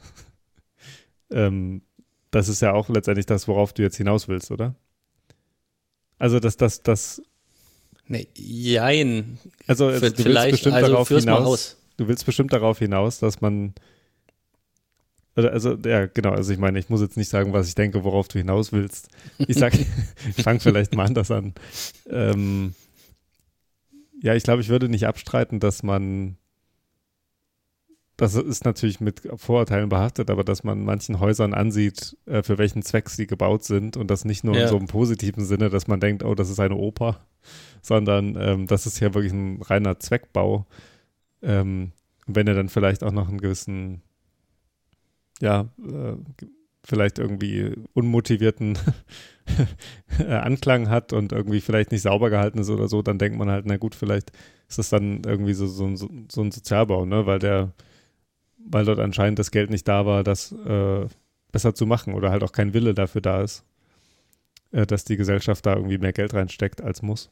ähm, 1.32 1.82
das 2.30 2.48
ist 2.48 2.62
ja 2.62 2.74
auch 2.74 2.90
letztendlich 2.90 3.26
das, 3.26 3.48
worauf 3.48 3.74
du 3.74 3.82
jetzt 3.82 3.98
hinaus 3.98 4.28
willst, 4.28 4.52
oder? 4.52 4.76
Also, 6.18 6.40
dass 6.40 6.56
das, 6.56 6.84
das. 6.84 7.22
Nee, 8.08 8.28
jein. 8.36 9.38
Also, 9.68 9.88
also 9.88 10.10
du 10.10 10.26
willst 10.26 10.52
bestimmt 10.52 10.76
also 10.76 10.92
darauf 10.92 11.08
hinaus. 11.10 11.78
Du 11.98 12.08
willst 12.08 12.26
bestimmt 12.26 12.54
darauf 12.54 12.80
hinaus, 12.80 13.20
dass 13.20 13.42
man 13.42 13.74
also, 15.36 15.78
ja, 15.86 16.08
genau. 16.08 16.32
Also, 16.32 16.52
ich 16.52 16.60
meine, 16.60 16.78
ich 16.78 16.90
muss 16.90 17.02
jetzt 17.02 17.18
nicht 17.18 17.30
sagen, 17.30 17.54
was 17.54 17.68
ich 17.68 17.76
denke, 17.76 18.04
worauf 18.04 18.28
du 18.28 18.38
hinaus 18.38 18.72
willst. 18.72 19.10
Ich 19.38 19.58
sage, 19.58 19.86
ich 20.36 20.44
fange 20.44 20.60
vielleicht 20.60 20.94
mal 20.94 21.06
anders 21.06 21.32
an. 21.32 21.54
Ähm, 22.10 22.76
ja, 24.22 24.36
ich 24.36 24.44
glaube, 24.44 24.62
ich 24.62 24.70
würde 24.70 24.90
nicht 24.90 25.08
abstreiten, 25.08 25.60
dass 25.60 25.84
man, 25.84 26.38
das 28.22 28.36
ist 28.36 28.66
natürlich 28.66 29.00
mit 29.00 29.28
Vorurteilen 29.36 29.90
behaftet, 29.90 30.30
aber 30.30 30.44
dass 30.44 30.64
man 30.64 30.86
manchen 30.86 31.20
Häusern 31.20 31.56
ansieht, 31.56 32.16
äh, 32.28 32.44
für 32.44 32.60
welchen 32.60 32.84
Zweck 32.84 33.10
sie 33.10 33.26
gebaut 33.26 33.64
sind 33.64 33.98
und 33.98 34.12
das 34.12 34.26
nicht 34.26 34.44
nur 34.44 34.56
ja. 34.56 34.62
in 34.62 34.68
so 34.68 34.78
einem 34.78 34.86
positiven 34.86 35.44
Sinne, 35.44 35.72
dass 35.72 35.88
man 35.88 36.00
denkt, 36.00 36.24
oh, 36.24 36.36
das 36.36 36.52
ist 36.52 36.60
eine 36.60 36.76
Oper, 36.76 37.20
sondern 37.82 38.38
ähm, 38.40 38.68
das 38.68 38.86
ist 38.86 39.00
ja 39.00 39.16
wirklich 39.16 39.34
ein 39.34 39.60
reiner 39.64 40.00
Zweckbau. 40.00 40.68
Ähm, 41.42 41.94
wenn 42.28 42.46
er 42.46 42.54
dann 42.54 42.70
vielleicht 42.70 43.04
auch 43.04 43.12
noch 43.12 43.28
einen 43.28 43.42
gewissen, 43.42 44.04
ja, 45.42 45.62
äh, 45.80 46.14
vielleicht 46.84 47.18
irgendwie 47.18 47.74
unmotivierten 47.94 48.78
Anklang 50.30 50.90
hat 50.90 51.12
und 51.12 51.32
irgendwie 51.32 51.62
vielleicht 51.62 51.92
nicht 51.92 52.04
sauber 52.04 52.30
gehalten 52.30 52.60
ist 52.60 52.70
oder 52.70 52.88
so, 52.88 53.02
dann 53.02 53.18
denkt 53.18 53.40
man 53.40 53.50
halt, 53.50 53.66
na 53.66 53.78
gut, 53.78 53.96
vielleicht 53.96 54.32
ist 54.70 54.78
das 54.78 54.90
dann 54.90 55.24
irgendwie 55.26 55.54
so, 55.54 55.66
so, 55.66 55.96
so, 55.96 56.08
so 56.32 56.42
ein 56.44 56.52
Sozialbau, 56.52 57.06
ne? 57.06 57.26
Weil 57.26 57.40
der, 57.40 57.74
weil 58.68 58.86
dort 58.86 59.00
anscheinend 59.00 59.40
das 59.40 59.52
Geld 59.52 59.70
nicht 59.70 59.88
da 59.88 60.06
war, 60.06 60.24
das 60.24 60.52
äh, 60.52 61.08
besser 61.52 61.76
zu 61.76 61.86
machen 61.86 62.14
oder 62.14 62.32
halt 62.32 62.44
auch 62.44 62.52
kein 62.52 62.74
Wille 62.74 62.94
dafür 62.94 63.22
da 63.22 63.42
ist, 63.42 63.64
äh, 64.72 64.86
dass 64.86 65.04
die 65.04 65.18
Gesellschaft 65.18 65.66
da 65.66 65.76
irgendwie 65.76 65.98
mehr 65.98 66.14
Geld 66.14 66.34
reinsteckt 66.34 66.82
als 66.82 67.02
muss. 67.02 67.30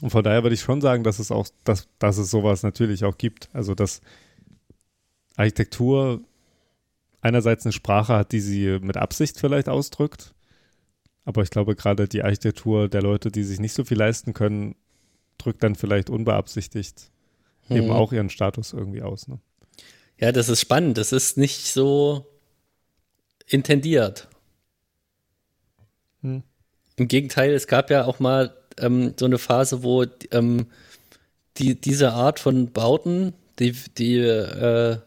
Und 0.00 0.10
von 0.10 0.24
daher 0.24 0.42
würde 0.42 0.54
ich 0.54 0.60
schon 0.60 0.80
sagen, 0.80 1.04
dass 1.04 1.18
es 1.18 1.30
auch, 1.30 1.48
dass, 1.64 1.88
dass 1.98 2.16
es 2.18 2.30
sowas 2.30 2.62
natürlich 2.62 3.04
auch 3.04 3.18
gibt. 3.18 3.50
Also 3.52 3.74
dass 3.74 4.00
Architektur 5.36 6.20
einerseits 7.20 7.66
eine 7.66 7.72
Sprache 7.72 8.14
hat, 8.14 8.32
die 8.32 8.40
sie 8.40 8.78
mit 8.80 8.96
Absicht 8.96 9.38
vielleicht 9.38 9.68
ausdrückt. 9.68 10.34
Aber 11.24 11.42
ich 11.42 11.50
glaube, 11.50 11.76
gerade 11.76 12.08
die 12.08 12.22
Architektur 12.22 12.88
der 12.88 13.02
Leute, 13.02 13.30
die 13.30 13.44
sich 13.44 13.60
nicht 13.60 13.74
so 13.74 13.84
viel 13.84 13.98
leisten 13.98 14.32
können, 14.32 14.74
drückt 15.38 15.62
dann 15.62 15.74
vielleicht 15.74 16.10
unbeabsichtigt 16.10 17.10
hm. 17.68 17.76
eben 17.76 17.90
auch 17.90 18.12
ihren 18.12 18.30
Status 18.30 18.72
irgendwie 18.72 19.02
aus. 19.02 19.28
Ne? 19.28 19.38
Ja, 20.20 20.32
das 20.32 20.48
ist 20.48 20.60
spannend. 20.60 20.98
Das 20.98 21.12
ist 21.12 21.38
nicht 21.38 21.72
so 21.72 22.26
intendiert. 23.46 24.28
Hm. 26.22 26.42
Im 26.96 27.08
Gegenteil, 27.08 27.52
es 27.52 27.66
gab 27.66 27.90
ja 27.90 28.04
auch 28.04 28.20
mal 28.20 28.54
ähm, 28.78 29.14
so 29.18 29.24
eine 29.24 29.38
Phase, 29.38 29.82
wo 29.82 30.04
ähm, 30.30 30.66
die, 31.56 31.80
diese 31.80 32.12
Art 32.12 32.38
von 32.38 32.70
Bauten, 32.72 33.32
die, 33.58 33.72
die 33.96 34.18
äh, 34.18 34.98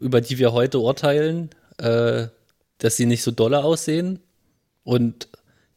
über 0.00 0.20
die 0.20 0.38
wir 0.38 0.52
heute 0.52 0.80
urteilen, 0.80 1.50
äh, 1.78 2.26
dass 2.78 2.96
sie 2.96 3.06
nicht 3.06 3.22
so 3.22 3.30
dolle 3.30 3.62
aussehen. 3.62 4.18
Und 4.82 5.28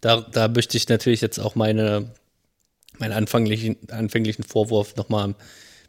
da, 0.02 0.22
da 0.22 0.48
möchte 0.48 0.78
ich 0.78 0.90
natürlich 0.90 1.22
jetzt 1.22 1.38
auch 1.38 1.54
meine, 1.54 2.12
meinen 2.98 3.14
anfänglichen, 3.14 3.78
anfänglichen 3.92 4.44
Vorwurf 4.44 4.96
nochmal 4.96 5.36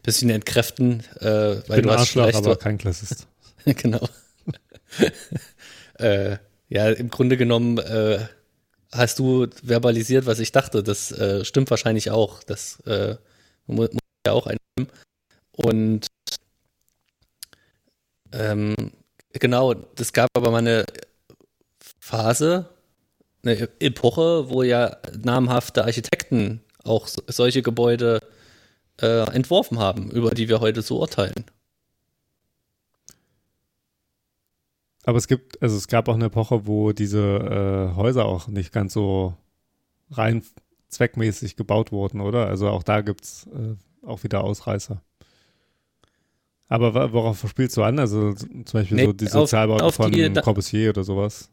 bisschen 0.06 0.30
entkräften, 0.30 1.00
äh, 1.20 1.26
weil 1.66 1.80
Bin 1.80 1.82
du 1.82 1.90
hast 1.90 2.16
Arschloch, 2.16 2.32
aber 2.32 2.56
kein 2.56 2.78
Klassist. 2.78 3.26
genau. 3.64 4.08
äh, 5.98 6.38
ja, 6.68 6.90
im 6.90 7.10
Grunde 7.10 7.36
genommen 7.36 7.78
äh, 7.78 8.20
hast 8.92 9.18
du 9.18 9.48
verbalisiert, 9.62 10.24
was 10.24 10.38
ich 10.38 10.52
dachte. 10.52 10.82
Das 10.82 11.10
äh, 11.12 11.44
stimmt 11.44 11.70
wahrscheinlich 11.70 12.10
auch. 12.10 12.42
Das 12.44 12.80
äh, 12.86 13.16
muss 13.66 13.90
ja 14.26 14.32
auch 14.32 14.46
einnehmen. 14.46 14.92
Und 15.50 16.06
ähm, 18.32 18.92
genau, 19.32 19.74
es 19.98 20.12
gab 20.12 20.30
aber 20.34 20.52
mal 20.52 20.58
eine 20.58 20.86
Phase, 21.98 22.68
eine 23.42 23.68
Epoche, 23.80 24.50
wo 24.50 24.62
ja 24.62 24.98
namhafte 25.20 25.84
Architekten 25.84 26.62
auch 26.84 27.08
solche 27.26 27.62
Gebäude 27.62 28.20
äh, 28.22 28.35
entworfen 28.98 29.78
haben, 29.78 30.10
über 30.10 30.30
die 30.30 30.48
wir 30.48 30.60
heute 30.60 30.82
so 30.82 30.98
urteilen. 31.00 31.44
Aber 35.04 35.18
es 35.18 35.28
gibt, 35.28 35.62
also 35.62 35.76
es 35.76 35.86
gab 35.86 36.08
auch 36.08 36.14
eine 36.14 36.26
Epoche, 36.26 36.66
wo 36.66 36.92
diese 36.92 37.20
äh, 37.92 37.96
Häuser 37.96 38.24
auch 38.24 38.48
nicht 38.48 38.72
ganz 38.72 38.92
so 38.92 39.34
rein 40.10 40.42
zweckmäßig 40.88 41.56
gebaut 41.56 41.92
wurden, 41.92 42.20
oder? 42.20 42.46
Also 42.46 42.68
auch 42.68 42.82
da 42.82 43.02
gibt 43.02 43.24
es 43.24 43.46
äh, 43.46 43.76
auch 44.06 44.24
wieder 44.24 44.42
Ausreißer. 44.42 45.00
Aber 46.68 47.12
worauf 47.12 47.48
spielst 47.48 47.76
du 47.76 47.84
an? 47.84 48.00
Also 48.00 48.32
zum 48.34 48.64
Beispiel 48.64 48.96
nee, 48.96 49.04
so 49.04 49.12
die 49.12 49.26
Sozialbauten 49.26 49.92
von 49.92 50.10
die, 50.10 50.32
Corbusier 50.32 50.90
oder 50.90 51.04
sowas? 51.04 51.48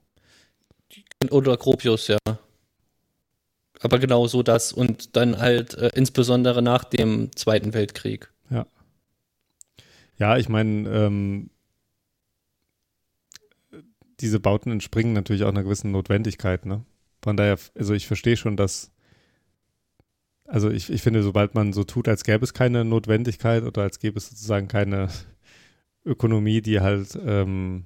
Oder 1.30 1.56
Gropius, 1.56 2.08
ja. 2.08 2.18
Aber 3.84 4.00
genau 4.00 4.28
so 4.28 4.44
das 4.44 4.72
und 4.72 5.16
dann 5.16 5.38
halt 5.38 5.76
äh, 5.76 5.92
insbesondere 5.94 6.62
nach 6.62 6.86
dem 6.86 7.36
Zweiten 7.36 7.74
Weltkrieg. 7.74 8.32
Ja. 8.50 8.66
Ja, 10.18 10.38
ich 10.38 10.48
meine, 10.48 10.90
ähm, 10.90 11.50
diese 14.20 14.40
Bauten 14.40 14.72
entspringen 14.72 15.14
natürlich 15.14 15.44
auch 15.44 15.50
einer 15.50 15.64
gewissen 15.64 15.92
Notwendigkeit, 15.92 16.66
ne? 16.66 16.86
Von 17.22 17.36
daher, 17.36 17.58
also 17.76 17.94
ich 17.94 18.08
verstehe 18.08 18.38
schon, 18.38 18.56
dass 18.56 18.94
also 20.46 20.70
ich, 20.70 20.90
ich 20.92 21.02
finde, 21.02 21.24
sobald 21.24 21.56
man 21.56 21.74
so 21.74 21.84
tut, 21.84 22.08
als 22.08 22.24
gäbe 22.24 22.44
es 22.44 22.54
keine 22.54 22.86
Notwendigkeit 22.86 23.64
oder 23.64 23.82
als 23.82 24.00
gäbe 24.00 24.18
es 24.18 24.30
sozusagen 24.30 24.68
keine 24.68 25.10
Ökonomie, 26.06 26.62
die 26.62 26.80
halt 26.80 27.18
ähm, 27.26 27.86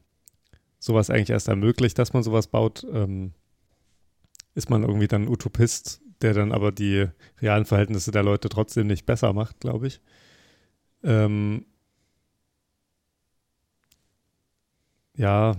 sowas 0.80 1.10
eigentlich 1.10 1.30
erst 1.30 1.48
ermöglicht, 1.48 1.98
dass 1.98 2.14
man 2.14 2.24
sowas 2.24 2.48
baut, 2.48 2.86
ähm, 2.91 3.34
ist 4.58 4.70
man 4.70 4.84
irgendwie 4.84 5.08
dann 5.08 5.28
Utopist, 5.28 6.01
der 6.22 6.34
dann 6.34 6.51
aber 6.51 6.72
die 6.72 7.08
realen 7.41 7.66
Verhältnisse 7.66 8.12
der 8.12 8.24
Leute 8.24 8.49
trotzdem 8.49 8.88
nicht 8.88 9.05
besser 9.05 9.34
macht, 9.34 9.60
glaube 9.60 9.88
ich. 9.88 10.01
Ähm, 11.03 11.66
ja, 15.16 15.55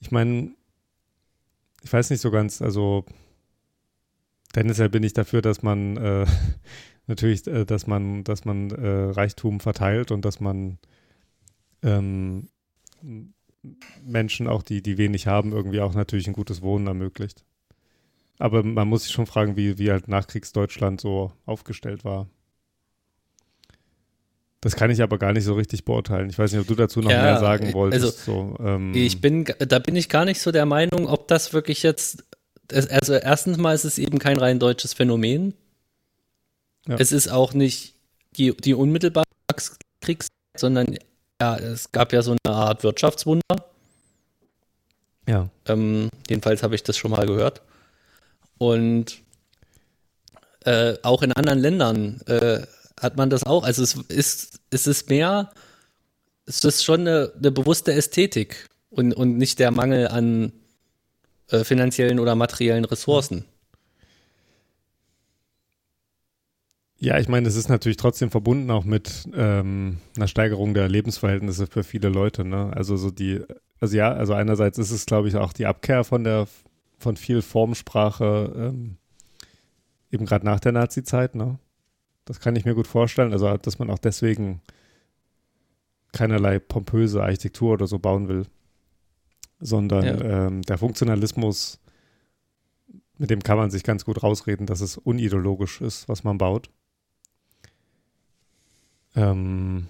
ich 0.00 0.10
meine, 0.10 0.54
ich 1.82 1.92
weiß 1.92 2.10
nicht 2.10 2.20
so 2.20 2.30
ganz, 2.30 2.62
also 2.62 3.04
Tendenziell 4.52 4.88
bin 4.88 5.02
ich 5.04 5.12
dafür, 5.12 5.42
dass 5.42 5.62
man 5.62 5.96
äh, 5.96 6.26
natürlich, 7.06 7.46
äh, 7.46 7.64
dass 7.64 7.86
man, 7.86 8.24
dass 8.24 8.44
man 8.44 8.70
äh, 8.70 9.10
Reichtum 9.12 9.60
verteilt 9.60 10.10
und 10.10 10.24
dass 10.24 10.40
man 10.40 10.78
ähm, 11.82 12.48
Menschen, 14.02 14.48
auch 14.48 14.62
die, 14.62 14.82
die 14.82 14.98
wenig 14.98 15.26
haben, 15.26 15.52
irgendwie 15.52 15.80
auch 15.80 15.94
natürlich 15.94 16.26
ein 16.26 16.32
gutes 16.32 16.62
Wohnen 16.62 16.86
ermöglicht. 16.86 17.44
Aber 18.40 18.62
man 18.62 18.88
muss 18.88 19.04
sich 19.04 19.12
schon 19.12 19.26
fragen, 19.26 19.56
wie, 19.56 19.78
wie 19.78 19.90
halt 19.90 20.08
Nachkriegsdeutschland 20.08 21.00
so 21.00 21.30
aufgestellt 21.46 22.04
war. 22.04 22.26
Das 24.62 24.76
kann 24.76 24.90
ich 24.90 25.02
aber 25.02 25.18
gar 25.18 25.32
nicht 25.32 25.44
so 25.44 25.54
richtig 25.54 25.84
beurteilen. 25.84 26.28
Ich 26.28 26.38
weiß 26.38 26.52
nicht, 26.52 26.60
ob 26.60 26.66
du 26.66 26.74
dazu 26.74 27.00
noch 27.00 27.10
ja, 27.10 27.22
mehr 27.22 27.38
sagen 27.38 27.72
wolltest. 27.72 28.28
Also, 28.28 28.56
so, 28.58 28.64
ähm, 28.64 28.92
ich 28.94 29.20
bin, 29.20 29.44
da 29.44 29.78
bin 29.78 29.94
ich 29.94 30.08
gar 30.08 30.24
nicht 30.24 30.40
so 30.40 30.52
der 30.52 30.66
Meinung, 30.66 31.06
ob 31.06 31.28
das 31.28 31.52
wirklich 31.52 31.82
jetzt 31.82 32.24
also 32.72 33.14
erstens 33.14 33.58
mal 33.58 33.74
ist 33.74 33.84
es 33.84 33.98
eben 33.98 34.18
kein 34.18 34.38
rein 34.38 34.58
deutsches 34.58 34.94
Phänomen. 34.94 35.54
Ja. 36.86 36.96
Es 36.96 37.12
ist 37.12 37.28
auch 37.28 37.52
nicht 37.52 37.94
die, 38.36 38.56
die 38.56 38.74
unmittelbare 38.74 39.24
Kriegszeit, 40.00 40.30
sondern 40.56 40.96
ja, 41.40 41.56
es 41.56 41.92
gab 41.92 42.12
ja 42.12 42.22
so 42.22 42.36
eine 42.44 42.54
Art 42.54 42.82
Wirtschaftswunder. 42.82 43.42
Ja. 45.28 45.48
Ähm, 45.66 46.08
jedenfalls 46.28 46.62
habe 46.62 46.74
ich 46.74 46.82
das 46.82 46.96
schon 46.96 47.10
mal 47.10 47.26
gehört. 47.26 47.62
Und 48.60 49.22
äh, 50.66 50.98
auch 51.02 51.22
in 51.22 51.32
anderen 51.32 51.58
Ländern 51.58 52.20
äh, 52.26 52.60
hat 53.00 53.16
man 53.16 53.30
das 53.30 53.44
auch. 53.44 53.64
Also 53.64 53.82
es 53.82 53.94
ist, 53.94 54.60
es 54.68 54.86
ist 54.86 55.08
mehr, 55.08 55.50
es 56.44 56.62
ist 56.62 56.84
schon 56.84 57.00
eine, 57.00 57.32
eine 57.38 57.52
bewusste 57.52 57.94
Ästhetik 57.94 58.66
und, 58.90 59.14
und 59.14 59.38
nicht 59.38 59.60
der 59.60 59.70
Mangel 59.70 60.08
an 60.08 60.52
äh, 61.48 61.64
finanziellen 61.64 62.20
oder 62.20 62.34
materiellen 62.34 62.84
Ressourcen. 62.84 63.46
Ja, 66.98 67.18
ich 67.18 67.28
meine, 67.28 67.48
es 67.48 67.56
ist 67.56 67.70
natürlich 67.70 67.96
trotzdem 67.96 68.30
verbunden 68.30 68.70
auch 68.70 68.84
mit 68.84 69.26
ähm, 69.34 70.00
einer 70.16 70.28
Steigerung 70.28 70.74
der 70.74 70.86
Lebensverhältnisse 70.90 71.66
für 71.66 71.82
viele 71.82 72.10
Leute. 72.10 72.44
Ne? 72.44 72.70
Also 72.76 72.98
so 72.98 73.10
die, 73.10 73.40
also 73.80 73.96
ja, 73.96 74.12
also 74.12 74.34
einerseits 74.34 74.76
ist 74.76 74.90
es, 74.90 75.06
glaube 75.06 75.28
ich, 75.28 75.36
auch 75.36 75.54
die 75.54 75.64
Abkehr 75.64 76.04
von 76.04 76.24
der 76.24 76.46
von 77.00 77.16
viel 77.16 77.42
Formsprache 77.42 78.52
ähm, 78.56 78.96
eben 80.10 80.26
gerade 80.26 80.44
nach 80.44 80.60
der 80.60 80.72
Nazi-Zeit. 80.72 81.34
Ne? 81.34 81.58
Das 82.24 82.40
kann 82.40 82.56
ich 82.56 82.64
mir 82.64 82.74
gut 82.74 82.86
vorstellen. 82.86 83.32
Also 83.32 83.56
dass 83.56 83.78
man 83.78 83.90
auch 83.90 83.98
deswegen 83.98 84.60
keinerlei 86.12 86.58
pompöse 86.58 87.22
Architektur 87.22 87.72
oder 87.72 87.86
so 87.86 87.98
bauen 87.98 88.28
will 88.28 88.46
sondern 89.60 90.04
ja. 90.04 90.46
ähm, 90.46 90.62
der 90.62 90.78
Funktionalismus, 90.78 91.78
mit 93.18 93.30
dem 93.30 93.42
kann 93.42 93.58
man 93.58 93.70
sich 93.70 93.84
ganz 93.84 94.04
gut 94.04 94.22
rausreden, 94.22 94.66
dass 94.66 94.80
es 94.80 94.96
unideologisch 94.96 95.80
ist, 95.82 96.08
was 96.08 96.24
man 96.24 96.38
baut. 96.38 96.70
Ähm, 99.14 99.88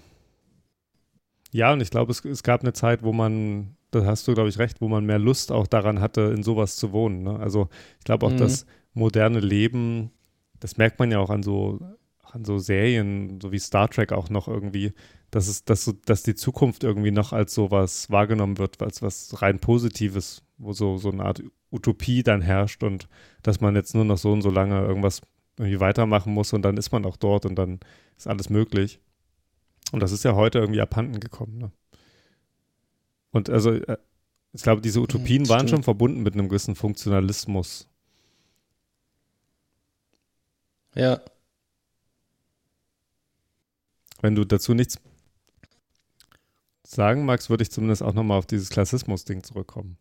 ja, 1.51 1.71
und 1.71 1.81
ich 1.81 1.89
glaube, 1.89 2.11
es, 2.11 2.23
es, 2.25 2.43
gab 2.43 2.61
eine 2.61 2.73
Zeit, 2.73 3.03
wo 3.03 3.13
man, 3.13 3.75
da 3.91 4.05
hast 4.05 4.27
du, 4.27 4.33
glaube 4.33 4.49
ich, 4.49 4.57
recht, 4.57 4.81
wo 4.81 4.87
man 4.87 5.05
mehr 5.05 5.19
Lust 5.19 5.51
auch 5.51 5.67
daran 5.67 5.99
hatte, 5.99 6.33
in 6.35 6.43
sowas 6.43 6.75
zu 6.75 6.91
wohnen. 6.91 7.23
Ne? 7.23 7.39
Also 7.39 7.69
ich 7.99 8.05
glaube 8.05 8.25
auch, 8.25 8.31
mhm. 8.31 8.37
das 8.37 8.65
moderne 8.93 9.39
Leben, 9.39 10.11
das 10.59 10.77
merkt 10.77 10.99
man 10.99 11.11
ja 11.11 11.19
auch 11.19 11.29
an 11.29 11.43
so 11.43 11.79
an 12.33 12.45
so 12.45 12.57
Serien, 12.59 13.39
so 13.41 13.51
wie 13.51 13.59
Star 13.59 13.89
Trek 13.89 14.11
auch 14.11 14.29
noch 14.29 14.47
irgendwie, 14.47 14.93
dass 15.31 15.47
es, 15.47 15.65
dass, 15.65 15.83
so, 15.83 15.93
dass 16.05 16.23
die 16.23 16.35
Zukunft 16.35 16.83
irgendwie 16.83 17.11
noch 17.11 17.33
als 17.33 17.53
sowas 17.53 18.09
wahrgenommen 18.09 18.57
wird, 18.57 18.81
als 18.81 19.01
was 19.01 19.41
rein 19.41 19.59
Positives, 19.59 20.43
wo 20.57 20.73
so, 20.73 20.97
so 20.97 21.11
eine 21.11 21.25
Art 21.25 21.43
Utopie 21.71 22.23
dann 22.23 22.41
herrscht 22.41 22.83
und 22.83 23.07
dass 23.43 23.61
man 23.61 23.75
jetzt 23.75 23.95
nur 23.95 24.05
noch 24.05 24.17
so 24.17 24.31
und 24.31 24.41
so 24.41 24.49
lange 24.49 24.81
irgendwas 24.81 25.21
irgendwie 25.57 25.79
weitermachen 25.79 26.33
muss 26.33 26.53
und 26.53 26.63
dann 26.63 26.77
ist 26.77 26.91
man 26.91 27.05
auch 27.05 27.17
dort 27.17 27.45
und 27.45 27.55
dann 27.55 27.79
ist 28.17 28.27
alles 28.27 28.49
möglich. 28.49 28.99
Und 29.91 30.01
das 30.01 30.11
ist 30.11 30.23
ja 30.23 30.35
heute 30.35 30.59
irgendwie 30.59 30.81
abhanden 30.81 31.19
gekommen. 31.19 31.57
Ne? 31.57 31.71
Und 33.31 33.49
also, 33.49 33.71
äh, 33.71 33.97
ich 34.53 34.61
glaube, 34.63 34.81
diese 34.81 34.99
Utopien 34.99 35.47
waren 35.49 35.67
schon 35.67 35.83
verbunden 35.83 36.21
mit 36.23 36.33
einem 36.33 36.49
gewissen 36.49 36.75
Funktionalismus. 36.75 37.87
Ja. 40.93 41.21
Wenn 44.21 44.35
du 44.35 44.45
dazu 44.45 44.73
nichts 44.73 44.99
sagen 46.83 47.25
magst, 47.25 47.49
würde 47.49 47.63
ich 47.63 47.71
zumindest 47.71 48.03
auch 48.03 48.13
nochmal 48.13 48.37
auf 48.37 48.45
dieses 48.45 48.69
Klassismus-Ding 48.69 49.43
zurückkommen. 49.43 49.97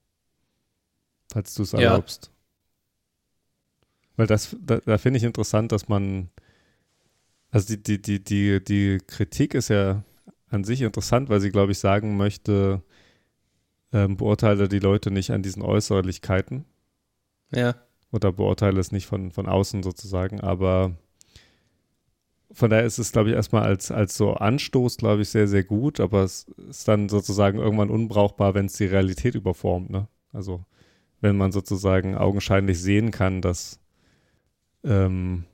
Falls 1.33 1.55
du 1.55 1.63
es 1.63 1.73
erlaubst. 1.73 2.27
Ja. 2.27 2.33
Weil 4.17 4.27
das, 4.27 4.57
da, 4.61 4.79
da 4.79 4.99
finde 4.99 5.19
ich 5.19 5.25
interessant, 5.25 5.71
dass 5.71 5.89
man, 5.89 6.29
also 7.51 7.75
die, 7.75 7.83
die, 7.83 8.03
die, 8.03 8.23
die, 8.23 8.63
die 8.63 8.99
Kritik 9.07 9.55
ist 9.55 9.69
ja 9.69 10.03
an 10.51 10.65
sich 10.65 10.83
interessant, 10.83 11.29
weil 11.29 11.41
sie, 11.41 11.51
glaube 11.51 11.73
ich, 11.73 11.79
sagen 11.79 12.17
möchte, 12.17 12.83
ähm, 13.93 14.17
beurteile 14.17 14.69
die 14.69 14.79
Leute 14.79 15.11
nicht 15.11 15.31
an 15.31 15.43
diesen 15.43 15.63
Äußerlichkeiten. 15.63 16.65
Ja. 17.53 17.75
Oder 18.13 18.33
beurteile 18.33 18.81
es 18.81 18.93
nicht 18.93 19.07
von, 19.07 19.31
von 19.31 19.47
außen 19.47 19.83
sozusagen, 19.83 20.41
aber 20.41 20.97
von 22.53 22.71
daher 22.71 22.85
ist 22.85 22.99
es, 22.99 23.13
glaube 23.13 23.31
ich, 23.31 23.37
erstmal 23.37 23.63
als, 23.63 23.93
als 23.93 24.17
so 24.17 24.35
Anstoß, 24.35 24.97
glaube 24.97 25.23
ich, 25.23 25.29
sehr, 25.29 25.47
sehr 25.47 25.63
gut, 25.63 26.01
aber 26.01 26.25
es 26.25 26.47
ist 26.69 26.89
dann 26.89 27.09
sozusagen 27.09 27.59
irgendwann 27.59 27.91
unbrauchbar, 27.91 28.55
wenn 28.55 28.67
es 28.67 28.75
die 28.75 28.87
Realität 28.87 29.37
überformt, 29.37 29.91
ne? 29.91 30.09
Also 30.33 30.65
wenn 31.21 31.37
man 31.37 31.53
sozusagen 31.53 32.17
augenscheinlich 32.17 32.81
sehen 32.81 33.11
kann, 33.11 33.43
dass 33.43 33.79
ähm, 34.83 35.45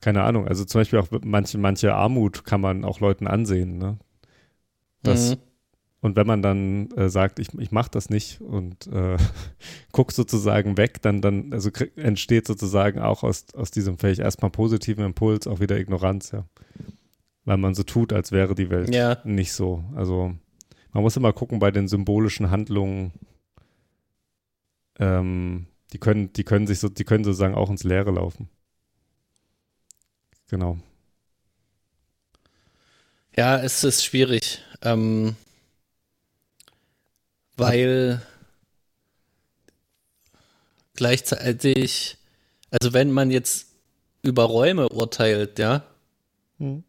keine 0.00 0.22
Ahnung, 0.22 0.46
also 0.46 0.64
zum 0.64 0.82
Beispiel 0.82 0.98
auch 0.98 1.08
manche, 1.22 1.56
manche 1.58 1.94
Armut 1.94 2.44
kann 2.44 2.60
man 2.60 2.84
auch 2.84 3.00
Leuten 3.00 3.26
ansehen, 3.26 3.78
ne? 3.78 3.98
Das, 5.02 5.30
mhm. 5.30 5.36
Und 6.04 6.16
wenn 6.16 6.26
man 6.26 6.42
dann 6.42 6.90
äh, 6.98 7.08
sagt, 7.08 7.38
ich, 7.38 7.58
ich 7.58 7.72
mache 7.72 7.90
das 7.90 8.10
nicht 8.10 8.38
und 8.42 8.88
äh, 8.88 9.16
guckt 9.92 10.12
sozusagen 10.12 10.76
weg, 10.76 11.00
dann, 11.00 11.22
dann 11.22 11.50
also 11.50 11.70
entsteht 11.96 12.46
sozusagen 12.46 13.00
auch 13.00 13.22
aus, 13.22 13.46
aus 13.54 13.70
diesem 13.70 13.96
vielleicht 13.96 14.20
erstmal 14.20 14.50
positiven 14.50 15.02
Impuls 15.02 15.46
auch 15.46 15.60
wieder 15.60 15.78
Ignoranz, 15.78 16.32
ja. 16.32 16.44
Weil 17.46 17.56
man 17.56 17.74
so 17.74 17.84
tut, 17.84 18.12
als 18.12 18.32
wäre 18.32 18.54
die 18.54 18.68
Welt 18.68 18.94
ja. 18.94 19.16
nicht 19.24 19.54
so. 19.54 19.82
Also 19.94 20.34
man 20.92 21.02
muss 21.02 21.16
immer 21.16 21.32
gucken 21.32 21.58
bei 21.58 21.70
den 21.70 21.88
symbolischen 21.88 22.50
Handlungen, 22.50 23.12
ähm, 24.98 25.68
die 25.94 25.98
können, 25.98 26.34
die 26.34 26.44
können 26.44 26.66
sich 26.66 26.80
so, 26.80 26.90
die 26.90 27.04
können 27.04 27.24
sozusagen 27.24 27.54
auch 27.54 27.70
ins 27.70 27.82
Leere 27.82 28.10
laufen. 28.10 28.50
Genau. 30.50 30.76
Ja, 33.34 33.56
es 33.56 33.84
ist 33.84 34.04
schwierig. 34.04 34.60
Ähm, 34.82 35.36
weil 37.56 38.22
gleichzeitig, 40.94 42.16
also 42.70 42.92
wenn 42.92 43.10
man 43.10 43.30
jetzt 43.30 43.68
über 44.22 44.44
Räume 44.44 44.88
urteilt, 44.88 45.58
ja, 45.58 45.84
hm. 46.58 46.84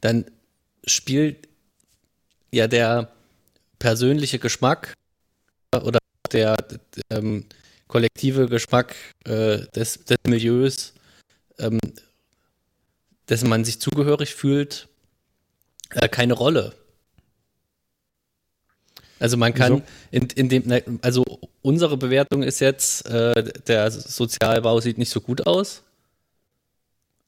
dann 0.00 0.24
spielt 0.84 1.48
ja 2.50 2.68
der 2.68 3.12
persönliche 3.78 4.38
Geschmack 4.38 4.94
oder 5.72 5.98
der 6.32 6.56
ähm, 7.10 7.46
kollektive 7.88 8.46
Geschmack 8.46 8.94
äh, 9.24 9.66
des, 9.74 10.04
des 10.04 10.18
Milieus, 10.26 10.94
ähm, 11.58 11.78
dessen 13.28 13.48
man 13.48 13.64
sich 13.64 13.80
zugehörig 13.80 14.34
fühlt, 14.34 14.88
äh, 15.90 16.08
keine 16.08 16.34
Rolle. 16.34 16.74
Also 19.22 19.36
man 19.36 19.54
kann 19.54 19.82
in, 20.10 20.26
in 20.34 20.48
dem, 20.48 20.98
also 21.00 21.22
unsere 21.62 21.96
Bewertung 21.96 22.42
ist 22.42 22.58
jetzt, 22.58 23.08
äh, 23.08 23.52
der 23.68 23.88
Sozialbau 23.92 24.80
sieht 24.80 24.98
nicht 24.98 25.10
so 25.10 25.20
gut 25.20 25.46
aus. 25.46 25.84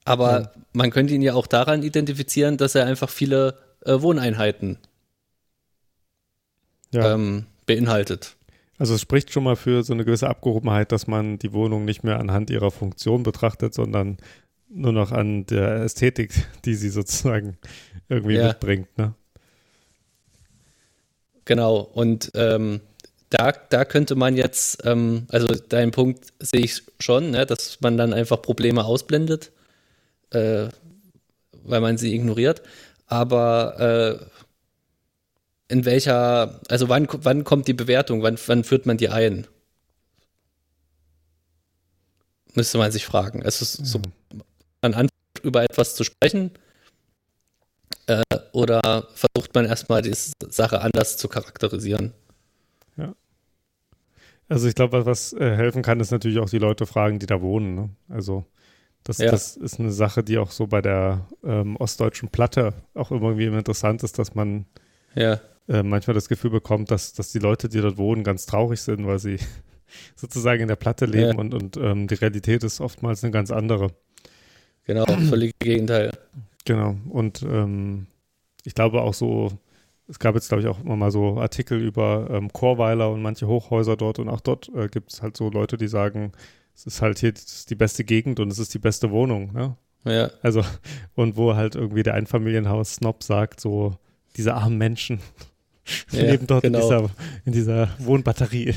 Aber 0.03 0.41
ja. 0.41 0.51
man 0.73 0.91
könnte 0.91 1.13
ihn 1.13 1.21
ja 1.21 1.35
auch 1.35 1.47
daran 1.47 1.83
identifizieren, 1.83 2.57
dass 2.57 2.75
er 2.75 2.85
einfach 2.85 3.09
viele 3.09 3.57
äh, 3.85 4.01
Wohneinheiten 4.01 4.77
ja. 6.93 7.13
ähm, 7.13 7.45
beinhaltet. 7.65 8.35
Also 8.77 8.95
es 8.95 9.01
spricht 9.01 9.31
schon 9.31 9.45
mal 9.45 9.55
für 9.55 9.81
so 9.83 9.93
eine 9.93 10.03
gewisse 10.03 10.27
Abgehobenheit, 10.27 10.91
dass 10.91 11.07
man 11.07 11.39
die 11.39 11.53
Wohnung 11.53 11.85
nicht 11.85 12.03
mehr 12.03 12.19
anhand 12.19 12.49
ihrer 12.49 12.71
Funktion 12.71 13.23
betrachtet, 13.23 13.73
sondern 13.73 14.17
nur 14.67 14.91
noch 14.91 15.13
an 15.13 15.45
der 15.45 15.83
Ästhetik, 15.83 16.45
die 16.65 16.75
sie 16.75 16.89
sozusagen 16.89 17.57
irgendwie 18.09 18.35
ja. 18.35 18.49
mitbringt. 18.49 18.89
Ne? 18.97 19.13
Genau, 21.45 21.77
und 21.79 22.31
ähm, 22.35 22.81
da, 23.29 23.51
da 23.51 23.85
könnte 23.85 24.15
man 24.15 24.35
jetzt, 24.35 24.83
ähm, 24.85 25.27
also 25.29 25.47
deinen 25.47 25.91
Punkt 25.91 26.33
sehe 26.39 26.61
ich 26.61 26.83
schon, 26.99 27.31
ne, 27.31 27.45
dass 27.45 27.81
man 27.81 27.97
dann 27.97 28.13
einfach 28.13 28.41
Probleme 28.41 28.83
ausblendet, 28.85 29.51
äh, 30.31 30.69
weil 31.63 31.81
man 31.81 31.97
sie 31.97 32.15
ignoriert. 32.15 32.61
Aber 33.07 34.19
äh, 35.69 35.73
in 35.73 35.85
welcher, 35.85 36.59
also 36.69 36.89
wann, 36.89 37.07
wann 37.11 37.43
kommt 37.43 37.67
die 37.67 37.73
Bewertung, 37.73 38.21
wann, 38.23 38.37
wann 38.47 38.63
führt 38.63 38.85
man 38.85 38.97
die 38.97 39.09
ein? 39.09 39.47
Müsste 42.53 42.77
man 42.77 42.91
sich 42.91 43.05
fragen. 43.05 43.41
Es 43.41 43.61
ist 43.61 43.73
so, 43.85 44.01
man 44.81 44.93
anfängt 44.93 45.11
über 45.43 45.63
etwas 45.63 45.95
zu 45.95 46.03
sprechen, 46.03 46.51
äh, 48.07 48.23
oder 48.51 49.07
versucht 49.13 49.53
man 49.53 49.65
erstmal 49.65 50.01
die 50.01 50.13
Sache 50.49 50.81
anders 50.81 51.17
zu 51.17 51.27
charakterisieren? 51.27 52.13
Ja. 52.97 53.15
Also 54.47 54.67
ich 54.67 54.75
glaube, 54.75 55.05
was, 55.05 55.33
was 55.33 55.39
äh, 55.39 55.55
helfen 55.55 55.81
kann, 55.81 55.99
ist 55.99 56.11
natürlich 56.11 56.39
auch 56.39 56.49
die 56.49 56.59
Leute 56.59 56.85
fragen, 56.85 57.19
die 57.19 57.25
da 57.25 57.41
wohnen. 57.41 57.75
Ne? 57.75 57.89
Also 58.09 58.45
das, 59.03 59.19
ja. 59.19 59.29
das, 59.29 59.55
ist 59.55 59.79
eine 59.79 59.91
Sache, 59.91 60.23
die 60.23 60.37
auch 60.37 60.51
so 60.51 60.67
bei 60.67 60.81
der 60.81 61.27
ähm, 61.43 61.75
ostdeutschen 61.77 62.29
Platte 62.29 62.73
auch 62.95 63.11
irgendwie 63.11 63.45
interessant 63.45 64.03
ist, 64.03 64.17
dass 64.17 64.33
man 64.33 64.65
ja. 65.13 65.39
äh, 65.67 65.83
manchmal 65.83 66.15
das 66.15 66.27
Gefühl 66.27 66.49
bekommt, 66.49 66.89
dass, 66.89 67.13
dass 67.13 67.31
die 67.31 67.39
Leute, 67.39 67.69
die 67.69 67.81
dort 67.81 67.97
wohnen, 67.97 68.23
ganz 68.23 68.47
traurig 68.47 68.81
sind, 68.81 69.05
weil 69.05 69.19
sie 69.19 69.37
sozusagen 70.15 70.63
in 70.63 70.67
der 70.67 70.75
Platte 70.75 71.05
leben 71.05 71.33
ja. 71.33 71.37
und, 71.37 71.53
und 71.53 71.77
ähm, 71.77 72.07
die 72.07 72.15
Realität 72.15 72.63
ist 72.63 72.81
oftmals 72.81 73.23
eine 73.23 73.31
ganz 73.31 73.51
andere. 73.51 73.91
Genau, 74.85 75.05
völlig 75.05 75.53
Gegenteil. 75.59 76.11
Genau. 76.65 76.97
Und 77.09 77.43
ähm, 77.43 78.07
ich 78.63 78.73
glaube 78.75 79.01
auch 79.01 79.13
so, 79.13 79.51
es 80.07 80.19
gab 80.19 80.35
jetzt, 80.35 80.49
glaube 80.49 80.61
ich, 80.61 80.67
auch 80.67 80.83
immer 80.83 80.95
mal 80.95 81.11
so 81.11 81.39
Artikel 81.39 81.81
über 81.81 82.27
ähm, 82.31 82.51
Chorweiler 82.51 83.11
und 83.11 83.21
manche 83.21 83.47
Hochhäuser 83.47 83.95
dort 83.95 84.19
und 84.19 84.29
auch 84.29 84.41
dort 84.41 84.69
äh, 84.75 84.87
gibt 84.87 85.13
es 85.13 85.21
halt 85.21 85.37
so 85.37 85.49
Leute, 85.49 85.77
die 85.77 85.87
sagen, 85.87 86.31
es 86.75 86.85
ist 86.85 87.01
halt 87.01 87.19
hier 87.19 87.33
die 87.69 87.75
beste 87.75 88.03
Gegend 88.03 88.39
und 88.39 88.51
es 88.51 88.59
ist 88.59 88.73
die 88.73 88.79
beste 88.79 89.11
Wohnung, 89.11 89.53
ne? 89.53 89.77
Ja. 90.03 90.29
Also, 90.41 90.63
und 91.15 91.37
wo 91.37 91.55
halt 91.55 91.75
irgendwie 91.75 92.03
der 92.03 92.13
Einfamilienhaus-Snob 92.13 93.23
sagt, 93.23 93.59
so, 93.59 93.97
diese 94.35 94.53
armen 94.53 94.77
Menschen 94.77 95.19
ja, 96.11 96.23
leben 96.23 96.47
dort 96.47 96.63
genau. 96.63 96.79
in, 96.79 96.83
dieser, 96.83 97.09
in 97.45 97.53
dieser 97.53 97.89
Wohnbatterie. 97.99 98.75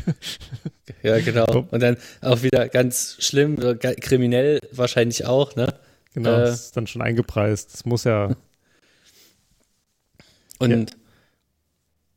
Ja, 1.03 1.19
genau. 1.21 1.67
Und 1.71 1.83
dann 1.83 1.97
auch 2.23 2.43
wieder 2.43 2.69
ganz 2.69 3.17
schlimm, 3.19 3.57
kriminell 3.79 4.61
wahrscheinlich 4.73 5.27
auch, 5.27 5.55
ne? 5.55 5.75
Genau, 6.15 6.35
äh, 6.35 6.41
das 6.41 6.67
ist 6.67 6.77
dann 6.77 6.87
schon 6.87 7.03
eingepreist. 7.03 7.73
Das 7.73 7.85
muss 7.85 8.05
ja. 8.05 8.35
Und 10.59 10.91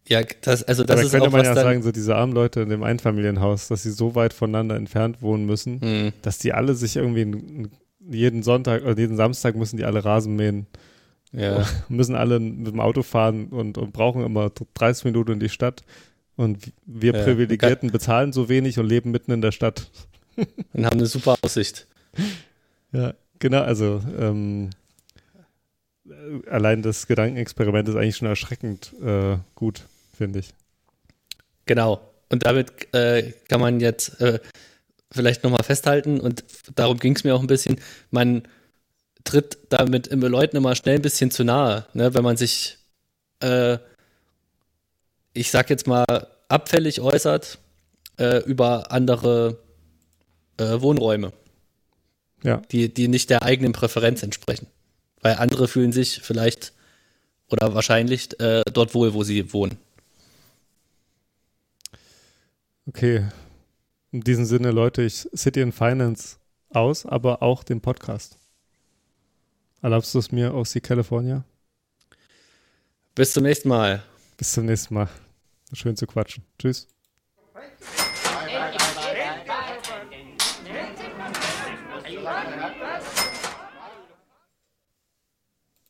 ja, 0.08 0.22
ja 0.22 0.26
das, 0.42 0.64
also 0.64 0.84
das 0.84 0.96
da 0.96 1.02
ist 1.04 1.12
könnte 1.12 1.28
auch 1.28 1.32
man 1.32 1.46
ja 1.46 1.54
sagen, 1.54 1.84
so 1.84 1.92
diese 1.92 2.16
armen 2.16 2.34
Leute 2.34 2.62
in 2.62 2.70
dem 2.70 2.84
Einfamilienhaus, 2.84 3.68
dass 3.68 3.84
sie 3.84 3.92
so 3.92 4.16
weit 4.16 4.34
voneinander 4.34 4.76
entfernt 4.76 5.22
wohnen 5.22 5.46
müssen, 5.46 5.80
mhm. 5.82 6.14
dass 6.22 6.40
die 6.40 6.54
alle 6.54 6.74
sich 6.74 6.96
irgendwie 6.96 7.70
jeden 8.10 8.44
Sonntag 8.44 8.84
oder 8.84 8.98
jeden 8.98 9.16
Samstag 9.16 9.56
müssen 9.56 9.78
die 9.78 9.86
alle 9.86 10.04
Rasen 10.04 10.36
mähen. 10.36 10.68
Ja. 11.32 11.66
müssen 11.90 12.16
alle 12.16 12.40
mit 12.40 12.74
dem 12.74 12.80
Auto 12.80 13.04
fahren 13.04 13.48
und, 13.48 13.78
und 13.78 13.94
brauchen 13.94 14.24
immer 14.24 14.52
30 14.74 15.06
Minuten 15.06 15.34
in 15.34 15.40
die 15.40 15.50
Stadt. 15.50 15.84
Und 16.36 16.74
wir 16.86 17.14
ja, 17.14 17.24
Privilegierten 17.24 17.92
bezahlen 17.92 18.34
so 18.34 18.50
wenig 18.50 18.80
und 18.80 18.88
leben 18.88 19.12
mitten 19.12 19.32
in 19.32 19.42
der 19.42 19.52
Stadt. 19.52 19.92
Und 20.74 20.86
haben 20.86 20.98
eine 20.98 21.06
super 21.06 21.36
Aussicht. 21.42 21.88
Ja. 22.94 23.14
Genau, 23.42 23.64
also 23.64 24.04
ähm, 24.20 24.70
allein 26.48 26.84
das 26.84 27.08
Gedankenexperiment 27.08 27.90
ist 27.90 27.96
eigentlich 27.96 28.18
schon 28.18 28.28
erschreckend 28.28 28.94
äh, 29.04 29.38
gut, 29.56 29.82
finde 30.16 30.40
ich. 30.40 30.54
Genau. 31.66 32.02
Und 32.30 32.46
damit 32.46 32.94
äh, 32.94 33.34
kann 33.50 33.60
man 33.60 33.80
jetzt 33.80 34.22
äh, 34.22 34.40
vielleicht 35.12 35.44
nochmal 35.44 35.64
festhalten, 35.64 36.20
und 36.20 36.44
darum 36.76 37.00
ging 37.00 37.16
es 37.16 37.24
mir 37.24 37.34
auch 37.34 37.42
ein 37.42 37.48
bisschen, 37.48 37.82
man 38.12 38.44
tritt 39.24 39.58
damit 39.70 40.06
immer 40.06 40.30
Leuten 40.30 40.56
immer 40.56 40.76
schnell 40.76 40.98
ein 40.98 41.02
bisschen 41.02 41.32
zu 41.32 41.44
nahe, 41.44 41.88
ne? 41.94 42.14
wenn 42.14 42.24
man 42.24 42.38
sich, 42.38 42.78
äh, 43.40 43.80
ich 45.34 45.50
sag 45.50 45.72
jetzt 45.72 45.88
mal, 45.88 46.06
abfällig 46.48 47.02
äußert 47.02 47.58
äh, 48.20 48.44
über 48.44 48.92
andere 48.92 49.58
äh, 50.58 50.80
Wohnräume, 50.80 51.34
Ja. 52.44 52.58
die, 52.72 52.94
die 52.94 53.08
nicht 53.08 53.30
der 53.30 53.44
eigenen 53.44 53.72
Präferenz 53.72 54.24
entsprechen. 54.24 54.68
Weil 55.22 55.36
andere 55.36 55.68
fühlen 55.68 55.92
sich 55.92 56.22
vielleicht 56.22 56.74
oder 57.50 57.76
wahrscheinlich 57.76 58.40
äh, 58.40 58.64
dort 58.74 58.94
wohl, 58.96 59.14
wo 59.14 59.24
sie 59.24 59.54
wohnen. 59.54 59.78
Okay. 62.88 63.26
In 64.12 64.22
diesem 64.22 64.46
Sinne 64.46 64.72
läute 64.72 65.04
ich 65.04 65.28
City 65.36 65.62
and 65.62 65.74
Finance 65.74 66.38
aus, 66.70 67.06
aber 67.06 67.42
auch 67.42 67.64
den 67.64 67.82
Podcast. 67.82 68.38
Erlaubst 69.82 70.14
du 70.14 70.20
es 70.20 70.32
mir 70.32 70.54
aus 70.54 70.72
die 70.72 70.82
California? 70.82 71.44
Bis 73.16 73.34
zum 73.34 73.44
nächsten 73.44 73.70
Mal. 73.70 74.04
Bis 74.38 74.54
zum 74.54 74.66
nächsten 74.66 74.94
Mal. 74.94 75.10
Schön 75.74 75.96
zu 75.96 76.08
quatschen. 76.08 76.44
Tschüss. 76.60 76.88